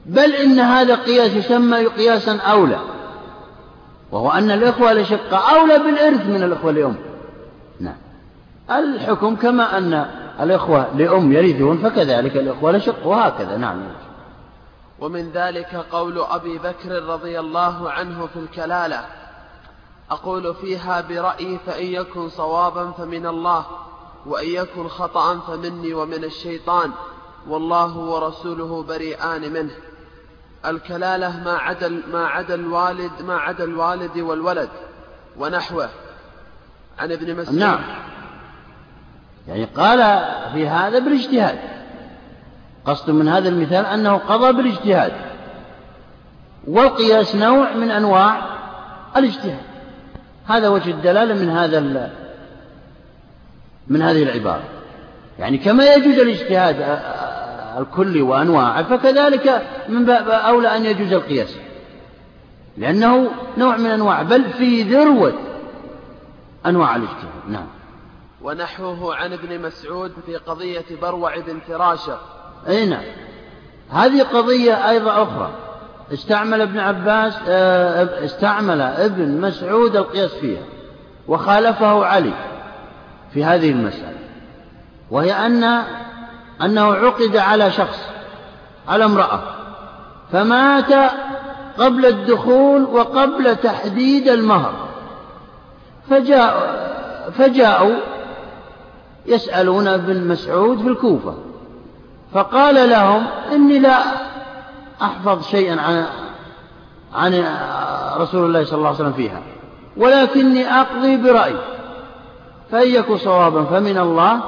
بل 0.06 0.34
إن 0.34 0.60
هذا 0.60 0.94
قياس 0.94 1.32
يسمى 1.32 1.86
قياسا 1.86 2.36
أولى 2.36 2.78
وهو 4.12 4.30
أن 4.30 4.50
الإخوة 4.50 4.92
لشقة 4.92 5.36
أولى 5.36 5.78
بالإرث 5.78 6.26
من 6.26 6.42
الإخوة 6.42 6.72
لأم. 6.72 6.96
نعم. 7.80 7.96
الحكم 8.70 9.36
كما 9.36 9.78
أن 9.78 10.06
الإخوة 10.40 10.96
لأم 10.96 11.32
يرثون 11.32 11.78
فكذلك 11.78 12.36
الإخوة 12.36 12.72
لشق 12.72 13.06
وهكذا. 13.06 13.56
نعم. 13.56 13.82
ومن 15.00 15.30
ذلك 15.30 15.86
قول 15.92 16.20
أبي 16.20 16.58
بكر 16.58 17.02
رضي 17.02 17.40
الله 17.40 17.90
عنه 17.90 18.26
في 18.26 18.38
الكلالة 18.38 19.04
أقول 20.10 20.54
فيها 20.54 21.00
برأيي 21.00 21.58
فإن 21.66 21.86
يكن 21.86 22.28
صوابا 22.28 22.90
فمن 22.90 23.26
الله 23.26 23.66
وإن 24.26 24.48
يكن 24.48 24.88
خطأ 24.88 25.38
فمني 25.38 25.94
ومن 25.94 26.24
الشيطان 26.24 26.90
والله 27.48 27.96
ورسوله 27.96 28.82
بريئان 28.82 29.52
منه. 29.52 29.70
الكلالة 30.66 31.40
ما 31.44 31.52
عدا 31.52 32.02
ما 32.12 32.26
عدا 32.26 32.54
الوالد 32.54 33.10
ما 33.26 33.36
عدا 33.36 33.64
الوالد 33.64 34.18
والولد 34.18 34.68
ونحوه. 35.38 35.88
عن 36.98 37.12
ابن 37.12 37.36
مسعود. 37.36 37.58
نعم. 37.58 37.80
يعني 39.48 39.64
قال 39.64 39.98
في 40.52 40.68
هذا 40.68 40.98
بالاجتهاد. 40.98 41.58
قصد 42.84 43.10
من 43.10 43.28
هذا 43.28 43.48
المثال 43.48 43.86
أنه 43.86 44.16
قضى 44.16 44.52
بالاجتهاد. 44.52 45.12
والقياس 46.66 47.36
نوع 47.36 47.72
من 47.72 47.90
أنواع 47.90 48.42
الاجتهاد. 49.16 49.62
هذا 50.46 50.68
وجه 50.68 50.90
الدلالة 50.90 51.34
من 51.34 51.50
هذا 51.50 52.10
من 53.88 54.02
هذه 54.02 54.22
العبارة. 54.22 54.64
يعني 55.38 55.58
كما 55.58 55.84
يجوز 55.94 56.18
الاجتهاد 56.18 56.80
الكلي 57.78 58.22
وأنواعه 58.22 58.82
فكذلك 58.82 59.66
من 59.88 60.04
باب 60.04 60.28
أولى 60.28 60.76
أن 60.76 60.84
يجوز 60.84 61.12
القياس. 61.12 61.56
لأنه 62.76 63.30
نوع 63.58 63.76
من 63.76 63.86
أنواع 63.86 64.22
بل 64.22 64.44
في 64.52 64.82
ذروة 64.82 65.32
أنواع 66.66 66.96
الاجتهاد. 66.96 67.48
نعم. 67.48 67.66
ونحوه 68.42 69.16
عن 69.16 69.32
ابن 69.32 69.60
مسعود 69.60 70.12
في 70.26 70.36
قضية 70.36 70.84
بروع 71.02 71.38
بن 71.38 71.58
فراشة 71.68 72.18
أي 72.68 72.86
نعم. 72.86 73.04
هذه 73.90 74.22
قضية 74.22 74.90
أيضا 74.90 75.22
أخرى. 75.22 75.50
استعمل 76.12 76.60
ابن 76.60 76.78
عباس 76.78 77.38
آه، 77.48 78.24
استعمل 78.24 78.80
ابن 78.80 79.40
مسعود 79.40 79.96
القياس 79.96 80.34
فيها 80.34 80.62
وخالفه 81.28 82.04
علي 82.04 82.32
في 83.34 83.44
هذه 83.44 83.70
المسألة 83.70 84.18
وهي 85.10 85.32
أن 85.32 85.84
أنه 86.62 86.94
عقد 86.94 87.36
على 87.36 87.70
شخص 87.70 87.98
على 88.88 89.04
امرأة 89.04 89.40
فمات 90.32 90.92
قبل 91.78 92.06
الدخول 92.06 92.84
وقبل 92.84 93.56
تحديد 93.56 94.28
المهر. 94.28 94.72
فجاء 96.10 96.80
فجاءوا 97.38 97.96
يسألون 99.26 99.88
ابن 99.88 100.28
مسعود 100.28 100.78
في 100.78 100.88
الكوفة 100.88 101.34
فقال 102.34 102.90
لهم 102.90 103.26
إني 103.52 103.78
لا 103.78 103.98
أحفظ 105.02 105.46
شيئا 105.46 105.80
عن 105.80 106.06
عن 107.14 107.44
رسول 108.16 108.44
الله 108.44 108.64
صلى 108.64 108.76
الله 108.76 108.88
عليه 108.88 108.98
وسلم 108.98 109.12
فيها 109.12 109.40
ولكني 109.96 110.80
أقضي 110.80 111.16
برأي 111.16 111.54
فإن 112.70 112.88
يكن 112.88 113.16
صوابا؟ 113.16 113.64
فمن 113.64 113.98
الله 113.98 114.40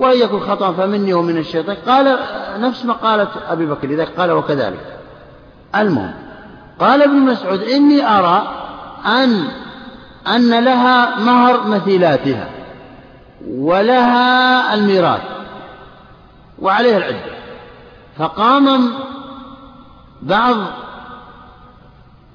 وإن 0.00 0.18
يكن 0.18 0.40
خطأ 0.40 0.72
فمني 0.72 1.14
ومن 1.14 1.38
الشيطان. 1.38 1.76
قال 1.86 2.18
نفس 2.58 2.84
ما 2.84 2.92
قالت 2.92 3.30
أبي 3.48 3.66
بكر 3.66 3.90
إذا 3.90 4.04
قال 4.04 4.30
وكذلك. 4.32 4.98
المهم 5.76 6.14
قال 6.80 7.02
ابن 7.02 7.16
مسعود 7.16 7.62
إني 7.62 8.06
أرى 8.06 8.66
أن 9.06 9.48
أن 10.26 10.64
لها 10.64 11.18
مهر 11.18 11.66
مثيلاتها 11.66 12.48
ولها 13.48 14.74
الميراث 14.74 15.22
وعليها 16.58 16.96
العدة. 16.96 17.40
فقام 18.18 18.92
بعض 20.22 20.56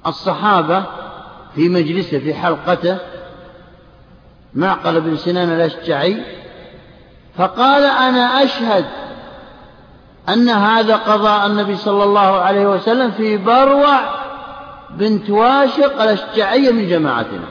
الصحابة 0.06 0.84
في 1.54 1.68
مجلسه 1.68 2.18
في 2.18 2.34
حلقته 2.34 2.98
معقل 4.54 5.00
بن 5.00 5.16
سنان 5.16 5.52
الأشجعي 5.52 6.22
فقال 7.38 7.84
أنا 7.84 8.44
أشهد 8.44 8.84
أن 10.28 10.48
هذا 10.48 10.96
قضاء 10.96 11.46
النبي 11.46 11.76
صلى 11.76 12.04
الله 12.04 12.40
عليه 12.40 12.66
وسلم 12.66 13.10
في 13.10 13.36
بروع 13.36 14.00
بنت 14.90 15.30
واشق 15.30 16.02
الأشجعية 16.02 16.70
من 16.70 16.88
جماعتنا. 16.88 17.44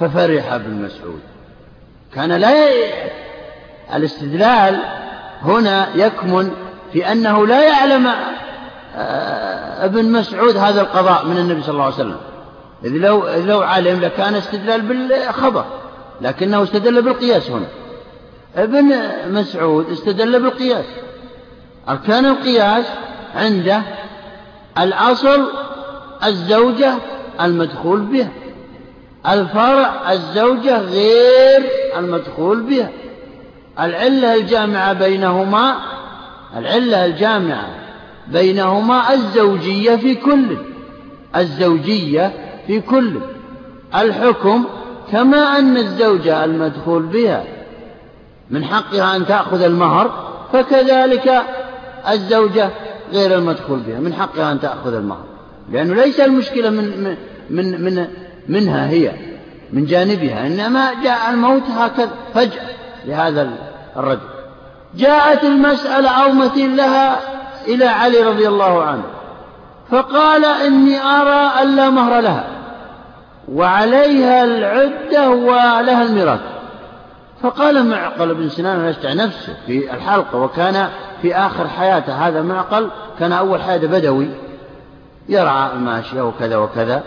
ففرح 0.00 0.52
ابن 0.52 0.82
مسعود. 0.82 1.20
كان 2.14 2.32
لا. 2.32 2.68
الاستدلال 3.94 4.80
هنا 5.42 5.88
يكمن 5.94 6.50
في 6.92 7.12
أنه 7.12 7.46
لا 7.46 7.62
يعلم 7.68 8.06
آه، 8.96 9.84
ابن 9.84 10.12
مسعود 10.12 10.56
هذا 10.56 10.80
القضاء 10.80 11.26
من 11.26 11.38
النبي 11.38 11.62
صلى 11.62 11.72
الله 11.72 11.84
عليه 11.84 11.94
وسلم. 11.94 12.16
إذ 12.84 12.90
لو, 12.90 13.28
لو 13.28 13.60
علم 13.60 14.00
لكان 14.00 14.34
استدلال 14.34 14.80
بالخبر 14.80 15.64
لكنه 16.20 16.62
استدل 16.62 17.02
بالقياس 17.02 17.50
هنا. 17.50 17.66
ابن 18.56 18.92
مسعود 19.30 19.90
استدل 19.90 20.42
بالقياس. 20.42 20.84
أركان 21.88 22.26
القياس 22.26 22.84
عنده 23.34 23.82
الأصل 24.78 25.46
الزوجة 26.24 26.94
المدخول 27.40 28.00
بها 28.00 28.28
الفرع 29.28 30.12
الزوجة 30.12 30.78
غير 30.78 31.70
المدخول 31.98 32.62
بها. 32.62 32.90
العلة 33.80 34.34
الجامعة 34.34 34.92
بينهما 34.92 35.74
العلة 36.56 37.04
الجامعة 37.06 37.68
بينهما 38.28 39.14
الزوجية 39.14 39.96
في 39.96 40.14
كل 40.14 40.56
الزوجية 41.36 42.32
في 42.66 42.80
كل. 42.80 43.20
الحكم 43.94 44.64
كما 45.12 45.58
أن 45.58 45.76
الزوجة 45.76 46.44
المدخول 46.44 47.02
بها 47.02 47.44
من 48.50 48.64
حقها 48.64 49.16
أن 49.16 49.26
تأخذ 49.26 49.62
المهر 49.62 50.28
فكذلك 50.52 51.42
الزوجة 52.10 52.70
غير 53.12 53.34
المدخول 53.34 53.78
بها 53.78 54.00
من 54.00 54.14
حقها 54.14 54.52
أن 54.52 54.60
تأخذ 54.60 54.94
المهر. 54.94 55.24
لأنه 55.72 55.94
ليس 55.94 56.20
المشكلة 56.20 56.70
من, 56.70 57.16
من, 57.50 57.84
من 57.84 58.06
منها 58.48 58.88
هي 58.88 59.12
من 59.72 59.86
جانبها 59.86 60.46
إنما 60.46 61.02
جاء 61.02 61.30
الموت 61.30 61.62
هكذا 61.70 62.10
فجأة 62.34 62.66
لهذا 63.04 63.50
الرجل. 63.96 64.28
جاءت 64.94 65.44
المسألة 65.44 66.08
أو 66.08 66.32
مثيل 66.32 66.76
لها 66.76 67.16
إلى 67.68 67.84
علي 67.84 68.22
رضي 68.22 68.48
الله 68.48 68.82
عنه 68.82 69.02
فقال 69.90 70.44
إني 70.44 71.00
أرى 71.00 71.62
أن 71.62 71.76
لا 71.76 71.90
مهر 71.90 72.20
لها 72.20 72.44
وعليها 73.52 74.44
العدة 74.44 75.30
ولها 75.30 76.02
الميراث. 76.02 76.57
فقال 77.42 77.86
معقل 77.86 78.34
بن 78.34 78.48
سنان 78.48 78.80
الأشجع 78.80 79.12
نفسه 79.12 79.56
في 79.66 79.94
الحلقة 79.94 80.38
وكان 80.38 80.88
في 81.22 81.36
آخر 81.36 81.68
حياته. 81.68 82.28
هذا 82.28 82.42
معقل 82.42 82.90
كان 83.18 83.32
أول 83.32 83.62
حياته 83.62 83.86
بدوي 83.86 84.28
يرعى 85.28 85.72
الماشية 85.72 86.22
وكذا 86.22 86.56
وكذا 86.56 87.02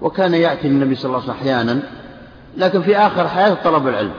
وكان 0.00 0.34
يأتي 0.34 0.68
النبي 0.68 0.94
صلى 0.94 1.04
الله 1.04 1.22
عليه 1.22 1.30
وسلم 1.30 1.40
أحيانا 1.40 1.80
لكن 2.56 2.82
في 2.82 2.96
آخر 2.96 3.28
حياته 3.28 3.54
طلب 3.64 3.88
العلم 3.88 4.12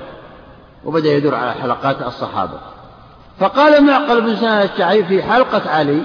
وبدأ 0.85 1.09
يدور 1.09 1.35
على 1.35 1.53
حلقات 1.53 2.01
الصحابة. 2.01 2.59
فقال 3.39 3.83
معقل 3.83 4.21
بن 4.21 4.35
سنان 4.35 4.61
الشعبي 4.61 5.03
في 5.03 5.23
حلقة 5.23 5.69
علي 5.69 6.01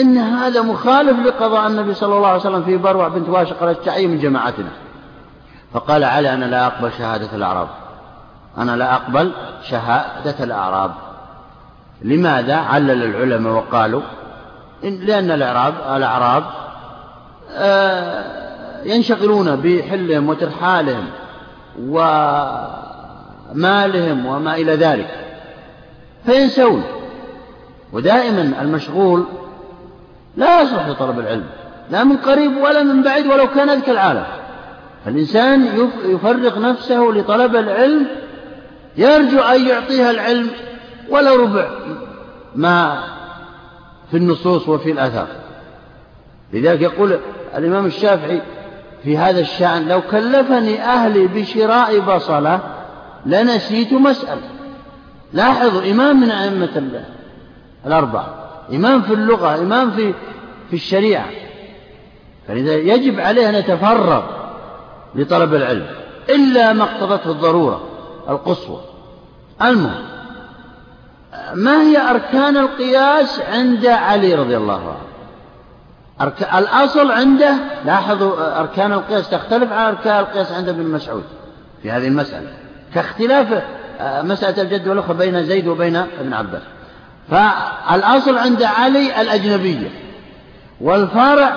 إن 0.00 0.18
هذا 0.18 0.62
مخالف 0.62 1.26
لقضاء 1.26 1.66
النبي 1.66 1.94
صلى 1.94 2.16
الله 2.16 2.28
عليه 2.28 2.40
وسلم 2.40 2.62
في 2.62 2.76
بروع 2.76 3.08
بنت 3.08 3.28
واشق 3.28 3.62
الشعبي 3.62 4.06
من 4.06 4.18
جماعتنا. 4.18 4.70
فقال 5.72 6.04
علي 6.04 6.34
أنا 6.34 6.44
لا 6.44 6.66
أقبل 6.66 6.92
شهادة 6.92 7.36
الأعراب. 7.36 7.68
أنا 8.58 8.76
لا 8.76 8.94
أقبل 8.94 9.32
شهادة 9.62 10.44
الأعراب. 10.44 10.90
لماذا 12.02 12.56
علل 12.56 13.04
العلماء 13.04 13.52
وقالوا؟ 13.52 14.02
إن 14.84 14.94
لأن 14.94 15.30
الأعراب 15.30 15.74
الأعراب 15.96 16.44
آه، 17.54 18.24
ينشغلون 18.84 19.56
بحلهم 19.56 20.28
وترحالهم 20.28 21.04
ومالهم 21.80 22.66
وما 24.26 24.54
إلى 24.54 24.74
ذلك 24.74 25.08
فينسون. 26.26 26.84
ودائما 27.92 28.60
المشغول 28.60 29.24
لا 30.36 30.60
يصلح 30.60 30.86
لطلب 30.86 31.18
العلم 31.18 31.46
لا 31.90 32.04
من 32.04 32.16
قريب 32.16 32.56
ولا 32.56 32.82
من 32.82 33.02
بعيد 33.02 33.26
ولو 33.26 33.46
كان 33.46 33.68
ذلك 33.68 33.88
العالم. 33.88 34.24
فالإنسان 35.04 35.88
يفرغ 36.04 36.58
نفسه 36.58 37.00
لطلب 37.00 37.56
العلم 37.56 38.06
يرجو 38.96 39.38
أن 39.38 39.68
يعطيها 39.68 40.10
العلم 40.10 40.50
ولو 41.08 41.34
ربع 41.34 41.70
ما 42.56 43.04
في 44.10 44.16
النصوص 44.16 44.68
وفي 44.68 44.92
الآثار. 44.92 45.26
لذلك 46.52 46.80
يقول 46.80 47.18
الإمام 47.56 47.86
الشافعي 47.86 48.42
في 49.04 49.18
هذا 49.18 49.40
الشأن 49.40 49.88
لو 49.88 50.00
كلفني 50.10 50.82
أهلي 50.82 51.26
بشراء 51.26 52.00
بصلة 52.00 52.60
لنسيت 53.26 53.92
مسألة. 53.92 54.42
لاحظوا 55.32 55.90
إمام 55.90 56.20
من 56.20 56.30
أئمة 56.30 56.90
الأربعة 57.86 58.34
إمام 58.72 59.02
في 59.02 59.14
اللغة 59.14 59.54
إمام 59.54 59.90
في 59.90 60.14
في 60.70 60.76
الشريعة. 60.76 61.26
فلذا 62.48 62.74
يجب 62.74 63.20
عليه 63.20 63.48
أن 63.48 63.54
يتفرغ 63.54 64.22
لطلب 65.14 65.54
العلم 65.54 65.86
إلا 66.28 66.72
ما 66.72 66.84
اقتضته 66.84 67.30
الضرورة. 67.30 67.89
القصوى. 68.28 68.80
المهم 69.62 70.04
ما 71.54 71.82
هي 71.82 72.10
أركان 72.10 72.56
القياس 72.56 73.40
عند 73.52 73.86
علي 73.86 74.34
رضي 74.34 74.56
الله 74.56 74.88
عنه؟ 74.88 75.10
أرك... 76.20 76.42
الأصل 76.54 77.10
عنده 77.10 77.54
لاحظوا 77.84 78.60
أركان 78.60 78.92
القياس 78.92 79.30
تختلف 79.30 79.72
عن 79.72 79.86
أركان 79.86 80.20
القياس 80.20 80.52
عند 80.52 80.68
ابن 80.68 80.86
مسعود 80.86 81.24
في 81.82 81.90
هذه 81.90 82.06
المسألة 82.08 82.52
كاختلاف 82.94 83.62
آه، 84.00 84.22
مسألة 84.22 84.62
الجد 84.62 84.88
والأخوة 84.88 85.16
بين 85.16 85.44
زيد 85.44 85.68
وبين 85.68 85.96
ابن 85.96 86.32
عباس. 86.32 86.62
فالأصل 87.30 88.38
عند 88.38 88.62
علي 88.62 89.20
الأجنبية 89.20 89.88
والفرع 90.80 91.54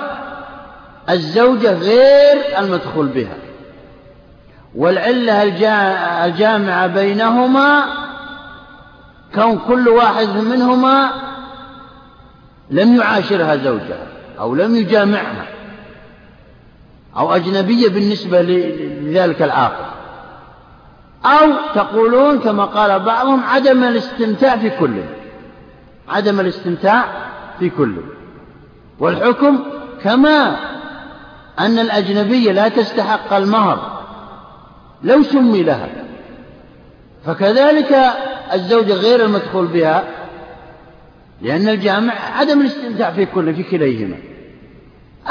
الزوجة 1.10 1.72
غير 1.72 2.58
المدخول 2.58 3.06
بها. 3.06 3.36
والعلة 4.74 5.42
الجامعة 6.26 6.86
بينهما 6.86 7.84
كون 9.34 9.58
كل 9.58 9.88
واحد 9.88 10.28
منهما 10.28 11.10
لم 12.70 12.96
يعاشرها 12.96 13.56
زوجها 13.56 14.06
أو 14.38 14.54
لم 14.54 14.76
يجامعها 14.76 15.46
أو 17.16 17.34
أجنبية 17.34 17.88
بالنسبة 17.88 18.42
لذلك 18.42 19.42
العاقل 19.42 19.94
أو 21.24 21.52
تقولون 21.74 22.38
كما 22.38 22.64
قال 22.64 23.00
بعضهم 23.00 23.44
عدم 23.44 23.84
الاستمتاع 23.84 24.56
في 24.56 24.70
كل 24.70 25.00
عدم 26.08 26.40
الاستمتاع 26.40 27.04
في 27.58 27.70
كل. 27.70 27.96
والحكم 28.98 29.58
كما 30.02 30.56
أن 31.58 31.78
الأجنبية 31.78 32.52
لا 32.52 32.68
تستحق 32.68 33.32
المهر 33.32 33.93
لو 35.02 35.22
سمي 35.22 35.62
لها. 35.62 35.88
فكذلك 37.26 37.96
الزوجة 38.52 38.94
غير 38.94 39.24
المدخول 39.24 39.66
بها 39.66 40.04
لأن 41.42 41.68
الجامع 41.68 42.14
عدم 42.14 42.60
الاستمتاع 42.60 43.10
في 43.10 43.26
كل 43.26 43.54
في 43.54 43.62
كليهما. 43.62 44.16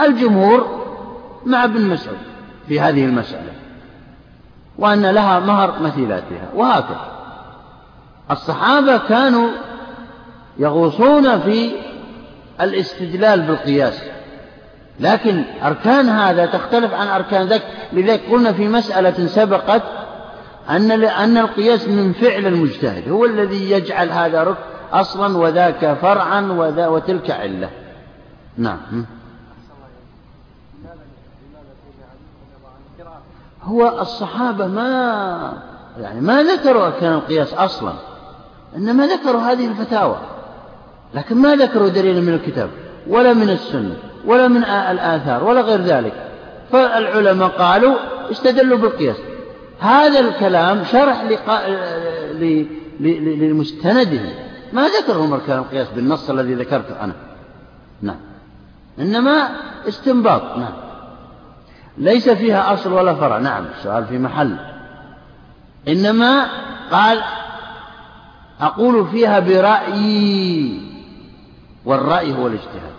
الجمهور 0.02 0.84
مع 1.46 1.64
ابن 1.64 1.82
مسعود 1.82 2.18
في 2.68 2.80
هذه 2.80 3.06
المسألة 3.06 3.54
وأن 4.78 5.06
لها 5.06 5.40
مهر 5.40 5.82
مثيلاتها 5.82 6.50
وهكذا. 6.56 7.12
الصحابة 8.32 8.98
كانوا 8.98 9.50
يغوصون 10.60 11.40
في 11.40 11.72
الاستدلال 12.62 13.42
بالقياس. 13.42 14.02
لكن 15.00 15.44
أركان 15.64 16.10
هذا 16.10 16.46
تختلف 16.46 16.94
عن 16.94 17.08
أركان 17.08 17.48
ذاك. 17.48 17.62
لذلك 17.94 18.22
قلنا 18.32 18.54
في 18.54 18.68
مسألة 18.68 19.28
سبقت 19.28 19.82
أن 20.70 20.92
أن 20.92 21.38
القياس 21.38 21.88
من 21.88 22.14
فعل 22.14 22.46
المجتهد 22.46 23.10
هو 23.10 23.26
الذي 23.26 23.72
يجعل 23.72 24.10
هذا 24.10 24.44
ركن 24.44 24.60
أصلا 24.92 25.38
وذاك 25.38 25.98
فرعا 26.02 26.42
وذا 26.42 26.88
وتلك 26.88 27.32
علة. 27.32 27.70
نعم. 28.58 29.06
هو 33.64 34.02
الصحابة 34.02 34.68
ما 34.68 35.54
يعني 36.00 36.22
ما 36.22 36.44
ذكروا 36.44 36.86
أركان 36.86 37.14
القياس 37.14 37.54
أصلا 37.54 37.94
إنما 38.76 39.08
ذكروا 39.08 39.42
هذه 39.42 39.68
الفتاوى 39.68 40.18
لكن 41.14 41.38
ما 41.38 41.56
ذكروا 41.56 41.90
دليلا 41.90 42.22
من 42.22 42.34
الكتاب 42.34 42.70
ولا 43.08 43.34
من 43.34 43.50
السنة. 43.50 44.13
ولا 44.26 44.48
من 44.48 44.64
الآثار 44.64 45.44
ولا 45.44 45.62
غير 45.62 45.82
ذلك. 45.82 46.14
فالعلماء 46.72 47.48
قالوا 47.48 47.96
استدلوا 48.32 48.78
بالقياس. 48.78 49.18
هذا 49.80 50.20
الكلام 50.20 50.84
شرح 50.84 51.24
لمستنده. 53.00 54.22
ما 54.74 54.88
ذكرهم 54.88 55.34
أركان 55.34 55.58
القياس 55.60 55.88
بالنص 55.96 56.30
الذي 56.30 56.54
ذكرته 56.54 57.04
أنا. 57.04 57.14
نعم. 58.02 58.20
إنما 59.00 59.50
استنباط. 59.88 60.58
نعم. 60.58 60.74
ليس 61.98 62.30
فيها 62.30 62.74
أصل 62.74 62.94
ولا 62.94 63.16
فرع. 63.16 63.38
نعم. 63.38 63.66
السؤال 63.78 64.06
في 64.06 64.18
محل. 64.18 64.56
إنما 65.88 66.46
قال 66.92 67.22
أقول 68.62 69.08
فيها 69.08 69.40
برأيي 69.40 70.82
والرأي 71.86 72.34
هو 72.34 72.48
الاجتهاد. 72.48 72.93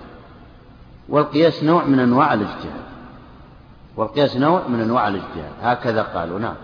والقياس 1.09 1.65
نوع 1.65 1.85
من 1.85 1.99
أنواع 1.99 2.35
الاجتهاد. 2.35 2.85
والقياس 3.97 4.37
نوع 4.37 4.69
من 4.69 4.81
أنواع 4.81 5.09
الاجتهاد. 5.09 5.53
هكذا 5.63 6.03
قالوا. 6.03 6.39
نعم. 6.39 6.57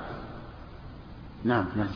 نعم 1.44 1.66
نعم. 1.76 1.88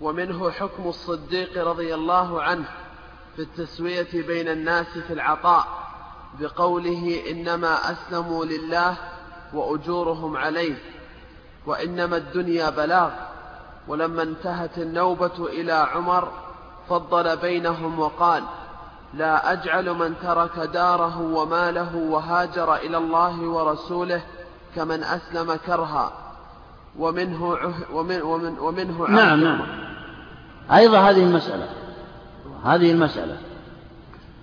ومنه 0.00 0.50
حكم 0.50 0.88
الصديق 0.88 1.68
رضي 1.68 1.94
الله 1.94 2.42
عنه 2.42 2.64
في 3.36 3.42
التسوية 3.42 4.26
بين 4.26 4.48
الناس 4.48 4.86
في 4.86 5.12
العطاء 5.12 5.66
بقوله 6.40 7.22
إنما 7.30 7.74
أسلموا 7.74 8.44
لله 8.44 8.96
وأجورهم 9.54 10.36
عليه 10.36 10.76
وإنما 11.66 12.16
الدنيا 12.16 12.70
بلاغ. 12.70 13.10
ولما 13.88 14.22
انتهت 14.22 14.78
النوبة 14.78 15.46
إلى 15.46 15.72
عمر 15.72 16.32
فضل 16.88 17.36
بينهم 17.36 18.00
وقال 18.00 18.44
لا 19.18 19.52
أجعل 19.52 19.90
من 19.90 20.14
ترك 20.22 20.58
داره 20.58 21.20
وماله 21.20 21.96
وهاجر 21.96 22.74
إلى 22.74 22.98
الله 22.98 23.40
ورسوله 23.40 24.20
كمن 24.76 25.02
أسلم 25.02 25.58
كرها. 25.66 26.12
ومنه 26.98 27.56
ومن 27.92 28.22
ومن 28.22 28.58
ومنه 28.58 29.06
نعم 29.08 29.44
نعم. 29.44 29.60
أيضا 30.72 30.98
هذه 30.98 31.22
المسألة 31.22 31.66
هذه 32.64 32.92
المسألة. 32.92 33.36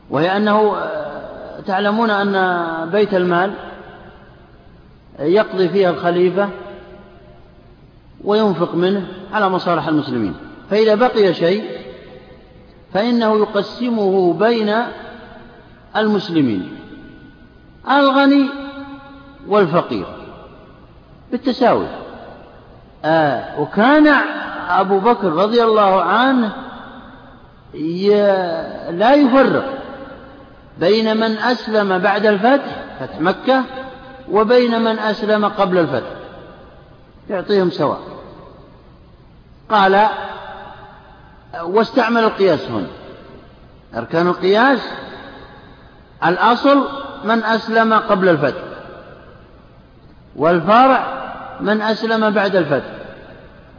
وهي 0.09 0.37
أنه 0.37 0.75
آه، 0.77 1.59
تعلمون 1.59 2.09
أن 2.09 2.89
بيت 2.89 3.13
المال 3.13 3.53
يقضي 5.19 5.69
فيها 5.69 5.89
الخليفة 5.89 6.49
وينفق 8.23 8.75
منه 8.75 9.07
على 9.33 9.49
مصالح 9.49 9.87
المسلمين. 9.87 10.35
فإذا 10.69 10.95
بقي 10.95 11.33
شيء 11.33 11.80
فإنه 12.93 13.37
يقسمه 13.37 14.33
بين 14.33 14.75
المسلمين 15.95 16.77
الغني 17.89 18.49
والفقير 19.47 20.05
بالتساوي. 21.31 21.87
آه 23.05 23.61
وكان 23.61 24.07
أبو 24.69 24.99
بكر 24.99 25.33
رضي 25.33 25.63
الله 25.63 26.01
عنه 26.01 26.53
لا 28.89 29.13
يفرق 29.13 29.77
بين 30.79 31.17
من 31.17 31.37
أسلم 31.37 31.97
بعد 31.97 32.25
الفتح 32.25 32.83
فتح 32.99 33.19
مكة 33.19 33.63
وبين 34.31 34.81
من 34.81 34.99
أسلم 34.99 35.45
قبل 35.45 35.77
الفتح 35.77 36.09
يعطيهم 37.29 37.69
سواء. 37.69 37.99
قال 39.69 40.07
واستعمل 41.63 42.23
القياس 42.23 42.65
هنا. 42.65 42.87
أركان 43.95 44.27
القياس 44.27 44.79
الأصل 46.25 46.87
من 47.23 47.43
أسلم 47.43 47.93
قبل 47.93 48.29
الفتح 48.29 48.63
والفرع 50.35 51.21
من 51.61 51.81
أسلم 51.81 52.29
بعد 52.29 52.55
الفتح 52.55 52.89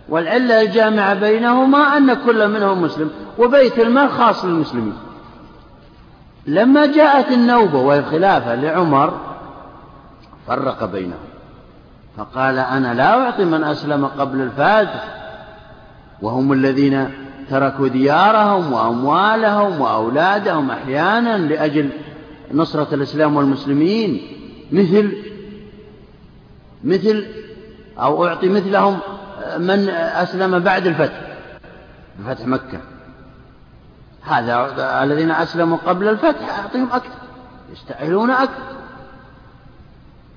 والعلة 0.09 0.61
الجامعة 0.61 1.15
بينهما 1.15 1.79
أن 1.79 2.15
كل 2.15 2.49
منهم 2.49 2.83
مسلم 2.83 3.11
وبيت 3.39 3.79
المال 3.79 4.11
خاص 4.11 4.45
للمسلمين. 4.45 4.97
لما 6.47 6.87
جاءت 6.87 7.33
النوبة 7.33 7.79
وهي 7.79 7.99
الخلافة 7.99 8.55
لعمر 8.55 9.21
فرق 10.47 10.85
بينهم. 10.85 11.33
فقال 12.17 12.59
أنا 12.59 12.95
لا 12.95 13.25
أعطي 13.25 13.45
من 13.45 13.65
أسلم 13.65 14.07
قبل 14.07 14.41
الفتح 14.41 15.05
وهم 16.23 16.53
الذين 16.53 17.11
تركوا 17.53 17.89
ديارهم 17.89 18.73
وأموالهم 18.73 19.81
وأولادهم 19.81 20.71
أحيانا 20.71 21.39
لأجل 21.39 21.91
نصرة 22.53 22.95
الإسلام 22.95 23.37
والمسلمين. 23.37 24.23
مثل 24.73 25.13
مثل 26.85 27.27
أو 27.99 28.27
أعطي 28.27 28.49
مثلهم 28.49 28.99
من 29.59 29.89
أسلم 29.89 30.59
بعد 30.59 30.87
الفتح 30.87 31.21
بفتح 32.19 32.47
مكة. 32.47 32.81
هذا 34.23 35.03
الذين 35.03 35.31
أسلموا 35.31 35.79
قبل 35.87 36.09
الفتح 36.09 36.59
أعطيهم 36.59 36.93
أكثر 36.93 37.19
يستأهلون 37.73 38.31
أكثر. 38.31 38.77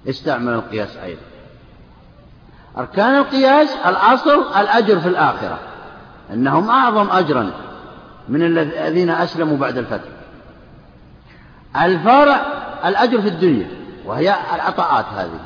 استعمل 0.09 0.53
القياس 0.53 0.97
أيضا. 0.97 1.21
أركان 2.77 3.15
القياس 3.15 3.69
الأصل 3.85 4.43
الأجر 4.59 4.99
في 4.99 5.07
الآخرة. 5.07 5.59
أنهم 6.33 6.69
أعظم 6.69 7.09
أجرا 7.09 7.51
من 8.29 8.41
الذين 8.41 9.09
أسلموا 9.09 9.57
بعد 9.57 9.77
الفتح. 9.77 10.09
الفرع 11.81 12.45
الأجر 12.85 13.21
في 13.21 13.27
الدنيا 13.27 13.67
وهي 14.05 14.35
العطاءات 14.55 15.05
هذه. 15.05 15.39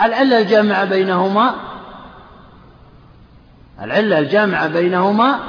العلة 0.00 0.38
الجامعة 0.38 0.84
بينهما 0.84 1.54
العلة 3.82 4.18
الجامعة 4.18 4.68
بينهما 4.68 5.40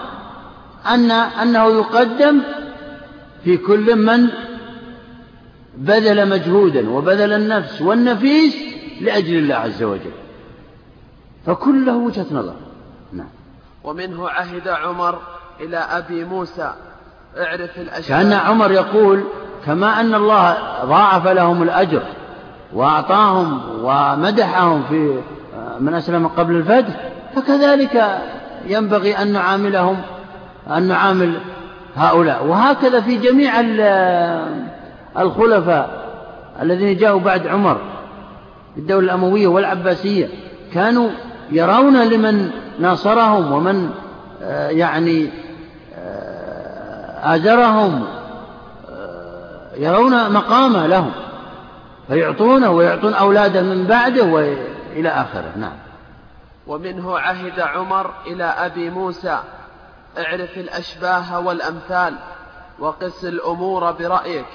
أن 0.88 1.12
أنه 1.12 1.66
يقدم 1.66 2.42
في 3.44 3.58
كل 3.58 3.96
من 3.96 4.28
بذل 5.78 6.30
مجهودا 6.30 6.90
وبذل 6.90 7.34
النفس 7.34 7.82
والنفيس 7.82 8.56
لأجل 9.02 9.38
الله 9.38 9.56
عز 9.56 9.84
وجل. 9.84 10.12
فكل 11.46 11.86
له 11.86 11.96
وجهة 11.96 12.26
نظر. 12.32 12.56
نعم. 13.14 13.37
ومنه 13.84 14.30
عهد 14.30 14.68
عمر 14.68 15.20
إلى 15.60 15.78
أبي 15.78 16.24
موسى. 16.24 16.74
اعرف 17.38 17.78
الأشياء. 17.78 18.22
كأن 18.22 18.34
عمر 18.34 18.72
يقول 18.72 19.24
كما 19.66 20.02
أن 20.02 20.16
الله 20.16 20.58
ضاعف 20.86 21.28
لهم 21.28 21.64
الأجر 21.64 22.04
وأعطاهم 22.74 23.62
ومدحهم 23.84 24.84
في 24.90 25.22
من 25.80 25.94
أسلم 25.94 26.28
قبل 26.28 26.56
الفتح 26.56 27.10
فكذلك 27.36 28.22
ينبغي 28.66 29.18
أن 29.18 29.34
نعاملهم 29.34 30.02
أن 30.68 30.84
نعامل 30.84 31.40
هؤلاء. 31.96 32.46
وهكذا 32.46 33.02
في 33.02 33.18
جميع 33.18 33.60
الخلفاء 35.20 36.08
الذين 36.62 36.98
جاءوا 36.98 37.20
بعد 37.20 37.48
عمر 37.48 37.78
الدولة 38.78 39.06
الأموية 39.06 39.48
والعباسية 39.48 40.30
كانوا 40.74 41.10
يرون 41.52 42.04
لمن 42.04 42.52
ناصرهم 42.80 43.52
ومن 43.52 43.90
آه، 44.44 44.70
يعني 44.70 45.30
آه، 45.96 47.36
آزرهم 47.36 48.06
آه، 48.90 49.70
يرون 49.78 50.32
مقامه 50.32 50.88
لهم 50.88 51.12
فيعطونه 52.08 52.72
ويعطون 52.72 53.14
أولاده 53.14 53.62
من 53.62 53.88
بعده 53.88 54.24
وإلى 54.24 55.10
آخره. 55.10 55.52
نعم. 55.56 55.78
ومنه 56.68 57.20
عهد 57.20 57.60
عمر 57.60 58.12
إلى 58.28 58.44
أبي 58.44 58.90
موسى. 58.90 59.40
اعرف 60.18 60.58
الأشباه 60.58 61.40
والأمثال 61.40 62.14
وقس 62.80 63.26
الأمور 63.26 63.92
برأيك. 63.92 64.46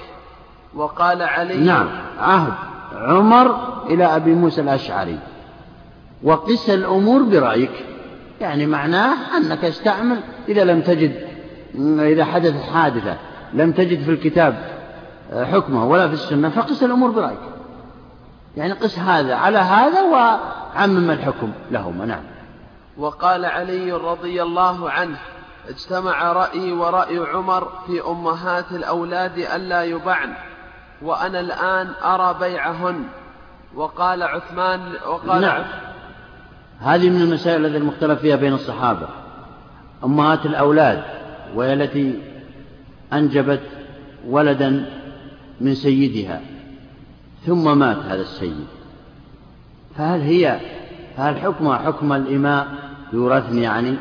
وقال 0.75 1.21
علي 1.21 1.57
نعم 1.57 1.87
عهد 2.19 2.53
عمر 2.95 3.55
إلى 3.85 4.05
أبي 4.05 4.33
موسى 4.33 4.61
الأشعري. 4.61 5.19
وقس 6.23 6.69
الأمور 6.69 7.23
برأيك. 7.23 7.85
يعني 8.41 8.65
معناه 8.65 9.37
أنك 9.37 9.65
استعمل 9.65 10.19
إذا 10.49 10.63
لم 10.63 10.81
تجد 10.81 11.27
إذا 11.99 12.25
حدثت 12.25 12.63
حادثة 12.73 13.17
لم 13.53 13.71
تجد 13.71 14.03
في 14.03 14.11
الكتاب 14.11 14.73
حكمه 15.33 15.87
ولا 15.87 16.07
في 16.07 16.13
السنة 16.13 16.49
فقس 16.49 16.83
الأمور 16.83 17.11
برأيك. 17.11 17.39
يعني 18.57 18.73
قس 18.73 18.99
هذا 18.99 19.35
على 19.35 19.57
هذا 19.57 20.01
وعمم 20.01 21.11
الحكم 21.11 21.51
لهما. 21.71 22.05
نعم. 22.05 22.23
وقال 22.97 23.45
علي 23.45 23.91
رضي 23.91 24.43
الله 24.43 24.89
عنه 24.89 25.17
اجتمع 25.69 26.33
رأيي 26.33 26.71
ورأي 26.71 27.17
عمر 27.17 27.67
في 27.87 28.01
أمهات 28.07 28.71
الأولاد 28.71 29.37
ألا 29.37 29.83
يبعن 29.83 30.33
وأنا 31.01 31.39
الآن 31.39 31.93
أرى 32.03 32.35
بيعهن. 32.39 33.03
وقال 33.75 34.23
عثمان 34.23 34.81
وقال 35.07 35.41
نعم. 35.41 35.63
هذه 36.83 37.09
من 37.09 37.21
المسائل 37.21 37.65
التي 37.65 37.77
المختلف 37.77 38.19
فيها 38.19 38.35
بين 38.35 38.53
الصحابة. 38.53 39.07
أمهات 40.03 40.45
الأولاد 40.45 41.03
وهي 41.55 41.73
التي 41.73 42.19
أنجبت 43.13 43.61
ولدا 44.27 44.85
من 45.61 45.75
سيدها 45.75 46.41
ثم 47.45 47.77
مات 47.77 47.97
هذا 47.97 48.21
السيد. 48.21 48.65
فهل 49.97 50.21
هي 50.21 50.59
فهل 51.17 51.37
حكمها 51.37 51.77
حكم 51.77 52.13
الإماء 52.13 52.67
يورثن 53.13 53.57
يعني 53.57 53.95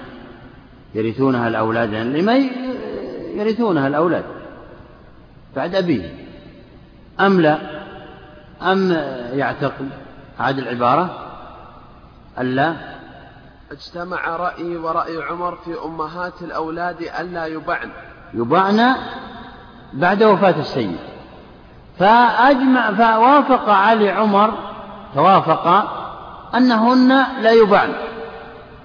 يرثونها 0.94 1.48
الأولاد؟ 1.48 1.92
يعني 1.92 2.10
الإماء 2.10 2.50
يرثونها 3.34 3.88
الأولاد 3.88 4.24
بعد 5.56 5.74
أبيه. 5.74 6.14
أم 7.20 7.40
لا؟ 7.40 7.58
أم 8.62 8.90
يعتقد 9.32 9.88
هذه 10.38 10.58
العبارة 10.58 11.21
ألا؟ 12.38 12.74
اجتمع 13.72 14.36
رأيي 14.36 14.76
ورأي 14.76 15.22
عمر 15.22 15.58
في 15.64 15.74
أمهات 15.84 16.42
الأولاد 16.42 17.02
ألا 17.20 17.46
يبعن. 17.46 17.90
يباعن 18.34 18.94
بعد 19.92 20.22
وفاة 20.22 20.60
السيد. 20.60 20.96
فأجمع 21.98 22.92
فوافق 22.92 23.68
علي 23.68 24.10
عمر 24.10 24.54
توافق 25.14 25.84
أنهن 26.54 27.08
لا 27.40 27.50
يباعن 27.50 27.92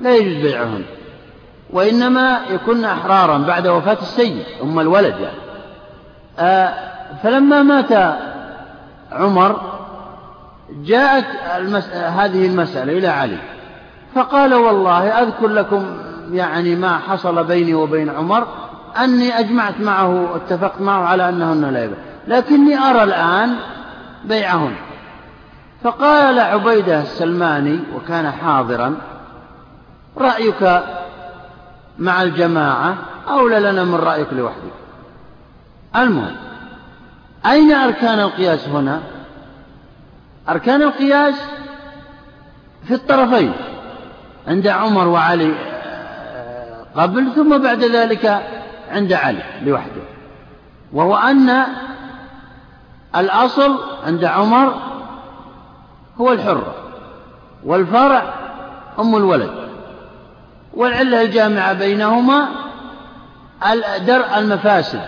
لا 0.02 0.16
يجوز 0.16 0.42
بيعهن 0.42 0.84
وإنما 1.70 2.42
يكن 2.50 2.86
أحرارا 2.86 3.38
بعد 3.38 3.68
وفاة 3.68 3.98
السيد 4.02 4.44
أم 4.64 4.80
الولد 4.80 5.20
يعني. 5.20 5.38
آه 6.40 6.74
فلما 7.24 7.64
مات 7.64 8.18
عمر 9.12 9.77
جاءت 10.72 11.26
المس... 11.56 11.90
هذه 11.94 12.48
المسألة 12.48 12.98
إلى 12.98 13.08
علي 13.08 13.38
فقال 14.16 14.54
والله 14.54 15.08
أذكر 15.08 15.48
لكم 15.48 15.98
يعني 16.32 16.76
ما 16.76 16.98
حصل 16.98 17.44
بيني 17.44 17.74
وبين 17.74 18.10
عمر 18.10 18.48
أني 19.04 19.40
أجمعت 19.40 19.80
معه 19.80 20.36
اتفقت 20.36 20.82
معه 20.82 21.04
على 21.06 21.30
أنهن 21.30 21.66
لا 21.74 21.84
يبيع 21.84 21.98
لكني 22.28 22.78
أرى 22.80 23.04
الآن 23.04 23.56
بيعهن. 24.26 24.76
فقال 25.84 26.40
عبيدة 26.40 27.02
السلماني 27.02 27.80
وكان 27.96 28.32
حاضرا 28.32 28.96
رأيك 30.18 30.84
مع 32.00 32.24
الجماعة 32.24 32.96
أولى 33.30 33.60
لنا 33.60 33.84
من 33.84 33.96
رأيك 33.96 34.34
لوحدك. 34.34 34.74
المهم 35.96 36.36
أين 37.46 37.72
أركان 37.72 38.20
القياس 38.20 38.68
هنا؟ 38.68 39.02
أركان 40.50 40.82
القياس 40.82 41.36
في 42.88 42.94
الطرفين 42.94 43.54
عند 44.48 44.68
عمر 44.68 45.08
وعلي 45.08 45.54
آه، 45.56 46.86
قبل 46.96 47.32
ثم 47.36 47.58
بعد 47.58 47.84
ذلك 47.84 48.44
عند 48.92 49.14
علي 49.14 49.44
لوحده. 49.62 50.02
وهو 50.94 51.16
أن 51.16 51.64
الأصل 53.16 53.78
عند 54.06 54.24
عمر 54.24 54.74
هو 56.22 56.34
الحرة 56.34 56.76
والفرع 57.66 58.34
أم 59.00 59.16
الولد. 59.16 59.52
والعلة 60.74 61.22
الجامعة 61.22 61.74
بينهما 61.74 62.48
درء 64.06 64.40
المفاسد 64.40 65.02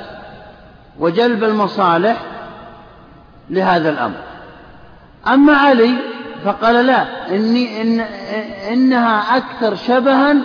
وجلب 0.99 1.43
المصالح 1.43 2.17
لهذا 3.49 3.89
الأمر. 3.89 4.28
أما 5.33 5.53
علي 5.53 5.95
فقال 6.45 6.85
لا 6.85 7.05
إني 7.35 7.81
إن 7.81 7.99
إنها 8.71 9.37
أكثر 9.37 9.75
شبها 9.75 10.35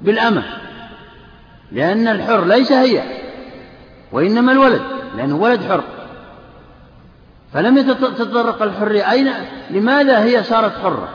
بالأمة 0.00 0.42
لأن 1.72 2.08
الحر 2.08 2.44
ليس 2.44 2.72
هي 2.72 3.02
وإنما 4.12 4.52
الولد 4.52 4.82
لأنه 5.16 5.36
ولد 5.36 5.60
حر. 5.68 5.84
فلم 7.52 7.78
يتطرق 7.78 8.62
الحرية 8.62 9.10
أين 9.10 9.32
لماذا 9.70 10.18
هي 10.18 10.42
صارت 10.42 10.72
حرة؟ 10.82 11.08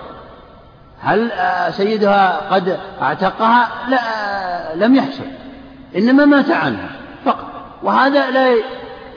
هل 1.02 1.32
سيدها 1.74 2.38
قد 2.50 2.80
اعتقها؟ 3.02 3.70
لا 3.90 4.86
لم 4.86 4.96
يحصل 4.96 5.24
إنما 5.96 6.26
مات 6.26 6.52
عنها 6.52 6.90
فقط 7.26 7.48
وهذا 7.84 8.30
لا 8.32 8.56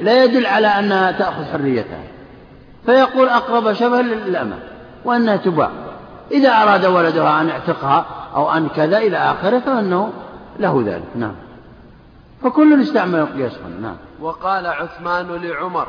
لا 0.01 0.25
يدل 0.25 0.47
على 0.47 0.67
أنها 0.67 1.13
تأخذ 1.13 1.45
حريتها. 1.53 2.14
فيقول 2.87 3.29
أقرب 3.29 3.73
شبه 3.73 4.01
للأمة 4.01 4.59
وأنها 5.05 5.37
تباع. 5.37 5.71
إذا 6.31 6.51
أراد 6.51 6.87
ولدها 6.87 7.41
أن 7.41 7.49
يعتقها 7.49 8.07
أو 8.35 8.53
أن 8.53 8.69
كذا 8.69 8.99
إلى 8.99 9.17
آخره 9.17 9.59
فإنه 9.59 10.13
له 10.59 10.83
ذلك. 10.87 11.17
نعم. 11.17 11.35
فكل 12.43 12.83
استعمل 12.83 13.19
القياس 13.19 13.53
نعم. 13.83 13.97
وقال 14.21 14.67
عثمان 14.67 15.27
لعمر 15.27 15.89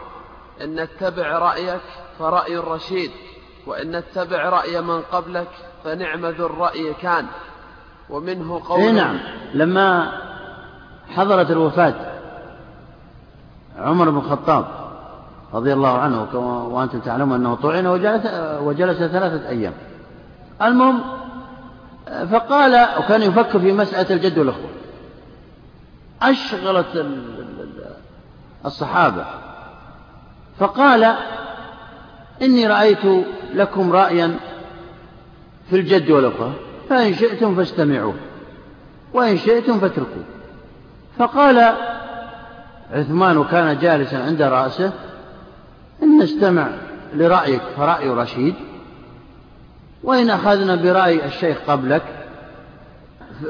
إن 0.62 0.80
اتبع 0.80 1.40
رأيك 1.40 1.82
فرأي 2.20 2.58
الرشيد 2.58 3.12
وإن 3.68 3.96
اتبع 3.96 4.50
رأي 4.50 4.82
من 4.82 5.02
قبلك 5.02 5.48
فنعم 5.84 6.26
ذو 6.26 6.46
الرأي 6.46 6.94
كان. 6.94 7.26
ومنه 8.10 8.62
قول 8.70 8.82
إيه 8.82 8.92
نعم. 8.92 9.20
لما 9.54 10.12
حضرت 11.16 11.52
الوفاة 11.52 11.94
عمر 13.78 14.10
بن 14.10 14.18
الخطاب 14.18 14.85
رضي 15.56 15.74
الله 15.74 15.98
عنه 15.98 16.36
وأنتم 16.74 17.00
تعلمون 17.00 17.40
أنه 17.40 17.56
طعن 17.56 17.88
وجلس, 17.88 18.26
وجلس 18.62 18.98
ثلاثة 18.98 19.50
أيام. 19.50 19.74
المهم 20.62 21.02
فقال 22.32 22.88
وكان 23.00 23.22
يفكر 23.22 23.60
في 23.60 23.74
مسألة 23.74 24.16
الجد 24.16 24.38
والأخوة. 24.38 24.70
أشغلت 26.22 27.06
الصحابة. 28.66 29.26
فقال 30.60 31.16
إني 32.42 32.68
رأيت 32.68 33.26
لكم 33.54 33.92
رأيا 33.92 34.36
في 35.70 35.76
الجد 35.76 36.12
والأخوة 36.12 36.54
فإن 36.90 37.14
شئتم 37.14 37.56
فاستمعوا 37.56 38.14
وإن 39.14 39.38
شئتم 39.38 39.80
فاتركوا 39.80 40.24
فقال 41.18 41.74
عثمان 42.92 43.44
كان 43.44 43.80
جالسا 43.80 44.16
عند 44.16 44.42
رأسه 44.42 44.92
إن 46.04 46.18
نستمع 46.20 46.68
لرأيك 47.14 47.62
فرأي 47.78 48.10
رشيد. 48.10 48.56
وإن 50.04 50.30
أخذنا 50.30 50.76
برأي 50.76 51.26
الشيخ 51.26 51.58
قبلك 51.68 52.04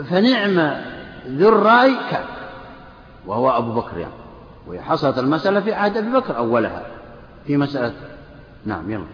فنعم 0.10 0.82
ذو 1.28 1.50
الرأي 1.50 1.96
كان 2.12 2.26
وهو 3.26 3.50
أبو 3.50 3.74
بكر 3.74 3.98
يعني. 3.98 4.14
وهي 4.68 4.82
حصلت 4.82 5.18
المسألة 5.18 5.60
في 5.60 5.74
عهد 5.74 5.98
أبي 5.98 6.12
بكر 6.12 6.38
أولها. 6.38 6.86
في 7.48 7.58
مسألة 7.58 7.94
نعم 8.66 8.92
يلا. 8.92 9.06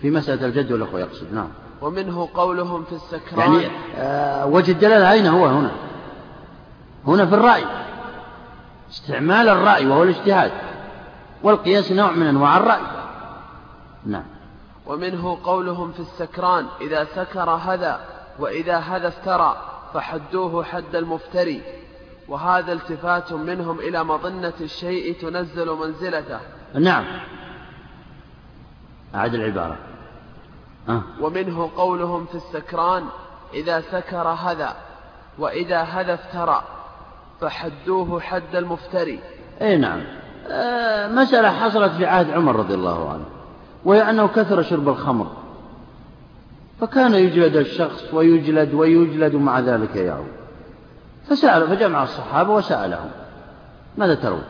في 0.00 0.10
مسألة 0.10 0.46
الجد 0.46 0.72
والأخوة 0.72 1.00
يقصد 1.00 1.34
نعم. 1.34 1.48
ومنه 1.82 2.28
قولهم 2.34 2.84
في 2.84 2.92
السكران. 2.92 3.52
يعني 3.52 3.70
آه 3.96 4.46
وجه 4.46 4.72
الدلالة 4.72 5.12
أين 5.12 5.26
هو 5.26 5.46
هنا. 5.46 5.70
هنا 7.06 7.26
في 7.26 7.34
الرأي. 7.34 7.64
استعمال 8.90 9.48
الرأي 9.48 9.86
وهو 9.86 10.02
الاجتهاد. 10.02 10.50
والقياس 11.42 11.92
نوع 11.92 12.12
من 12.12 12.26
أنواع 12.26 12.56
الرأي. 12.56 12.82
نعم. 14.06 14.24
ومنه 14.86 15.38
قولهم 15.44 15.92
في 15.92 16.00
السكران 16.00 16.66
إذا 16.80 17.04
سكر 17.04 17.50
هذا 17.50 18.00
وإذا 18.38 18.78
هذا 18.78 19.08
افترى 19.08 19.56
فحدوه 19.94 20.64
حد 20.64 20.96
المفتري. 20.96 21.62
وهذا 22.28 22.72
التفات 22.72 23.32
منهم 23.32 23.78
إلى 23.78 24.04
مظنة 24.04 24.54
الشيء 24.60 25.20
تنزل 25.20 25.70
منزلته. 25.70 26.40
نعم. 26.74 27.04
أعد 29.14 29.34
العبارة. 29.34 29.78
أه. 30.88 31.02
ومنه 31.20 31.70
قولهم 31.76 32.26
في 32.26 32.34
السكران 32.34 33.04
إذا 33.54 33.80
سكر 33.80 34.28
هذا 34.28 34.76
وإذا 35.38 35.82
هذا 35.82 36.14
افترى 36.14 36.62
فحدوه 37.40 38.20
حد 38.20 38.56
المفتري. 38.56 39.20
أي 39.62 39.76
نعم. 39.76 40.23
مسألة 41.14 41.50
حصلت 41.50 41.92
في 41.92 42.06
عهد 42.06 42.30
عمر 42.30 42.56
رضي 42.56 42.74
الله 42.74 43.10
عنه 43.10 43.24
وهي 43.84 44.10
أنه 44.10 44.28
كثر 44.28 44.62
شرب 44.62 44.88
الخمر. 44.88 45.26
فكان 46.80 47.14
يجلد 47.14 47.56
الشخص 47.56 48.14
ويجلد 48.14 48.74
ويجلد 48.74 49.34
مع 49.34 49.60
ذلك 49.60 49.96
يعود. 49.96 50.44
فسأل 51.28 51.68
فجمع 51.68 52.02
الصحابة 52.02 52.52
وسألهم 52.52 53.10
ماذا 53.98 54.14
ترون 54.14 54.42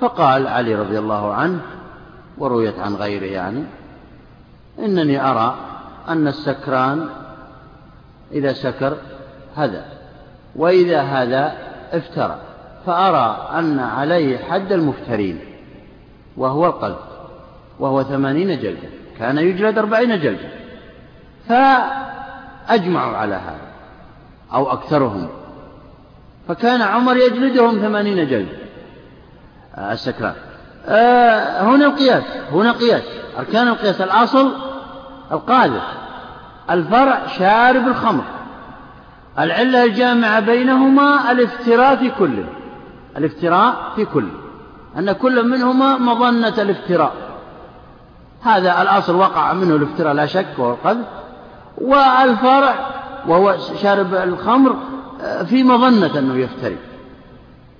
فقال 0.00 0.46
علي 0.46 0.74
رضي 0.74 0.98
الله 0.98 1.34
عنه 1.34 1.60
ورويت 2.38 2.78
عن 2.78 2.94
غيره 2.94 3.24
يعني 3.24 3.64
إنني 4.78 5.30
أرى 5.30 5.56
أن 6.08 6.28
السكران 6.28 7.08
إذا 8.32 8.52
سكر 8.52 8.96
هذا 9.56 9.84
وإذا 10.56 11.00
هذا 11.00 11.54
افترى. 11.92 12.38
فأرى 12.86 13.58
أن 13.58 13.78
عليه 13.78 14.38
حد 14.38 14.72
المفترين 14.72 15.40
وهو 16.36 16.66
القلب 16.66 16.96
وهو 17.80 18.02
ثمانين 18.02 18.60
جلدة 18.60 18.88
كان 19.18 19.38
يجلد 19.38 19.78
أربعين 19.78 20.20
جلدة 20.20 20.48
فأجمعوا 21.48 23.16
على 23.16 23.34
هذا 23.34 23.64
أو 24.54 24.72
أكثرهم. 24.72 25.28
فكان 26.48 26.82
عمر 26.82 27.16
يجلدهم 27.16 27.78
ثمانين 27.78 28.28
جلدة 28.28 28.56
السكران. 29.78 30.34
آه 30.86 31.62
هنا 31.62 31.86
القياس 31.86 32.22
هنا 32.52 32.72
قياس 32.72 33.02
أركان 33.38 33.68
القياس 33.68 34.00
الأصل 34.00 34.52
القاذف 35.32 35.82
الفرع 36.70 37.26
شارب 37.26 37.88
الخمر 37.88 38.24
العلة 39.38 39.84
الجامعة 39.84 40.40
بينهما 40.40 41.32
الافتراء 41.32 41.96
في 41.96 42.10
كل 42.10 42.44
الافتراء 43.16 43.92
في 43.96 44.04
كل 44.04 44.28
أن 44.98 45.12
كل 45.12 45.48
منهما 45.48 45.98
مظنة 45.98 46.62
الافتراء. 46.62 47.12
هذا 48.42 48.82
الأصل 48.82 49.14
وقع 49.14 49.52
منه 49.52 49.76
الافتراء 49.76 50.14
لا 50.14 50.26
شك 50.26 50.46
وهو 50.58 50.72
القذف 50.72 51.06
والفرع 51.78 52.74
وهو 53.28 53.56
شارب 53.82 54.14
الخمر 54.14 54.76
في 55.46 55.64
مظنة 55.64 56.18
أنه 56.18 56.36
يفتري. 56.36 56.76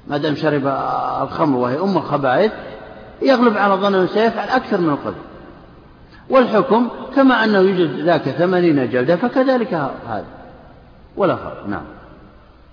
ما 0.06 0.16
دام 0.16 0.36
شرب 0.36 0.66
الخمر 1.22 1.58
وهي 1.58 1.80
أم 1.80 1.96
الخبائث 1.96 2.52
يغلب 3.22 3.56
على 3.56 3.74
ظن 3.74 3.94
أنه 3.94 4.06
سيفعل 4.06 4.48
أكثر 4.48 4.80
من 4.80 4.90
القذف. 4.90 5.24
والحكم 6.30 6.88
كما 7.16 7.44
أنه 7.44 7.58
يوجد 7.58 8.04
ذاك 8.04 8.22
ثمانين 8.22 8.90
جلدة 8.90 9.16
فكذلك 9.16 9.74
هذا. 10.08 10.24
ولا 11.16 11.36
فرق. 11.36 11.66
نعم. 11.68 11.93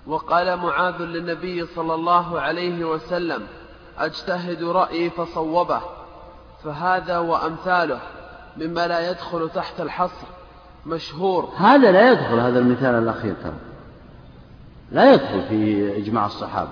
وقال 0.08 0.58
معاذ 0.58 1.02
للنبي 1.02 1.66
صلى 1.66 1.94
الله 1.94 2.40
عليه 2.40 2.86
وسلم 2.86 3.44
أجتهد 3.98 4.64
رأيي 4.64 5.10
فصوبه 5.10 5.82
فهذا 6.64 7.18
وأمثاله 7.18 8.00
مما 8.58 8.88
لا 8.88 9.12
يدخل 9.12 9.50
تحت 9.50 9.82
الحصر 9.82 10.28
مشهور. 10.86 11.50
هذا 11.58 11.92
لا 11.92 12.12
يدخل 12.12 12.40
هذا 12.40 12.60
المثال 12.60 12.96
الأخير 12.96 13.36
ترى. 13.44 13.54
لا 14.92 15.14
يدخل 15.14 15.42
في 15.50 15.98
إجماع 15.98 16.26
الصحابة. 16.26 16.72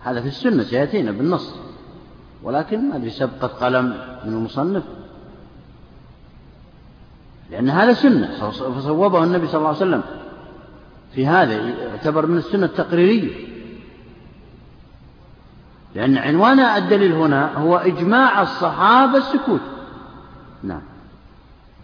هذا 0.00 0.20
في 0.20 0.28
السنة 0.28 0.62
سيأتينا 0.62 1.10
بالنص. 1.10 1.54
ولكن 2.42 2.88
ما 2.88 2.96
أدري 2.96 3.10
سبقة 3.10 3.46
قلم 3.46 3.84
من 4.24 4.32
المصنف. 4.32 4.82
لأن 7.50 7.70
هذا 7.70 7.92
سنة 7.92 8.50
فصوبه 8.50 9.24
النبي 9.24 9.46
صلى 9.46 9.58
الله 9.58 9.68
عليه 9.68 9.78
وسلم. 9.78 10.02
في 11.14 11.26
هذا 11.26 11.52
يعتبر 11.52 12.26
من 12.26 12.38
السنة 12.38 12.66
التقريرية. 12.66 13.48
لأن 15.94 16.18
عنوان 16.18 16.60
الدليل 16.60 17.12
هنا 17.12 17.54
هو 17.58 17.76
إجماع 17.76 18.42
الصحابة 18.42 19.16
السكوت. 19.16 19.60
نعم. 20.62 20.82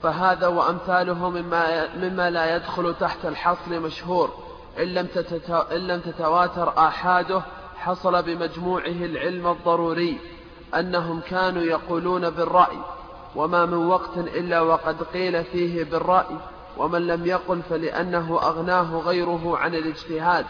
فهذا 0.02 0.46
وأمثاله 0.46 1.30
مما, 1.30 1.96
مما 1.96 2.30
لا 2.30 2.56
يدخل 2.56 2.94
تحت 3.00 3.26
الحصر 3.26 3.80
مشهور. 3.80 4.30
إن 4.78 4.84
لم, 4.84 5.08
إن 5.50 5.86
لم 5.86 6.00
تتواتر 6.00 6.78
آحاده 6.78 7.42
حصل 7.76 8.22
بمجموعه 8.22 8.86
العلم 8.86 9.46
الضروري. 9.46 10.18
أنهم 10.74 11.20
كانوا 11.20 11.62
يقولون 11.62 12.30
بالرأي 12.30 12.78
وما 13.36 13.66
من 13.66 13.86
وقت 13.86 14.18
إلا 14.18 14.60
وقد 14.60 15.02
قيل 15.02 15.44
فيه 15.44 15.84
بالرأي. 15.84 16.36
ومن 16.78 17.06
لم 17.06 17.26
يقل 17.26 17.60
فلأنه 17.70 18.38
أغناه 18.42 19.02
غيره 19.06 19.58
عن 19.58 19.74
الاجتهاد 19.74 20.44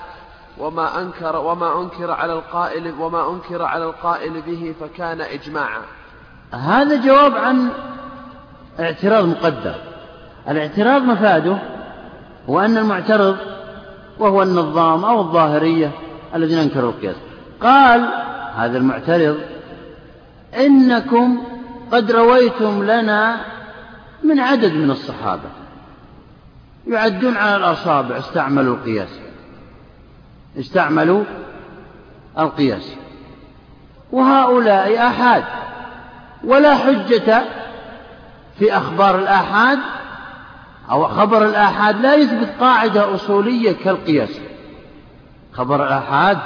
وما 0.59 1.01
أنكر 1.01 1.37
وما 1.37 1.81
أنكر 1.81 2.11
على 2.11 2.33
القائل 2.33 2.95
وما 3.01 3.31
أنكر 3.31 3.63
على 3.63 3.85
القائل 3.85 4.41
به 4.41 4.75
فكان 4.81 5.21
إجماعا. 5.21 5.81
هذا 6.53 7.07
جواب 7.07 7.37
عن 7.37 7.69
اعتراض 8.81 9.25
مقدر. 9.25 9.75
الاعتراض 10.49 11.03
مفاده 11.03 11.59
هو 12.49 12.61
أن 12.61 12.79
المعترض 12.79 13.37
وهو 14.19 14.43
النظام 14.43 15.05
أو 15.05 15.21
الظاهرية 15.21 15.91
الذين 16.35 16.59
أنكروا 16.59 16.91
القياس 16.91 17.17
قال 17.61 18.09
هذا 18.57 18.79
المعترض 18.79 19.39
إنكم 20.57 21.39
قد 21.93 22.11
رويتم 22.11 22.83
لنا 22.85 23.37
من 24.23 24.41
عدد 24.41 24.73
من 24.73 24.91
الصحابة 24.91 25.64
يعدون 26.87 27.37
على 27.37 27.57
الأصابع 27.57 28.19
استعملوا 28.19 28.77
القياس. 28.77 29.09
استعملوا 30.59 31.25
القياس. 32.39 32.95
وهؤلاء 34.13 35.07
آحاد 35.07 35.45
ولا 36.45 36.75
حجة 36.75 37.43
في 38.59 38.77
أخبار 38.77 39.19
الآحاد 39.19 39.79
أو 40.91 41.09
خبر 41.09 41.45
الآحاد 41.45 42.01
لا 42.01 42.15
يثبت 42.15 42.51
قاعدة 42.61 43.15
أصولية 43.15 43.73
كالقياس. 43.73 44.41
خبر 45.53 45.87
الآحاد 45.87 46.39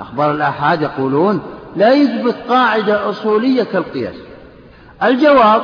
أخبار 0.00 0.30
الآحاد 0.30 0.82
يقولون 0.82 1.42
لا 1.76 1.92
يثبت 1.92 2.36
قاعدة 2.48 3.10
أصولية 3.10 3.62
كالقياس. 3.62 4.14
الجواب 5.02 5.62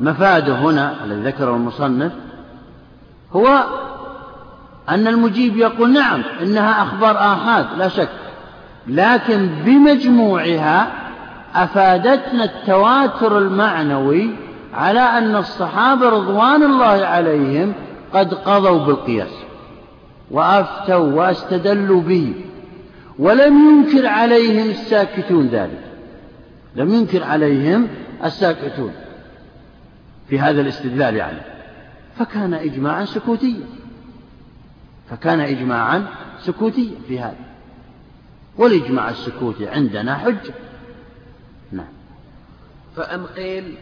مفاده 0.00 0.54
هنا 0.54 1.04
الذي 1.04 1.22
ذكره 1.22 1.56
المصنف 1.56 2.12
هو 3.32 3.64
أن 4.88 5.06
المجيب 5.06 5.56
يقول 5.56 5.92
نعم 5.92 6.22
إنها 6.42 6.82
أخبار 6.82 7.16
آحاد 7.18 7.66
لا 7.78 7.88
شك. 7.88 8.08
لكن 8.86 9.48
بمجموعها 9.64 10.92
أفادتنا 11.54 12.44
التواتر 12.44 13.38
المعنوي 13.38 14.30
على 14.74 15.00
أن 15.00 15.36
الصحابة 15.36 16.08
رضوان 16.08 16.62
الله 16.62 17.06
عليهم 17.06 17.72
قد 18.14 18.34
قضوا 18.34 18.86
بالقياس 18.86 19.32
وأفتوا 20.30 21.12
واستدلوا 21.12 22.00
به 22.00 22.34
ولم 23.18 23.68
ينكر 23.68 24.06
عليهم 24.06 24.70
الساكتون 24.70 25.46
ذلك. 25.46 25.80
لم 26.76 26.94
ينكر 26.94 27.24
عليهم 27.24 27.88
الساكتون 28.24 28.92
في 30.28 30.40
هذا 30.40 30.60
الاستدلال 30.60 31.16
يعني. 31.16 31.51
فكان 32.18 32.54
إجماعا 32.54 33.04
سكوتيا. 33.04 33.66
فكان 35.10 35.40
إجماعا 35.40 36.06
سكوتيا 36.40 36.94
في 37.08 37.20
هذا. 37.20 37.52
والإجماع 38.58 39.10
السكوتي 39.10 39.68
عندنا 39.68 40.16
حجة. 40.16 40.54
نعم. 41.72 41.92
فإن 42.96 43.26
قيل؟ 43.26 43.74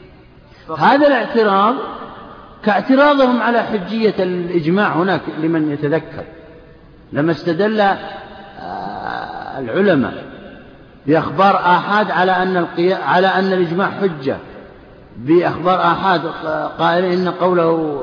هذا 0.79 1.07
الاعتراض 1.07 1.75
كاعتراضهم 2.65 3.43
على 3.43 3.63
حجية 3.63 4.15
الإجماع 4.19 4.93
هناك 4.93 5.23
لمن 5.39 5.73
يتذكر. 5.73 6.25
لما 7.13 7.33
استدل 7.33 7.81
آه، 7.81 9.59
العلماء 9.59 10.25
بأخبار 11.07 11.57
آحاد 11.57 12.11
على 12.11 12.33
أن. 12.33 12.67
على 13.03 13.27
أن 13.27 13.53
الإجماع 13.53 13.91
حجة. 13.91 14.37
بأخبار 15.17 15.83
آحاد 15.83 16.27
قائلين 16.79 17.29
إن 17.29 17.29
قوله 17.29 18.03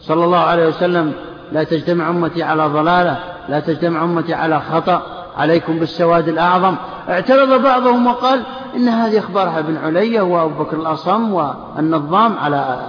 صلى 0.00 0.24
الله 0.24 0.38
عليه 0.38 0.66
وسلم 0.66 1.12
لا 1.52 1.64
تجتمع 1.64 2.10
أمتي 2.10 2.42
على 2.42 2.66
ضلالة 2.66 3.18
لا 3.48 3.60
تجتمع 3.60 4.04
أمتي 4.04 4.34
على 4.34 4.60
خطأ 4.60 5.02
عليكم 5.36 5.78
بالسواد 5.78 6.28
الأعظم. 6.28 6.76
اعترض 7.08 7.62
بعضهم 7.62 8.06
وقال 8.06 8.42
إن 8.76 8.88
هذه 8.88 9.18
أخبارها 9.18 9.58
ابن 9.58 9.76
علية 9.76 10.20
وأبو 10.20 10.64
بكر 10.64 10.76
الأصم 10.76 11.32
والنظام 11.32 12.38
على 12.38 12.80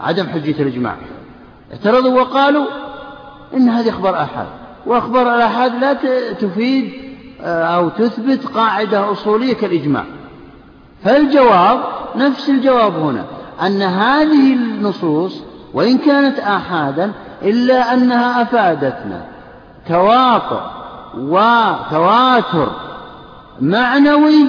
عدم 0.00 0.26
حجية 0.26 0.62
الإجماع. 0.62 0.96
اعترضوا 1.72 2.20
وقالوا 2.20 2.66
إن 3.54 3.68
هذه 3.68 3.88
أخبار 3.88 4.22
آحاد 4.22 4.46
وأخبار 4.86 5.34
الآحاد 5.34 5.74
لا 5.74 5.92
تفيد 6.32 6.92
آه، 7.42 7.64
أو 7.64 7.88
تثبت 7.88 8.46
قاعدة 8.46 9.12
أصولية 9.12 9.54
كالإجماع. 9.54 10.04
فالجواب 11.04 11.80
نفس 12.16 12.48
الجواب 12.48 12.96
هنا 12.96 13.24
أن 13.66 13.82
هذه 13.82 14.54
النصوص 14.54 15.42
وإن 15.74 15.98
كانت 15.98 16.38
آحادا 16.38 17.12
إلا 17.42 17.94
أنها 17.94 18.42
أفادتنا. 18.42 19.26
تواطؤ 19.88 20.60
وتواتر 21.16 22.70
معنوي 23.60 24.44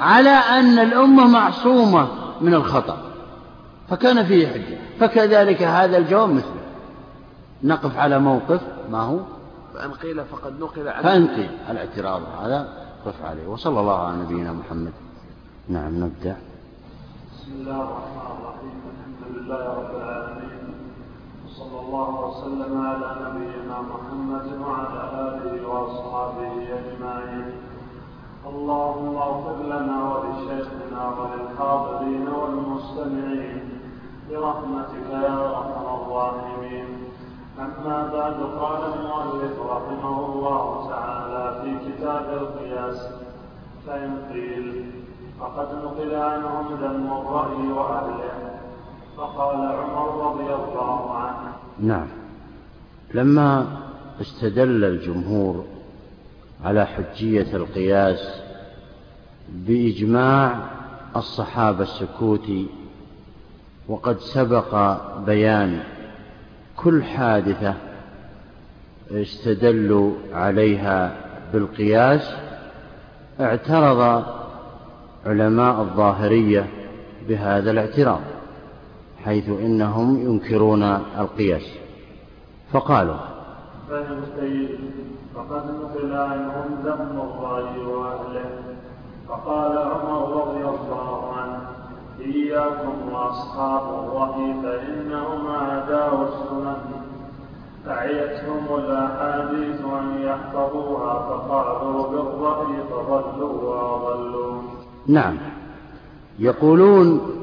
على 0.00 0.30
أن 0.30 0.78
الأمة 0.78 1.28
معصومة 1.28 2.08
من 2.40 2.54
الخطأ. 2.54 2.96
فكان 3.88 4.24
فيه 4.24 4.48
حجة 4.48 4.78
فكذلك 5.00 5.62
هذا 5.62 5.98
الجواب 5.98 6.28
مثله 6.28 6.60
نقف 7.62 7.96
على 7.96 8.18
موقف 8.18 8.60
ما 8.90 9.00
هو؟ 9.00 9.18
فإن 9.74 9.90
قيل 9.90 10.24
فقد 10.24 10.60
نقل 10.60 10.88
عنه 10.88 11.02
فإن 11.02 11.26
قيل. 11.26 11.50
الاعتراض 11.70 12.22
هذا 12.42 12.68
قف 13.06 13.24
عليه. 13.24 13.46
وصلى 13.46 13.80
الله 13.80 14.06
على 14.06 14.16
نبينا 14.16 14.52
محمد. 14.52 14.92
نعم 15.68 16.04
نبدأ. 16.04 16.36
بسم 17.32 17.52
الله 17.52 17.76
الرحمن 17.76 18.38
الرحيم. 18.40 18.87
لله 19.48 19.68
رب 19.80 19.94
العالمين 19.96 20.64
وصلى 21.44 21.80
الله 21.80 22.10
وسلم 22.24 22.72
على 22.86 23.08
نبينا 23.24 23.76
محمد 23.92 24.46
وعلى 24.60 25.02
آله 25.24 25.68
وأصحابه 25.68 26.52
أجمعين. 26.78 27.52
اللهم 28.50 29.16
اغفر 29.16 29.58
لنا 29.72 29.96
ولشيخنا 30.10 31.02
وللحاضرين 31.18 32.28
والمستمعين 32.28 33.62
برحمتك 34.28 35.08
يا 35.10 35.38
أرحم 35.48 35.86
الراحمين. 36.00 36.88
أما 37.58 37.98
بعد 38.12 38.38
قال 38.60 38.82
المؤلف 38.94 39.54
رحمه 39.74 40.16
الله 40.26 40.88
تعالى 40.90 41.44
في 41.62 41.70
كتاب 41.86 42.26
القياس 42.40 43.08
فإن 43.86 44.10
قيل 44.32 44.92
فقد 45.40 45.68
نقل 45.84 46.14
عنهم 46.14 46.66
ذم 46.82 47.06
الرأي 47.20 47.72
وأهله. 47.72 48.57
فقال 49.18 49.56
عمر 49.56 50.30
رضي 50.30 50.54
الله 50.54 51.14
عنه. 51.14 51.52
نعم. 51.80 52.06
لما 53.14 53.66
استدل 54.20 54.84
الجمهور 54.84 55.64
على 56.64 56.86
حجية 56.86 57.56
القياس 57.56 58.40
بإجماع 59.48 60.60
الصحابة 61.16 61.82
السكوتي 61.82 62.66
وقد 63.88 64.18
سبق 64.18 64.96
بيان 65.26 65.80
كل 66.76 67.04
حادثة 67.04 67.74
استدلوا 69.10 70.12
عليها 70.32 71.16
بالقياس 71.52 72.32
اعترض 73.40 74.24
علماء 75.26 75.80
الظاهرية 75.80 76.66
بهذا 77.28 77.70
الاعتراض. 77.70 78.37
حيث 79.24 79.48
إنهم 79.48 80.16
ينكرون 80.16 80.82
القياس. 81.18 81.78
فقالوا 82.72 83.16
قيل 84.40 84.78
فقد 85.34 85.64
نقل 85.82 86.12
عنهم 86.12 86.64
ذم 86.84 87.20
الرأي 87.20 87.84
وأهله 87.84 88.50
فقال 89.28 89.78
عمر 89.78 90.46
رضي 90.46 90.64
الله 90.64 91.32
عنه 91.32 91.60
إياكم 92.20 93.12
وأصحاب 93.12 93.82
الرأي 93.82 94.54
فإنهم 94.62 95.46
أعداء 95.46 96.28
السنن. 96.28 96.76
أعيتهم 97.88 98.78
الأحاديث 98.78 99.80
أن 99.84 100.22
يحفظوها 100.22 101.14
فقالوا 101.28 102.08
بالرأي 102.08 102.82
فضلوا 102.90 103.62
وأضلوا. 103.62 104.62
نعم. 105.06 105.36
يقولون 106.38 107.37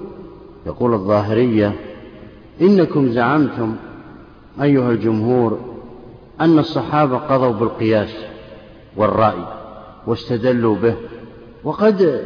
يقول 0.66 0.94
الظاهرية 0.94 1.76
إنكم 2.62 3.10
زعمتم 3.10 3.76
أيها 4.62 4.92
الجمهور 4.92 5.60
أن 6.42 6.60
الصحابة 6.60 7.18
قضوا 7.18 7.52
بالقياس 7.52 8.16
والرأي 8.98 9.46
واستدلوا 10.08 10.76
به 10.76 10.96
وقد 11.64 12.22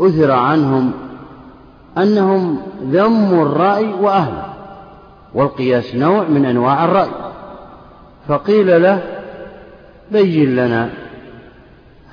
أثر 0.00 0.30
عنهم 0.30 0.92
أنهم 1.98 2.62
ذموا 2.82 3.42
الرأي 3.42 3.94
وأهله 3.94 4.46
والقياس 5.34 5.94
نوع 5.94 6.28
من 6.28 6.44
أنواع 6.44 6.84
الرأي. 6.84 7.10
فقيل 8.28 8.82
له 8.82 9.02
بين 10.12 10.56
لنا 10.56 10.90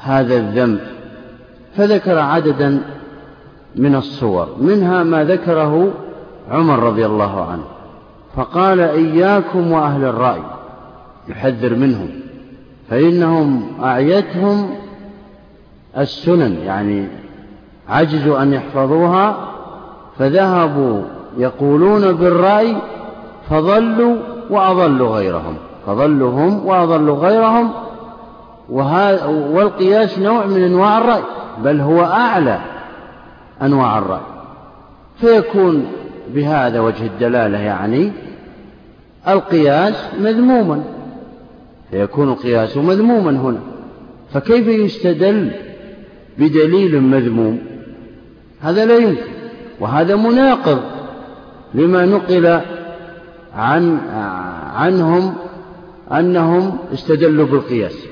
هذا 0.02 0.36
الذنب. 0.38 0.80
فذكر 1.76 2.20
عددا 2.20 2.93
من 3.76 3.96
الصور 3.96 4.48
منها 4.62 5.04
ما 5.04 5.24
ذكره 5.24 5.92
عمر 6.52 6.80
رضي 6.80 7.06
الله 7.06 7.46
عنه 7.52 7.64
فقال 8.36 8.80
إياكم 8.80 9.72
وأهل 9.72 10.04
الرأي 10.04 10.42
يحذر 11.28 11.76
منهم 11.76 12.10
فإنهم 12.90 13.68
أعيتهم 13.84 14.70
السنن 15.98 16.58
يعني 16.66 17.08
عجزوا 17.90 18.42
أن 18.42 18.54
يحفظوها 18.54 19.36
فذهبوا 20.20 21.02
يقولون 21.38 22.14
بالرأي 22.14 22.76
فضلوا 23.50 24.16
وأضلوا 24.50 25.10
غيرهم 25.10 25.56
فضلوا 25.86 26.32
هم 26.32 26.66
وأضلوا 26.66 27.18
غيرهم 27.18 27.70
والقياس 29.54 30.20
نوع 30.20 30.46
من 30.46 30.64
أنواع 30.64 30.98
الرأي 30.98 31.24
بل 31.64 31.82
هو 31.82 32.04
أعلى 32.04 32.60
أنواع 33.62 33.98
الرأي. 33.98 34.22
فيكون 35.22 35.86
بهذا 36.34 36.80
وجه 36.80 37.06
الدلالة 37.06 37.58
يعني 37.58 38.12
القياس 39.28 39.96
مذموما. 40.20 40.84
فيكون 41.92 42.30
القياس 42.30 42.78
مذموما 42.78 43.32
هنا. 43.32 43.60
فكيف 44.34 44.68
يستدل 44.68 45.52
بدليل 46.38 47.02
مذموم؟ 47.02 47.60
هذا 48.62 48.86
لا 48.86 48.98
يمكن. 48.98 49.34
وهذا 49.80 50.16
مناقض 50.16 50.82
لما 51.74 52.06
نقل 52.06 52.62
عن 53.56 54.00
عنهم 54.76 55.36
أنهم 56.12 56.78
استدلوا 56.94 57.46
بالقياس. 57.46 58.06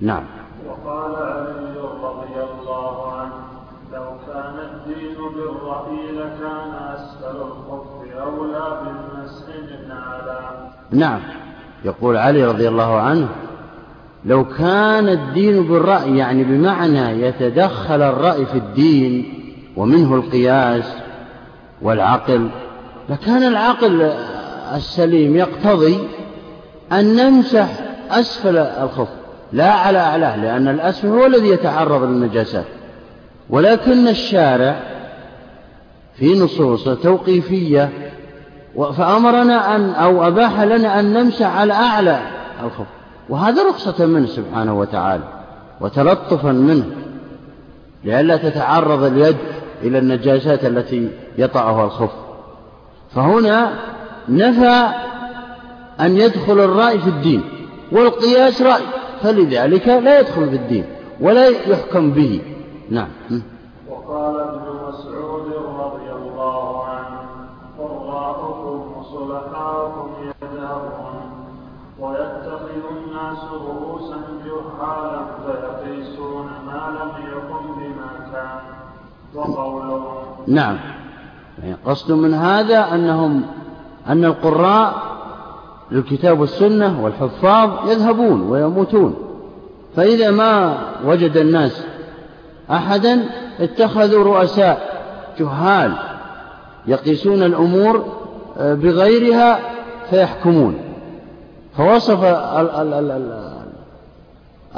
نعم. 0.00 0.39
نعم. 10.92 11.20
يقول 11.84 12.16
علي 12.16 12.44
رضي 12.44 12.68
الله 12.68 13.00
عنه 13.00 13.28
لو 14.24 14.44
كان 14.44 15.08
الدين 15.08 15.62
بالرأي 15.68 16.18
يعني 16.18 16.44
بمعنى 16.44 17.26
يتدخل 17.26 18.02
الرأي 18.02 18.46
في 18.46 18.54
الدين 18.54 19.34
ومنه 19.76 20.14
القياس 20.14 20.84
والعقل 21.82 22.48
لكان 23.08 23.42
العقل 23.42 24.02
السليم 24.74 25.36
يقتضي 25.36 25.98
أن 26.92 27.16
نمسح 27.16 27.68
أسفل 28.10 28.56
الخف 28.56 29.08
لا 29.52 29.72
على 29.72 29.98
أعلاه 29.98 30.36
لأن 30.36 30.68
الأسفل 30.68 31.08
هو 31.08 31.26
الذي 31.26 31.48
يتعرض 31.48 32.02
للنجاسات. 32.02 32.64
ولكن 33.50 34.08
الشارع 34.08 34.82
في 36.14 36.38
نصوص 36.38 36.84
توقيفية 36.84 37.90
فأمرنا 38.76 39.76
أن 39.76 39.90
أو 39.90 40.26
أباح 40.26 40.60
لنا 40.60 41.00
أن 41.00 41.12
نمسح 41.12 41.56
على 41.56 41.72
أعلى 41.72 42.20
الخف 42.62 42.86
وهذا 43.28 43.68
رخصة 43.68 44.06
منه 44.06 44.26
سبحانه 44.26 44.78
وتعالى 44.78 45.24
وتلطفا 45.80 46.52
منه 46.52 46.84
لئلا 48.04 48.36
تتعرض 48.36 49.02
اليد 49.02 49.36
إلى 49.82 49.98
النجاسات 49.98 50.64
التي 50.64 51.10
يطأها 51.38 51.84
الخف 51.84 52.10
فهنا 53.14 53.72
نفى 54.28 54.88
أن 56.00 56.16
يدخل 56.16 56.60
الرأي 56.60 56.98
في 56.98 57.08
الدين 57.08 57.42
والقياس 57.92 58.62
رأي 58.62 58.82
فلذلك 59.22 59.88
لا 59.88 60.20
يدخل 60.20 60.48
في 60.50 60.56
الدين 60.56 60.84
ولا 61.20 61.48
يحكم 61.48 62.10
به. 62.10 62.40
نعم. 62.90 63.08
نعم. 80.46 80.78
يعني 81.62 81.76
قصد 81.86 82.12
من 82.12 82.34
هذا 82.34 82.94
أنهم 82.94 83.42
أن 84.08 84.24
القراء 84.24 84.94
للكتاب 85.90 86.40
والسنة 86.40 87.04
والحفاظ 87.04 87.90
يذهبون 87.90 88.50
ويموتون. 88.50 89.14
فإذا 89.96 90.30
ما 90.30 90.78
وجد 91.04 91.36
الناس 91.36 91.84
أحدا 92.70 93.26
اتخذوا 93.60 94.24
رؤساء 94.24 95.00
جهال 95.38 95.92
يقيسون 96.86 97.42
الأمور 97.42 98.04
آه، 98.58 98.74
بغيرها 98.74 99.58
فيحكمون. 100.10 100.74
فوصف 101.76 102.24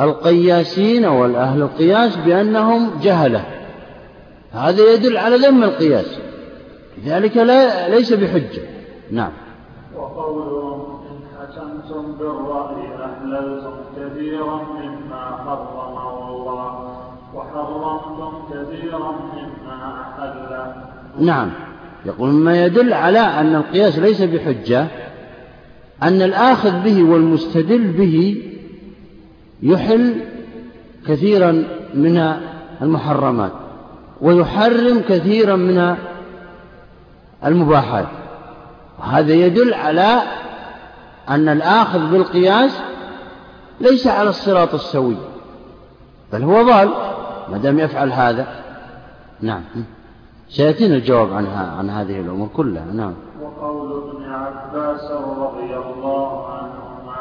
القياسين 0.01 1.05
والأهل 1.05 1.63
القياس 1.63 2.17
بأنهم 2.17 2.91
جهلة. 3.03 3.45
هذا 4.53 4.95
يدل 4.95 5.17
على 5.17 5.37
ذم 5.37 5.65
القياس. 5.65 6.19
لذلك 7.05 7.37
لا 7.37 7.89
ليس 7.89 8.13
بحجة. 8.13 8.63
نعم. 9.11 9.33
وقولهم 9.97 10.81
إن 11.11 11.19
حكمتم 11.39 12.13
بالرأي 12.19 13.05
أحللتم 13.05 13.73
كثيرا 13.97 14.63
مما 14.63 15.25
حرمه 15.45 16.29
الله 16.29 16.99
وحرمتم 17.35 18.33
كثيرا 18.51 19.13
مما 19.35 20.01
أحله. 20.01 20.75
نعم. 21.19 21.51
يقول 22.07 22.31
مما 22.31 22.65
يدل 22.65 22.93
على 22.93 23.19
أن 23.19 23.55
القياس 23.55 23.99
ليس 23.99 24.23
بحجة 24.23 24.87
أن 26.03 26.23
الآخذ 26.23 26.83
به 26.83 27.03
والمستدل 27.03 27.93
به 27.93 28.43
يحل 29.63 30.15
كثيرا 31.07 31.65
من 31.95 32.35
المحرمات. 32.83 33.53
ويحرم 34.23 35.01
كثيرا 35.09 35.57
من 35.57 35.97
المباحات. 37.45 38.07
وهذا 38.99 39.33
يدل 39.33 39.75
على 39.75 40.23
أن 41.29 41.49
الآخذ 41.49 42.11
بالقياس 42.11 42.81
ليس 43.81 44.07
على 44.07 44.29
الصراط 44.29 44.75
السوي 44.75 45.17
بل 46.33 46.43
هو 46.43 46.63
ضال 46.63 46.91
ما 47.49 47.59
دام 47.59 47.79
يفعل 47.79 48.13
هذا. 48.13 48.47
نعم. 49.41 49.63
سيأتينا 50.49 50.95
الجواب 50.95 51.33
عنها 51.33 51.77
عن 51.79 51.91
هذه 51.91 52.21
الأمور 52.21 52.49
كلها. 52.49 52.85
نعم. 52.85 53.15
وقول 53.43 54.03
ابن 54.03 54.33
عباس 54.33 55.11
رضي 55.13 55.77
الله 55.77 56.47
عنهما 56.49 57.21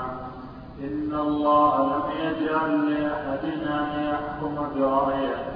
إن 0.80 1.19
الله 1.19 1.84
لم 1.84 2.03
يجعل 2.22 2.94
لأحد 2.94 3.45
أن 3.68 4.03
يحكم 4.03 4.56
برأيه. 4.76 5.51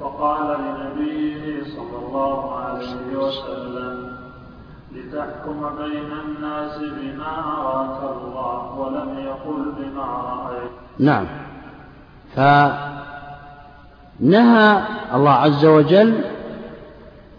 وقال 0.00 0.56
لنبيه 0.60 1.64
صلى 1.64 1.96
الله 2.06 2.56
عليه 2.56 3.16
وسلم 3.16 4.10
لتحكم 4.94 5.70
بين 5.78 6.10
الناس 6.26 6.78
بما 6.78 7.32
أراك 7.58 7.98
الله 8.16 8.74
ولم 8.78 9.18
يقل 9.18 9.72
بما 9.78 10.04
رأيت. 10.04 10.70
نعم. 10.98 11.26
فنهى 14.20 14.82
الله 15.14 15.30
عز 15.32 15.64
وجل 15.64 16.24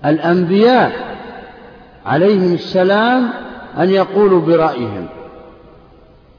الأنبياء 0.06 0.92
عليهم 2.06 2.54
السلام 2.54 3.30
أن 3.78 3.90
يقولوا 3.90 4.42
برأيهم 4.42 5.08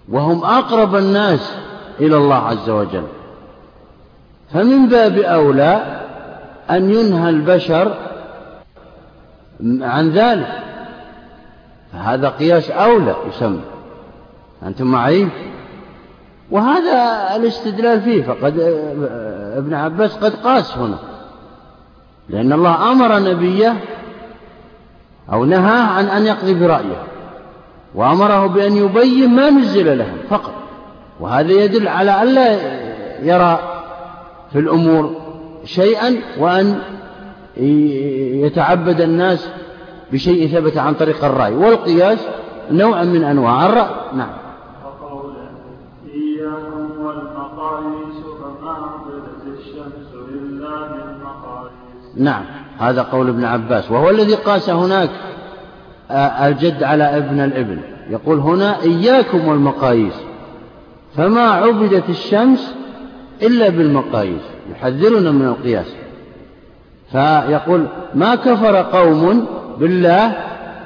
وهم 0.09 0.44
أقرب 0.44 0.97
الناس 0.97 1.57
إلى 2.01 2.16
الله 2.16 2.36
عز 2.36 2.70
وجل. 2.70 3.07
فمن 4.53 4.89
باب 4.89 5.19
أولى 5.19 6.02
أن 6.73 6.90
ينهى 6.90 7.31
البشر 7.31 7.97
عن 9.81 10.11
ذلك. 10.11 10.49
فهذا 11.93 12.28
قياس 12.28 12.70
أولى 12.70 13.16
يسمى. 13.28 13.61
أنتم 14.62 14.86
معي؟ 14.86 15.28
وهذا 16.51 17.36
الاستدلال 17.36 18.01
فيه. 18.01 18.23
فقد 18.23 18.59
ابن 19.57 19.74
عباس 19.74 20.16
قد 20.16 20.35
قاس 20.35 20.78
هنا. 20.78 20.99
لأن 22.28 22.53
الله 22.53 22.93
أمر 22.93 23.19
نبيه 23.19 23.77
أو 25.32 25.44
نهاه 25.44 25.86
عن 25.86 26.05
أن 26.05 26.27
يقضي 26.27 26.55
برأيه. 26.55 27.03
وأمره 27.94 28.47
بأن 28.47 28.77
يبين 28.77 29.35
ما 29.35 29.51
نزل 29.51 29.99
لهم 29.99 30.16
فقط. 30.31 30.55
وهذا 31.20 31.53
يدل 31.53 31.89
على 31.89 32.23
أن 32.23 32.35
لا 32.35 32.53
يرى 33.23 33.59
في 34.53 34.59
الأمور 34.59 35.22
شيئا 35.65 36.17
وأن 36.39 36.79
يتعبد 38.47 39.01
الناس 39.01 39.49
بشيء 40.13 40.49
ثبت 40.49 40.79
عن 40.79 40.95
طريق 40.95 41.25
الرأي. 41.25 41.55
والقياس 41.55 42.19
نوع 42.71 43.03
من 43.03 43.25
أنواع 43.25 43.67
الرأي. 43.67 43.95
نعم. 44.15 44.31
إياكم 46.15 47.05
والمقاييس 47.05 48.17
فما 48.41 48.71
عبدت 48.71 49.59
الشمس 49.59 50.15
إلا 50.35 50.89
بالمقاييس 50.89 52.17
نعم. 52.17 52.45
هذا 52.79 53.03
قول 53.03 53.29
ابن 53.29 53.45
عباس. 53.45 53.91
وهو 53.91 54.11
الذي 54.11 54.35
قاس 54.35 54.71
هناك 54.71 55.11
الجد 56.11 56.83
على 56.83 57.17
ابن 57.17 57.41
الابن 57.41 57.79
يقول 58.11 58.39
هنا 58.39 58.83
إياكم 58.83 59.49
والمقاييس. 59.49 60.15
فما 61.17 61.51
عبدت 61.51 62.09
الشمس 62.09 62.75
إلا 63.43 63.69
بالمقاييس. 63.69 64.52
يحذرنا 64.71 65.31
من 65.31 65.47
القياس. 65.47 65.87
فيقول 67.13 67.87
ما 68.15 68.35
كفر 68.35 68.77
قوم 68.77 69.47
بالله 69.79 70.37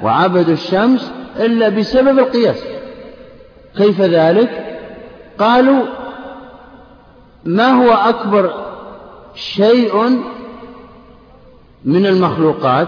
وعبدوا 0.03 0.53
الشمس 0.53 1.11
إلا 1.39 1.69
بسبب 1.69 2.19
القياس. 2.19 2.63
كيف 3.77 4.01
ذلك؟ 4.01 4.79
قالوا 5.39 5.83
ما 7.45 7.69
هو 7.69 7.93
أكبر 7.93 8.53
شيء 9.35 10.21
من 11.85 12.05
المخلوقات؟ 12.05 12.87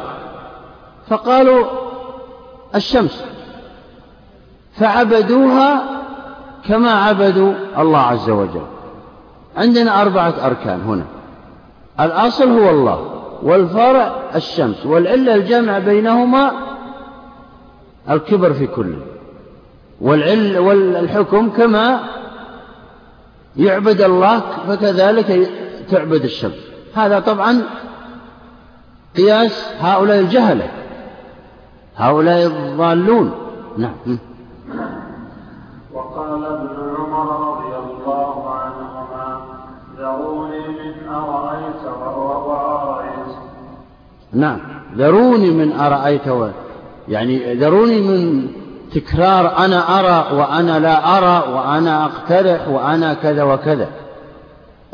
فقالوا 1.10 1.66
الشمس. 2.76 3.24
فعبدوها 4.74 5.84
كما 6.68 6.92
عبدوا 6.92 7.54
الله 7.78 8.00
عز 8.00 8.30
وجل. 8.30 8.79
عندنا 9.58 10.02
أربعة 10.02 10.34
أركان 10.46 10.82
هنا. 10.82 11.06
الأصل 12.00 12.60
هو 12.60 12.70
الله 12.70 13.24
والفرع 13.44 14.16
الشمس 14.36 14.86
والعلة 14.86 15.36
الجامعة 15.36 15.80
بينهما 15.80 16.52
الكبر 18.10 18.54
في 18.54 18.68
كل. 18.68 18.94
والعل 20.02 20.58
والحكم 20.58 21.50
كما 21.50 22.00
يعبد 23.58 24.02
الله 24.02 24.42
فكذلك 24.68 25.50
تعبد 25.92 26.24
الشمس. 26.24 26.70
هذا 26.96 27.20
طبعا 27.20 27.62
قياس 29.18 29.66
هؤلاء 29.80 30.20
الجهلة. 30.20 30.70
هؤلاء 31.98 32.48
الضالون. 32.48 33.32
نعم. 33.78 34.20
وقال 35.94 36.46
ابن 36.46 36.96
عمر 36.98 37.49
أرأيت 41.10 41.84
وأرأيت 42.48 43.36
نعم 44.34 44.60
ذروني 44.98 45.52
من 45.52 45.72
أرأيت 45.72 46.28
و... 46.28 46.48
يعني 47.08 47.54
ذروني 47.54 48.02
من 48.02 48.48
تكرار 48.94 49.58
أنا 49.66 50.00
أرى 50.00 50.38
وأنا 50.38 50.80
لا 50.80 51.18
أرى 51.18 51.54
وأنا 51.54 52.06
أقترح 52.06 52.68
وأنا 52.68 53.14
كذا 53.14 53.44
وكذا. 53.44 53.88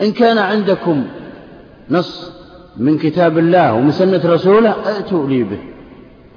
إن 0.02 0.12
كان 0.12 0.38
عندكم 0.38 1.06
نص 1.90 2.32
من 2.78 2.98
كتاب 2.98 3.38
الله 3.38 3.74
ومن 3.74 3.92
سنة 3.92 4.22
رسوله 4.26 4.76
ائتوا 4.86 5.28
لي 5.28 5.44
به. 5.44 5.60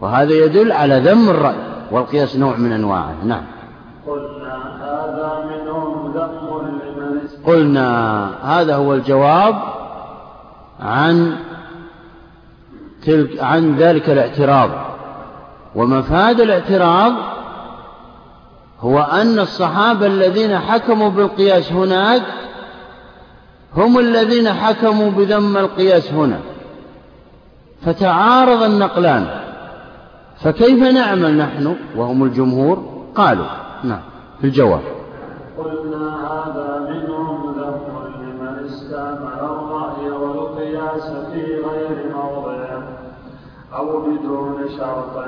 وهذا 0.00 0.32
يدل 0.32 0.72
على 0.72 0.98
ذم 0.98 1.28
الرأي 1.28 1.56
والقياس 1.90 2.36
نوع 2.36 2.56
من 2.56 2.72
أنواعه. 2.72 3.14
نعم. 3.24 3.42
قلنا 7.46 8.30
هذا 8.42 8.76
هو 8.76 8.94
الجواب 8.94 9.54
عن 10.80 11.36
تلك 13.06 13.42
عن 13.42 13.76
ذلك 13.76 14.10
الاعتراض. 14.10 14.70
ومفاد 15.74 16.40
الاعتراض 16.40 17.12
هو 18.80 19.00
أن 19.00 19.38
الصحابة 19.38 20.06
الذين 20.06 20.58
حكموا 20.58 21.08
بالقياس 21.08 21.72
هناك 21.72 22.22
هم 23.76 23.98
الذين 23.98 24.52
حكموا 24.52 25.10
بذم 25.10 25.56
القياس 25.56 26.12
هنا. 26.12 26.40
فتعارض 27.82 28.62
النقلان. 28.62 29.26
فكيف 30.40 30.82
نعمل 30.82 31.36
نحن؟ 31.36 31.76
وهم 31.96 32.24
الجمهور؟ 32.24 33.04
قالوا. 33.14 33.46
نعم. 33.84 34.00
في 34.40 34.46
الجواب. 34.46 34.97
قلنا 35.58 36.06
هذا 36.32 36.90
منهم 36.90 37.54
ذم 37.58 37.78
لمن 38.20 38.64
استعمل 38.64 39.38
الرأي 39.40 40.10
والقياس 40.10 41.12
في 41.32 41.44
غير 41.44 42.12
موضعه 42.14 42.82
أو 43.76 44.00
بدون 44.00 44.68
شرط. 44.78 45.24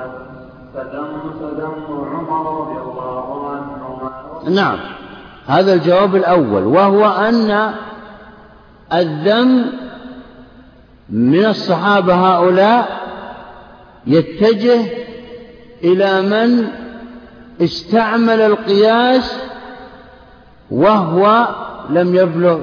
فذم 0.73 1.19
فذم 1.39 1.73
عمر 1.89 2.61
رضي 2.61 2.81
الله 2.81 3.49
عنهما. 3.49 4.49
نعم. 4.49 4.79
هذا 5.47 5.73
الجواب 5.73 6.15
الأول. 6.15 6.63
وهو 6.63 7.05
أن 7.05 7.73
الذم 8.93 9.65
من 11.09 11.45
الصحابة 11.45 12.13
هؤلاء 12.13 13.01
يتجه 14.07 14.81
إلى 15.83 16.21
من 16.21 16.67
استعمل 17.61 18.41
القياس 18.41 19.50
وهو 20.71 21.47
لم 21.89 22.15
يبلغ 22.15 22.59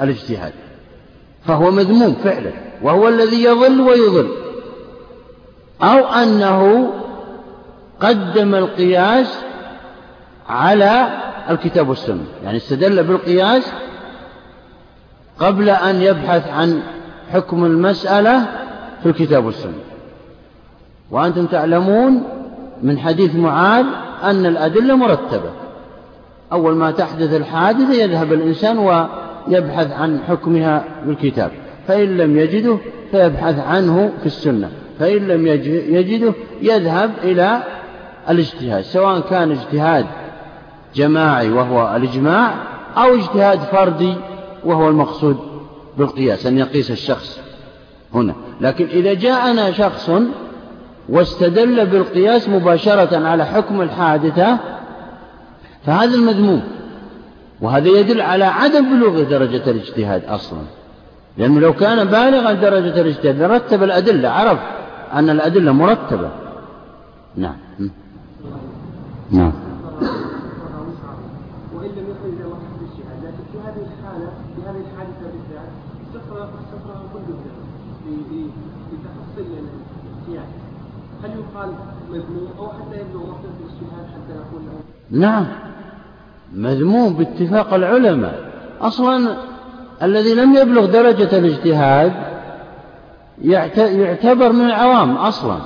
الاجتهاد. 0.00 0.52
فهو 1.44 1.70
مذموم 1.70 2.14
فعلا 2.24 2.50
وهو 2.82 3.08
الذي 3.08 3.44
يضل 3.44 3.80
ويضل. 3.80 4.28
أو 5.82 5.98
أنه 6.06 6.90
قدم 8.00 8.54
القياس 8.54 9.38
على 10.48 11.08
الكتاب 11.50 11.88
والسنة 11.88 12.24
يعني 12.44 12.56
استدل 12.56 13.04
بالقياس 13.04 13.72
قبل 15.38 15.70
أن 15.70 16.02
يبحث 16.02 16.48
عن 16.48 16.82
حكم 17.32 17.64
المسألة 17.64 18.46
في 19.02 19.08
الكتاب 19.08 19.44
والسنة. 19.44 19.80
وأنتم 21.10 21.46
تعلمون 21.46 22.22
من 22.82 22.98
حديث 22.98 23.34
معاذ 23.34 23.86
أن 24.22 24.46
الأدلة 24.46 24.96
مرتبة. 24.96 25.59
أول 26.52 26.74
ما 26.74 26.90
تحدث 26.90 27.34
الحادثة 27.34 27.92
يذهب 27.94 28.32
الإنسان 28.32 28.78
ويبحث 28.78 29.92
عن 29.92 30.20
حكمها 30.28 30.84
بالكتاب. 31.06 31.50
فإن 31.88 32.16
لم 32.16 32.38
يجده 32.38 32.78
فيبحث 33.10 33.58
عنه 33.58 34.12
في 34.20 34.26
السنة. 34.26 34.70
فإن 34.98 35.28
لم 35.28 35.46
يجده 35.94 36.34
يذهب 36.62 37.10
إلى 37.22 37.62
الاجتهاد 38.30 38.84
سواء 38.84 39.20
كان 39.20 39.50
اجتهاد 39.50 40.06
جماعي 40.94 41.50
وهو 41.50 41.96
الإجماع 41.96 42.54
أو 42.96 43.14
اجتهاد 43.14 43.58
فردي 43.58 44.14
وهو 44.64 44.88
المقصود 44.88 45.36
بالقياس 45.98 46.46
أن 46.46 46.58
يقيس 46.58 46.90
الشخص 46.90 47.40
هنا. 48.14 48.34
لكن 48.60 48.84
إذا 48.84 49.14
جاءنا 49.14 49.72
شخص 49.72 50.10
واستدل 51.08 51.86
بالقياس 51.86 52.48
مباشرة 52.48 53.26
على 53.26 53.46
حكم 53.46 53.80
الحادثة 53.80 54.58
فهذا 55.86 56.14
المذموم. 56.14 56.62
وهذا 57.60 57.88
يدل 57.88 58.20
على 58.20 58.44
عدم 58.44 58.98
بلوغ 58.98 59.22
درجة 59.22 59.70
الاجتهاد 59.70 60.24
أصلا. 60.24 60.62
لأنه 61.38 61.60
لو 61.60 61.72
كان 61.72 62.04
بالغا 62.04 62.52
درجة 62.52 63.00
الاجتهاد 63.00 63.42
لرتب 63.42 63.82
الأدلة 63.82 64.28
عرف 64.28 64.58
أن 65.12 65.30
الأدلة 65.30 65.72
مرتبة. 65.72 66.30
نعم. 67.36 67.56
نعم. 69.30 69.52
هل 81.24 81.30
يقال 81.30 81.74
مذموم 82.10 82.48
أو 82.58 82.68
حتى 82.68 83.00
يبلغ 83.00 83.30
وقت 83.30 83.44
الاجتهاد 83.44 84.06
حتى 84.06 84.32
نقول 84.38 84.62
له 84.66 85.20
نعم. 85.20 85.46
مذموم 86.54 87.14
باتفاق 87.14 87.74
العلماء. 87.74 88.50
أصلا 88.80 89.36
الذي 90.02 90.34
لم 90.34 90.54
يبلغ 90.54 90.86
درجة 90.86 91.38
الاجتهاد 91.38 92.12
يعتبر 93.78 94.52
من 94.52 94.64
العوام 94.64 95.16
أصلا. 95.16 95.56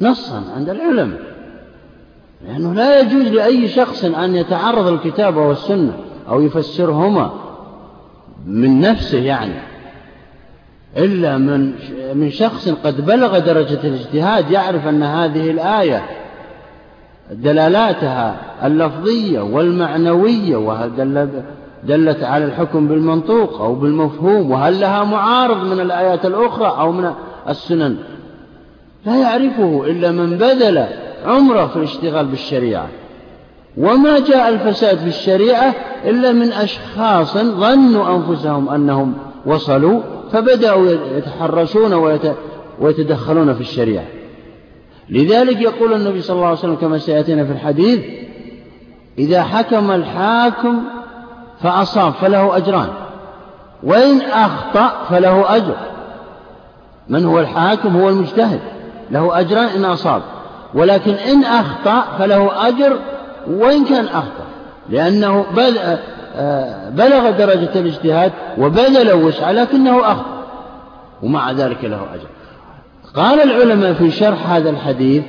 نصا 0.00 0.42
عند 0.56 0.68
العلماء. 0.68 1.20
لأنه 2.46 2.74
لا 2.74 3.00
يجوز 3.00 3.26
لأي 3.26 3.68
شخص 3.68 4.04
أن 4.04 4.34
يتعرض 4.34 4.86
الكتاب 4.86 5.36
والسنة 5.36 5.92
أو 6.28 6.40
يفسرهما 6.40 7.32
من 8.46 8.80
نفسه 8.80 9.18
يعني. 9.18 9.54
إلا 10.96 11.38
من 11.38 11.72
من 12.14 12.30
شخص 12.30 12.68
قد 12.68 13.06
بلغ 13.06 13.38
درجة 13.38 13.80
الاجتهاد 13.84 14.50
يعرف 14.50 14.86
أن 14.86 15.02
هذه 15.02 15.50
الآية 15.50 16.02
دلالاتها 17.32 18.36
اللفظية 18.64 19.40
والمعنوية 19.40 20.86
دلت 21.84 22.22
على 22.22 22.44
الحكم 22.44 22.88
بالمنطوق 22.88 23.60
أو 23.60 23.74
بالمفهوم 23.74 24.50
وهل 24.50 24.80
لها 24.80 25.04
معارض 25.04 25.66
من 25.66 25.80
الآيات 25.80 26.26
الأخرى 26.26 26.66
أو 26.78 26.92
من 26.92 27.12
السنن؟ 27.48 27.96
لا 29.06 29.16
يعرفه 29.16 29.84
إلا 29.86 30.10
من 30.10 30.38
بذل 30.38 30.86
عمره 31.26 31.66
في 31.66 31.76
الاشتغال 31.76 32.26
بالشريعة. 32.26 32.88
وما 33.76 34.18
جاء 34.18 34.48
الفساد 34.48 34.98
في 34.98 35.08
الشريعة 35.08 35.74
إلا 36.04 36.32
من 36.32 36.52
أشخاص 36.52 37.38
ظنوا 37.38 38.16
أنفسهم 38.16 38.68
أنهم 38.68 39.14
وصلوا 39.46 40.00
فبدأوا 40.32 40.86
يتحرشون 41.16 41.92
ويتدخلون 42.80 43.54
في 43.54 43.60
الشريعة. 43.60 44.04
لذلك 45.08 45.60
يقول 45.60 45.92
النبي 45.92 46.22
صلى 46.22 46.34
الله 46.34 46.46
عليه 46.46 46.58
وسلم 46.58 46.74
كما 46.74 46.98
سيأتينا 46.98 47.44
في 47.44 47.52
الحديث 47.52 48.00
إذا 49.18 49.42
حكم 49.42 49.90
الحاكم 49.90 50.82
فأصاب 51.62 52.12
فله 52.12 52.56
أجران 52.56 52.88
وإن 53.82 54.20
أخطأ 54.20 54.92
فله 55.10 55.56
أجر. 55.56 55.76
من 57.08 57.24
هو 57.24 57.40
الحاكم؟ 57.40 57.96
هو 57.96 58.08
المجتهد 58.08 58.60
له 59.10 59.40
أجران 59.40 59.64
إن 59.64 59.84
أصاب 59.84 60.22
ولكن 60.74 61.12
إن 61.12 61.44
أخطأ 61.44 62.04
فله 62.18 62.68
أجر 62.68 62.96
وإن 63.50 63.84
كان 63.84 64.04
أخطأ 64.04 64.44
لأنه 64.88 65.44
بلغ 66.90 67.30
درجة 67.30 67.80
الاجتهاد 67.80 68.32
وبذل 68.58 69.12
وسعه 69.12 69.52
لكنه 69.52 70.00
أخطأ 70.00 70.44
ومع 71.22 71.52
ذلك 71.52 71.84
له 71.84 72.06
أجر. 72.14 72.26
قال 73.16 73.42
العلماء 73.42 73.92
في 73.92 74.10
شرح 74.10 74.50
هذا 74.50 74.70
الحديث 74.70 75.22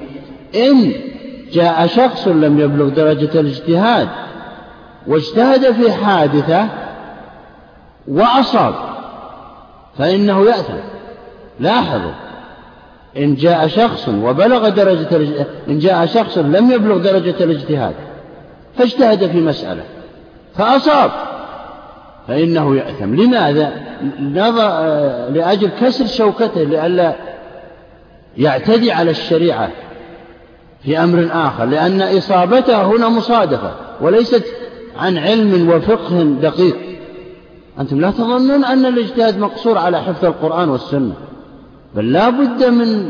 إن 0.55 0.91
جاء 1.51 1.87
شخص 1.87 2.27
لم 2.27 2.59
يبلغ 2.59 2.89
درجة 2.89 3.39
الاجتهاد 3.39 4.07
واجتهد 5.07 5.71
في 5.71 5.91
حادثة 5.91 6.67
وأصاب 8.07 8.73
فإنه 9.97 10.45
يأثم 10.45 10.73
لاحظوا 11.59 12.11
إن 13.17 13.35
جاء 13.35 13.67
شخص 13.67 14.09
وبلغ 14.09 14.69
درجة 14.69 15.17
إن 15.67 15.79
جاء 15.79 16.05
شخص 16.05 16.37
لم 16.37 16.71
يبلغ 16.71 16.97
درجة 16.97 17.43
الاجتهاد 17.43 17.93
فاجتهد 18.77 19.27
في 19.31 19.41
مسألة 19.41 19.83
فأصاب 20.55 21.11
فإنه 22.27 22.75
يأثم 22.75 23.15
لماذا؟ 23.15 23.71
لأجل 25.29 25.69
كسر 25.81 26.05
شوكته 26.05 26.63
لئلا 26.63 27.32
يعتدي 28.37 28.91
على 28.91 29.11
الشريعة 29.11 29.69
في 30.83 31.03
أمر 31.03 31.29
آخر 31.31 31.65
لأن 31.65 32.01
إصابته 32.01 32.81
هنا 32.81 33.09
مصادفة 33.09 33.71
وليست 34.01 34.43
عن 34.97 35.17
علم 35.17 35.69
وفقه 35.69 36.23
دقيق. 36.23 36.77
أنتم 37.79 38.01
لا 38.01 38.11
تظنون 38.11 38.65
أن 38.65 38.85
الإجتهاد 38.85 39.39
مقصور 39.39 39.77
على 39.77 40.01
حفظ 40.01 40.25
القرآن 40.25 40.69
والسنة 40.69 41.13
بل 41.95 42.11
لا 42.11 42.29
بد 42.29 42.63
من 42.63 43.09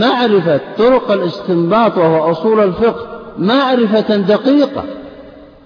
معرفة 0.00 0.60
طرق 0.78 1.10
الاستنباط 1.12 1.98
وهو 1.98 2.30
أصول 2.30 2.60
الفقه 2.60 3.06
معرفة 3.38 4.16
دقيقة. 4.16 4.84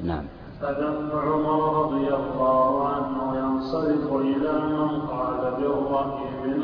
نعم. 0.05 0.25
فذم 0.63 1.11
عمر 1.13 1.85
رضي 1.85 2.09
الله 2.09 2.89
عنه 2.89 3.39
ينصرف 3.39 4.13
إلى 4.13 4.53
من 4.53 5.01
قال 5.01 5.16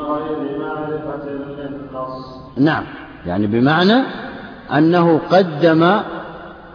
غير 0.02 0.58
معرفة 0.58 1.30
للنص 1.30 2.42
نعم 2.56 2.84
يعني 3.26 3.46
بمعنى 3.46 4.02
أنه 4.72 5.20
قدم 5.30 6.00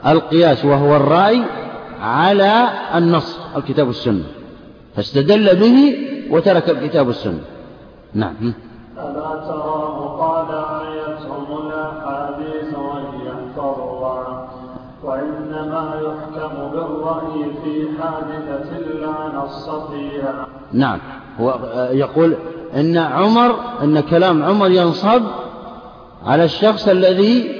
القياس 0.08 0.66
وهو 0.66 0.95
الرأي 0.95 1.44
على 2.02 2.68
النص 2.95 3.40
الكتاب 3.56 3.88
والسنة. 3.88 4.24
فاستدل 4.95 5.56
به 5.56 5.95
وترك 6.32 6.70
الكتاب 6.70 7.08
والسنة. 7.08 7.41
نعم. 8.14 8.54
ألا 8.98 9.30
ترى 9.48 10.18
قال 10.20 10.48
آيتهم 10.82 11.68
الأحاديث 11.68 12.74
يحفظها 13.26 14.49
وإنما 15.04 16.02
يحكم 16.02 16.72
بالرأي 16.72 17.52
في 17.64 17.88
حادثة 18.02 18.78
لا 18.78 19.40
نص 19.40 19.70
فيها. 19.70 20.48
نعم. 20.74 20.99
هو 21.40 21.60
يقول 21.91 22.36
إن 22.78 22.98
عمر 22.98 23.60
إن 23.84 23.99
كلام 23.99 24.44
عمر 24.44 24.72
ينصب 24.72 25.24
على 26.26 26.44
الشخص 26.44 26.88
الذي 26.88 27.58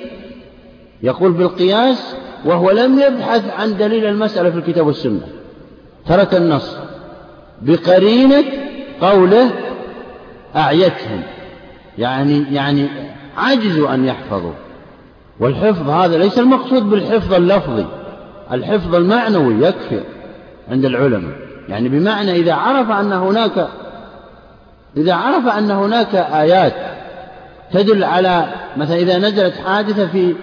يقول 1.04 1.32
بالقياس 1.32 2.16
وهو 2.46 2.72
لم 2.72 3.00
يبحث 3.00 3.54
عن 3.60 3.78
دليل 3.78 4.06
المسألة 4.06 4.50
في 4.50 4.58
الكتاب 4.58 4.88
والسنة. 4.88 5.28
ترك 6.08 6.36
النص. 6.36 6.78
بقرينة 7.62 8.44
قوله 9.02 9.52
أعيتهم. 10.56 11.24
يعني 11.98 12.46
يعني 12.52 12.88
عجزوا 13.38 13.94
أن 13.94 14.06
يحفظوا. 14.06 14.54
والحفظ 15.40 15.90
هذا 15.90 16.18
ليس 16.18 16.40
المقصود 16.40 16.90
بالحفظ 16.90 17.34
اللفظي. 17.34 17.86
الحفظ 18.52 18.96
المعنوي 18.96 19.66
يكفي 19.66 20.00
عند 20.72 20.86
العلماء. 20.86 21.36
يعني 21.70 21.90
بمعنى 21.90 22.32
إذا 22.32 22.54
عرف 22.54 22.92
أن 22.92 23.14
هناك 23.14 23.68
إذا 24.98 25.14
عرف 25.14 25.48
أن 25.48 25.72
هناك 25.72 26.16
آيات 26.16 26.74
تدل 27.74 28.04
على 28.04 28.46
مثلا 28.78 28.96
إذا 28.98 29.18
نزلت 29.18 29.54
حادثة 29.66 30.08
في 30.08 30.36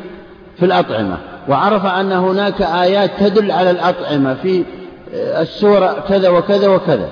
في 0.59 0.65
الأطعمة 0.65 1.19
وعرف 1.49 1.87
أن 1.87 2.13
هناك 2.13 2.63
آيات 2.63 3.11
تدل 3.21 3.51
على 3.51 3.71
الأطعمة 3.71 4.35
في 4.35 4.65
السورة 5.15 6.05
كذا 6.09 6.29
وكذا 6.29 6.69
وكذا 6.69 7.09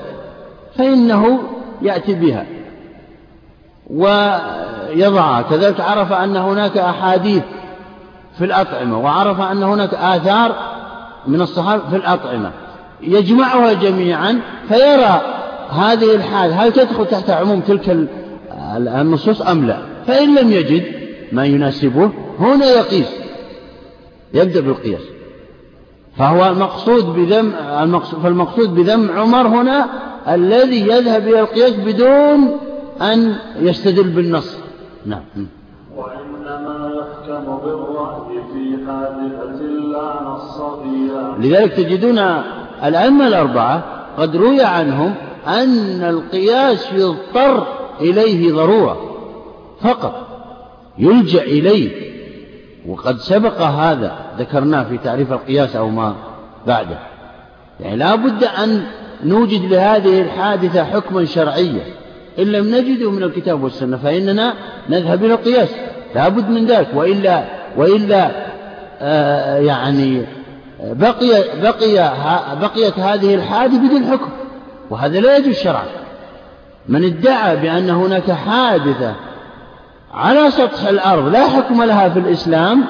فإنه 0.78 1.38
يأتي 1.82 2.14
بها 2.14 2.46
ويضعها 3.90 5.42
كذلك 5.42 5.80
عرف 5.80 6.12
أن 6.12 6.36
هناك 6.36 6.78
أحاديث 6.78 7.42
في 8.38 8.44
الأطعمة 8.44 8.98
وعرف 8.98 9.40
أن 9.40 9.62
هناك 9.62 9.94
آثار 9.94 10.54
من 11.26 11.40
الصحابة 11.40 11.90
في 11.90 11.96
الأطعمة 11.96 12.50
يجمعها 13.00 13.72
جميعا 13.72 14.40
فيرى 14.68 15.20
هذه 15.72 16.14
الحال 16.14 16.52
هل 16.52 16.72
تدخل 16.72 17.06
تحت 17.06 17.30
عموم 17.30 17.60
تلك 17.60 18.08
النصوص 18.76 19.42
أم 19.42 19.66
لا؟ 19.66 19.78
فإن 20.06 20.34
لم 20.34 20.52
يجد 20.52 20.84
ما 21.32 21.46
يناسبه 21.46 22.10
هنا 22.38 22.66
يقيس 22.66 23.08
يبدأ 24.34 24.60
بالقياس. 24.60 25.02
فهو 26.18 26.48
المقصود 26.48 27.04
بذم 27.04 27.52
المقصود 27.82 28.20
فالمقصود 28.20 28.74
بذم 28.74 29.10
عمر 29.18 29.46
هنا 29.46 29.86
الذي 30.28 30.80
يذهب 30.80 31.28
إلى 31.28 31.40
القياس 31.40 31.72
بدون 31.72 32.58
أن 33.02 33.36
يستدل 33.60 34.08
بالنص. 34.08 34.56
نعم. 35.06 35.20
وإنما 35.96 36.90
يحكم 36.98 37.58
بالرأي 37.64 38.42
في 38.52 38.86
حادثة 38.86 39.62
لا 39.92 40.22
نص 40.22 40.62
فيها. 40.82 41.36
لذلك 41.38 41.72
تجدون 41.72 42.18
الأئمة 42.84 43.26
الأربعة 43.26 43.84
قد 44.18 44.36
روي 44.36 44.62
عنهم 44.62 45.14
أن 45.46 46.02
القياس 46.02 46.92
يضطر 46.92 47.66
إليه 48.00 48.52
ضرورة. 48.52 48.96
فقط 49.80 50.28
يلجأ 50.98 51.42
إليه. 51.42 52.12
وقد 52.88 53.18
سبق 53.18 53.60
هذا 53.60 54.16
ذكرناه 54.38 54.82
في 54.82 54.98
تعريف 54.98 55.32
القياس 55.32 55.76
أو 55.76 55.88
ما 55.88 56.14
بعده. 56.66 56.98
يعني 57.80 57.96
لا 57.96 58.14
بد 58.14 58.44
أن 58.44 58.82
نوجد 59.24 59.72
لهذه 59.72 60.20
الحادثة 60.20 60.84
حكما 60.84 61.24
شرعيا. 61.24 61.84
إن 62.38 62.44
لم 62.44 62.74
نجده 62.74 63.10
من 63.10 63.22
الكتاب 63.22 63.62
والسنة 63.62 63.96
فإننا 63.96 64.54
نذهب 64.88 65.24
إلى 65.24 65.34
القياس. 65.34 65.68
لا 66.14 66.28
بد 66.28 66.50
من 66.50 66.66
ذلك. 66.66 66.88
وإلا 66.94 67.44
وإلا 67.76 68.30
آه 69.00 69.58
يعني 69.58 70.26
بقي 70.80 71.60
بقي 71.62 72.12
بقيت 72.60 72.98
هذه 72.98 73.34
الحادثة 73.34 73.78
بدون 73.78 74.04
حكم. 74.04 74.28
وهذا 74.92 75.20
لا 75.20 75.36
يجوز 75.36 75.54
شرعا. 75.54 75.84
من 76.88 77.04
ادعى 77.04 77.56
بأن 77.56 77.90
هناك 77.90 78.30
حادثة 78.30 79.14
على 80.14 80.50
سطح 80.50 80.86
الأرض 80.86 81.28
لا 81.28 81.48
حكم 81.48 81.82
لها 81.82 82.08
في 82.08 82.18
الإسلام 82.18 82.84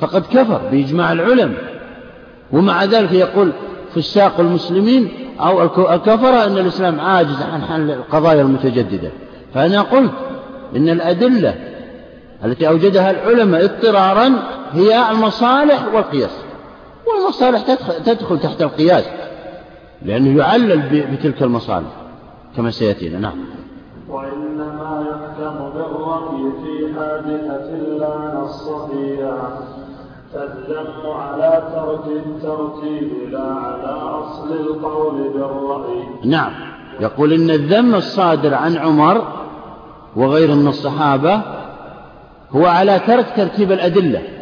فقد 0.00 0.22
كفر 0.32 0.60
بإجماع 0.72 1.12
العلماء 1.12 1.80
ومع 2.52 2.84
ذلك 2.84 3.12
يقول 3.12 3.52
فساق 3.94 4.40
المسلمين 4.40 5.10
أو 5.40 5.62
الكفرة 5.94 6.44
أن 6.44 6.58
الإسلام 6.58 7.00
عاجز 7.00 7.42
عن 7.52 7.62
حل 7.62 7.90
القضايا 7.90 8.42
المتجددة. 8.42 9.10
فأنا 9.54 9.82
قلت 9.82 10.12
إن 10.76 10.88
الأدلة 10.88 11.54
التي 12.44 12.68
أوجدها 12.68 13.10
العلماء 13.10 13.64
اضطرارا 13.64 14.32
هي 14.72 15.10
المصالح 15.10 15.94
والقياس. 15.94 16.36
والمصالح 17.06 17.62
تدخل 18.04 18.40
تحت 18.40 18.62
القياس. 18.62 19.04
لأنه 20.02 20.38
يعلل 20.38 21.06
بتلك 21.12 21.42
المصالح 21.42 21.88
كما 22.56 22.70
سيأتينا. 22.70 23.18
نعم. 23.18 23.38
وإنما 24.08 25.06
يحكم 25.10 25.70
بالرأي 25.74 26.52
في 26.62 26.94
حادثة 26.94 27.70
لا 27.98 28.40
نص 28.40 28.68
فيها. 28.68 29.58
فالذم 30.34 31.10
على 31.10 31.62
ترك 31.74 32.16
الترتيب 32.26 33.10
لا 33.32 33.54
على 33.54 33.92
أصل 33.92 34.52
القول 34.52 35.32
بالرأي. 35.32 36.04
نعم. 36.24 36.52
يقول 37.00 37.32
إن 37.32 37.50
الذم 37.50 37.94
الصادر 37.94 38.54
عن 38.54 38.76
عمر 38.76 39.22
وغير 40.16 40.54
من 40.54 40.68
الصحابة 40.68 41.42
هو 42.50 42.66
على 42.66 42.98
ترك 42.98 43.26
ترتيب 43.36 43.72
الأدلة. 43.72 44.37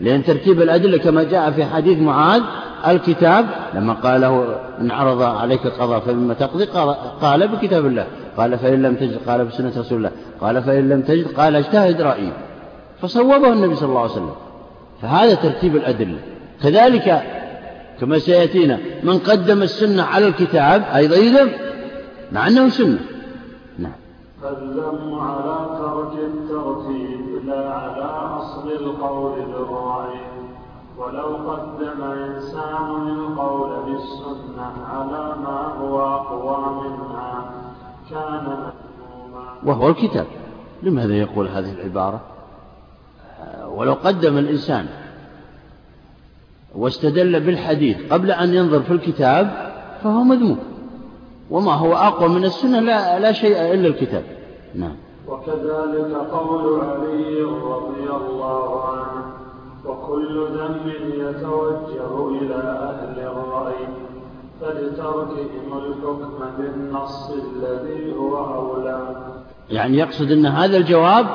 لأن 0.00 0.24
ترتيب 0.24 0.62
الأدلة 0.62 0.98
كما 0.98 1.22
جاء 1.22 1.50
في 1.50 1.64
حديث 1.64 1.98
معاذ 1.98 2.42
الكتاب 2.88 3.46
لما 3.74 3.92
قال 3.92 4.20
له 4.20 4.56
إن 4.80 4.90
عرض 4.90 5.22
عليك 5.22 5.66
القضاء 5.66 6.00
فبما 6.00 6.34
تقضي 6.34 6.64
قال 7.22 7.48
بكتاب 7.48 7.86
الله. 7.86 8.06
قال 8.36 8.58
فإن 8.58 8.82
لم 8.82 8.94
تجد 8.94 9.18
قال 9.26 9.44
بسنة 9.44 9.72
رسول 9.78 9.98
الله. 9.98 10.10
قال 10.40 10.62
فإن 10.62 10.88
لم 10.88 11.00
تجد 11.00 11.26
قال 11.26 11.56
اجتهد 11.56 12.00
رأيي. 12.00 12.32
فصوبه 13.02 13.52
النبي 13.52 13.76
صلى 13.76 13.88
الله 13.88 14.00
عليه 14.00 14.12
وسلم. 14.12 14.34
فهذا 15.02 15.34
ترتيب 15.34 15.76
الأدلة. 15.76 16.18
كذلك 16.62 17.22
كما 18.00 18.18
سيأتينا 18.18 18.78
من 19.02 19.18
قدم 19.18 19.62
السنة 19.62 20.02
على 20.02 20.26
الكتاب 20.26 20.84
أيضا 20.94 21.16
يذم 21.16 21.50
مع 22.32 22.48
أنه 22.48 22.68
سنة. 22.68 22.98
فالذم 24.44 25.14
على 25.20 25.78
ترك 25.78 26.12
الترتيب 26.18 27.44
لا 27.46 27.74
على 27.74 28.04
أصل 28.38 28.72
القول 28.72 29.32
بالرأي 29.40 30.20
ولو 30.98 31.50
قدم 31.50 32.02
إنسان 32.02 33.08
القول 33.08 33.70
بالسنة 33.84 34.72
على 34.92 35.36
ما 35.42 35.74
هو 35.80 36.00
أقوى 36.00 36.82
منها 36.82 37.50
كان 38.10 38.72
وهو 39.64 39.88
الكتاب. 39.88 40.26
لماذا 40.82 41.14
يقول 41.14 41.48
هذه 41.48 41.72
العبارة؟ 41.72 42.20
ولو 43.68 43.92
قدم 43.92 44.38
الإنسان 44.38 44.86
واستدل 46.74 47.40
بالحديث 47.40 48.12
قبل 48.12 48.30
أن 48.30 48.54
ينظر 48.54 48.82
في 48.82 48.90
الكتاب 48.90 49.72
فهو 50.02 50.22
مذموم. 50.22 50.58
وما 51.50 51.72
هو 51.72 51.94
أقوى 51.94 52.28
من 52.28 52.44
السنة 52.44 52.80
لا, 52.80 53.18
لا 53.18 53.32
شيء 53.32 53.56
إلا 53.74 53.88
الكتاب. 53.88 54.33
نعم. 54.74 54.96
وكذلك 55.28 56.14
قول 56.14 56.80
علي 56.80 57.42
رضي 57.42 58.10
الله 58.10 58.84
عنه 58.84 59.24
وكل 59.84 60.46
ذنب 60.46 60.86
يتوجه 61.14 62.28
إلى 62.28 62.54
أهل 62.54 63.18
الرأي 63.18 63.86
فلتركهم 64.60 65.78
الحكم 65.78 66.38
بالنص 66.58 67.30
الذي 67.30 68.16
هو 68.16 68.36
أولى. 68.54 69.16
يعني 69.70 69.96
يقصد 69.96 70.30
أن 70.30 70.46
هذا 70.46 70.76
الجواب 70.76 71.26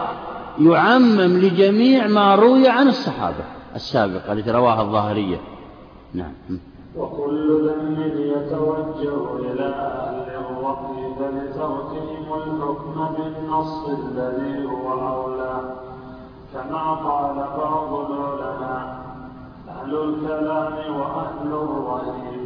يعمم 0.59 1.37
لجميع 1.37 2.07
ما 2.07 2.35
روي 2.35 2.67
عن 2.67 2.87
الصحابة 2.87 3.43
السابقة 3.75 4.33
التي 4.33 4.51
رواها 4.51 4.81
الظاهرية. 4.81 5.37
نعم. 6.13 6.33
وكل 6.97 7.69
ذنب 7.69 8.19
يتوجه 8.19 9.39
إلى 9.39 9.65
أهل 9.65 10.29
الرأي 10.35 11.13
فلتركهم 11.19 12.18
الحكم 12.47 13.07
بالنص 13.17 13.89
الذي 13.89 14.67
هو 14.67 14.91
أولى. 14.91 15.75
كما 16.53 16.93
قال 16.93 17.35
بعض 17.35 18.11
العلماء 18.11 18.99
أهل 19.69 19.95
الكلام 19.95 20.73
وأهل 20.99 21.51
الرأي. 21.51 22.39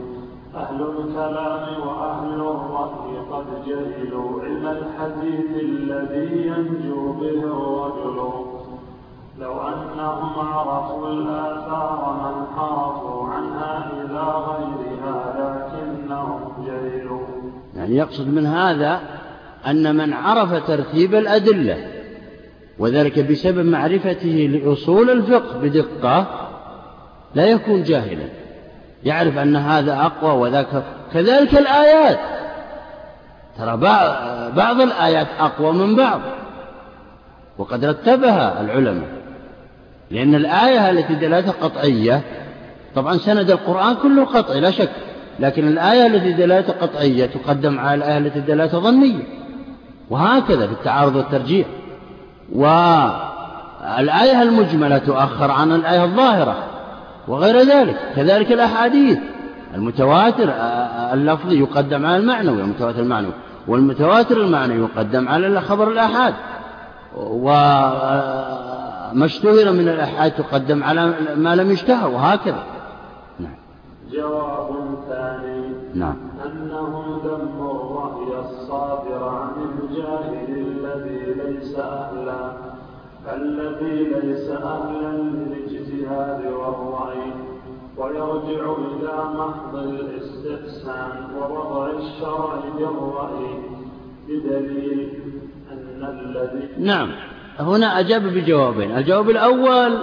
أهل 0.55 0.81
الكلام 0.81 1.65
وأهل 1.87 2.33
الرأي 2.33 3.17
قد 3.31 3.45
جهلوا 3.67 4.41
علم 4.41 4.67
الحديث 4.67 5.63
الذي 5.63 6.47
ينجو 6.47 7.13
به 7.13 7.43
الرجل. 7.43 8.17
لو 9.39 9.53
أنهم 9.61 10.47
عرفوا 10.53 11.07
الآثار 11.07 12.15
ما 12.21 12.29
انحرفوا 12.39 13.27
عنها 13.27 13.91
إلى 13.91 14.23
غيرها 14.49 15.17
لكنهم 15.39 16.39
جهلوا. 16.65 17.21
يعني 17.75 17.95
يقصد 17.95 18.27
من 18.27 18.45
هذا 18.45 18.99
أن 19.67 19.95
من 19.95 20.13
عرف 20.13 20.67
ترتيب 20.67 21.15
الأدلة 21.15 21.77
وذلك 22.79 23.19
بسبب 23.19 23.65
معرفته 23.65 24.49
لأصول 24.53 25.09
الفقه 25.09 25.57
بدقة 25.57 26.27
لا 27.35 27.45
يكون 27.45 27.83
جاهلا. 27.83 28.25
يعرف 29.03 29.37
أن 29.37 29.55
هذا 29.55 29.93
أقوى 29.93 30.31
وذاك 30.41 30.83
كذلك 31.13 31.57
الآيات. 31.57 32.19
ترى 33.57 33.77
بعض 34.55 34.81
الآيات 34.81 35.27
أقوى 35.39 35.73
من 35.73 35.95
بعض 35.95 36.21
وقد 37.57 37.85
رتبها 37.85 38.61
العلماء 38.61 39.09
لأن 40.11 40.35
الآية 40.35 40.89
التي 40.89 41.15
دلالتها 41.15 41.51
قطعية. 41.51 42.21
طبعا 42.95 43.17
سند 43.17 43.51
القرآن 43.51 43.95
كله 43.95 44.25
قطعي 44.25 44.59
لا 44.59 44.71
شك 44.71 44.91
لكن 45.39 45.67
الآية 45.67 46.05
التي 46.05 46.33
دلالتها 46.33 46.73
قطعية 46.81 47.25
تقدم 47.25 47.79
على 47.79 47.95
الآية 47.95 48.17
التي 48.17 48.39
دلالتها 48.39 48.79
ظنية. 48.79 49.42
وهكذا 50.09 50.67
في 50.67 50.73
التعارض 50.73 51.15
والترجيح. 51.15 51.67
والآية 52.55 54.41
المجملة 54.41 54.97
تؤخر 54.97 55.51
عن 55.51 55.71
الآية 55.71 56.03
الظاهرة 56.03 56.55
وغير 57.27 57.57
ذلك 57.57 57.95
كذلك 58.15 58.51
الأحاديث 58.51 59.19
المتواتر 59.75 60.53
اللفظي 61.13 61.59
يقدم 61.59 62.05
على 62.05 62.17
المعنوي 62.17 62.61
المتواتر 62.61 62.99
المعنوي 62.99 63.33
والمتواتر 63.67 64.37
المعنوي 64.37 64.77
يقدم 64.77 65.29
على 65.29 65.61
خبر 65.61 65.91
الآحاد. 65.91 66.33
وما 67.17 69.25
اشتهر 69.25 69.71
من 69.71 69.87
الآحاد 69.87 70.31
تقدم 70.31 70.83
على 70.83 71.13
ما 71.35 71.55
لم 71.55 71.71
يشتهر 71.71 72.09
وهكذا. 72.09 72.63
نعم. 73.39 73.55
جواب 74.11 74.69
ثاني. 75.09 75.73
نعم. 75.95 76.15
أنه 76.45 77.19
ذم 77.25 77.69
الرأي 77.69 78.39
الصادر 78.39 79.29
عن 79.29 79.49
الجاهل 79.93 80.49
الذي 80.49 81.33
ليس 81.43 81.75
أهلا 81.75 82.53
الذي 83.33 84.03
ليس 84.03 84.49
أهلا 84.49 85.17
للاجتهاد 85.17 86.45
والرأي 86.45 87.33
ويرجع 87.97 88.75
إلى 88.77 89.23
محض 89.33 89.75
الاستحسان 89.75 91.35
ووضع 91.35 91.89
الشرع 91.89 92.63
بالرأي 92.77 93.59
بدليل 94.27 95.09
أن 95.71 96.03
الذي 96.03 96.67
نعم. 96.77 97.11
هنا 97.59 97.99
أجاب 97.99 98.23
بجوابين. 98.23 98.97
الجواب 98.97 99.29
الأول 99.29 99.99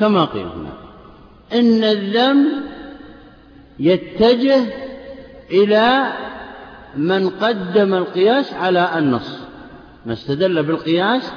كما 0.00 0.24
قيل 0.24 0.46
هنا. 0.46 0.72
إن 1.52 1.84
الذم 1.84 2.48
يتجه 3.78 4.64
إلى 5.50 6.12
من 6.98 7.28
قدم 7.28 7.94
القياس 7.94 8.54
على 8.54 8.98
النص 8.98 9.38
ما 10.06 10.12
استدل 10.12 10.62
بالقياس 10.62 11.32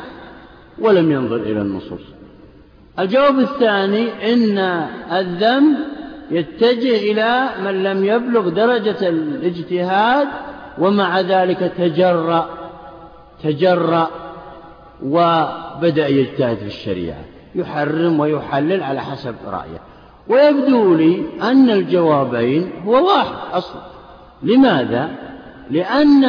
ولم 0.79 1.11
ينظر 1.11 1.35
إلى 1.35 1.61
النصوص. 1.61 2.01
الجواب 2.99 3.39
الثاني 3.39 4.33
إن 4.33 4.57
الذنب 5.11 5.77
يتجه 6.31 7.11
إلى 7.11 7.49
من 7.63 7.83
لم 7.83 8.05
يبلغ 8.05 8.49
درجة 8.49 9.09
الاجتهاد 9.09 10.27
ومع 10.79 11.21
ذلك 11.21 11.71
تجرأ 11.77 12.49
تجرأ 13.43 14.09
وبدأ 15.03 16.07
يجتهد 16.07 16.57
في 16.57 16.65
الشريعة 16.67 17.25
يحرم 17.55 18.19
ويحلل 18.19 18.83
على 18.83 19.01
حسب 19.01 19.35
رأيه. 19.47 19.79
ويبدو 20.27 20.95
لي 20.95 21.23
أن 21.41 21.69
الجوابين 21.69 22.71
هو 22.85 23.07
واحد 23.07 23.35
أصلا. 23.53 23.81
لماذا؟ 24.43 25.30
لأن 25.71 26.23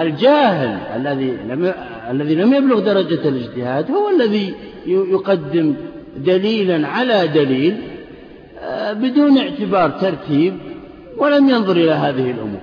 الجاهل 0.00 1.00
الذي 1.00 1.36
لم 1.48 1.72
الذي 2.10 2.34
لم 2.34 2.54
يبلغ 2.54 2.80
درجة 2.80 3.28
الاجتهاد 3.28 3.90
هو 3.90 4.10
الذي 4.10 4.54
يقدم 4.86 5.74
دليلا 6.16 6.88
على 6.88 7.28
دليل 7.28 7.76
آه، 8.60 8.92
بدون 8.92 9.38
اعتبار 9.38 9.90
ترتيب 9.90 10.54
ولم 11.16 11.48
ينظر 11.48 11.76
إلى 11.76 11.90
هذه 11.90 12.30
الأمور. 12.30 12.60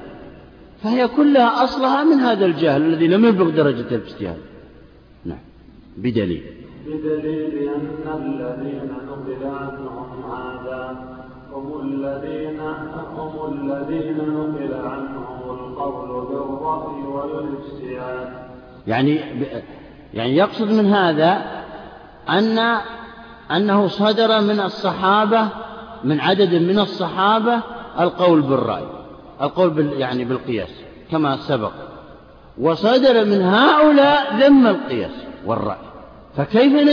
فهي 0.84 1.08
كلها 1.08 1.64
أصلها 1.64 2.04
من 2.04 2.20
هذا 2.20 2.46
الجهل 2.46 2.82
الذي 2.82 3.08
لم 3.08 3.26
يبلغ 3.26 3.50
درجة 3.50 3.96
الاجتهاد. 3.96 4.38
نعم 5.26 5.38
بدليل. 5.98 6.44
بدليل 6.88 7.70
أن 7.70 8.26
الذين 8.26 8.90
نقل 9.08 9.46
عنهم 9.46 10.32
هذا 10.32 11.14
هم 11.54 11.82
الذين 11.82 12.60
هم 13.18 13.54
الذين 13.54 14.18
نقل 14.18 14.74
عنهم 14.74 15.33
يعني 18.88 19.20
يعني 20.14 20.38
يقصد 20.38 20.72
من 20.72 20.94
هذا 20.94 21.42
أن 22.30 22.78
أنه 23.52 23.88
صدر 23.88 24.42
من 24.42 24.60
الصحابة 24.60 25.48
من 26.04 26.20
عدد 26.20 26.56
من 26.56 26.80
الصحابة 26.80 27.62
القول 28.00 28.42
بالرأي 28.42 28.86
القول 29.42 29.70
بال 29.70 29.94
يعني 30.00 30.26
بالقياس 30.26 30.70
كما 31.12 31.38
سبق. 31.38 31.72
وصدر 32.58 33.26
من 33.26 33.42
هؤلاء 33.42 34.36
ذم 34.38 34.68
القياس 34.68 35.12
والرأي. 35.46 35.78
فكيف 36.38 36.93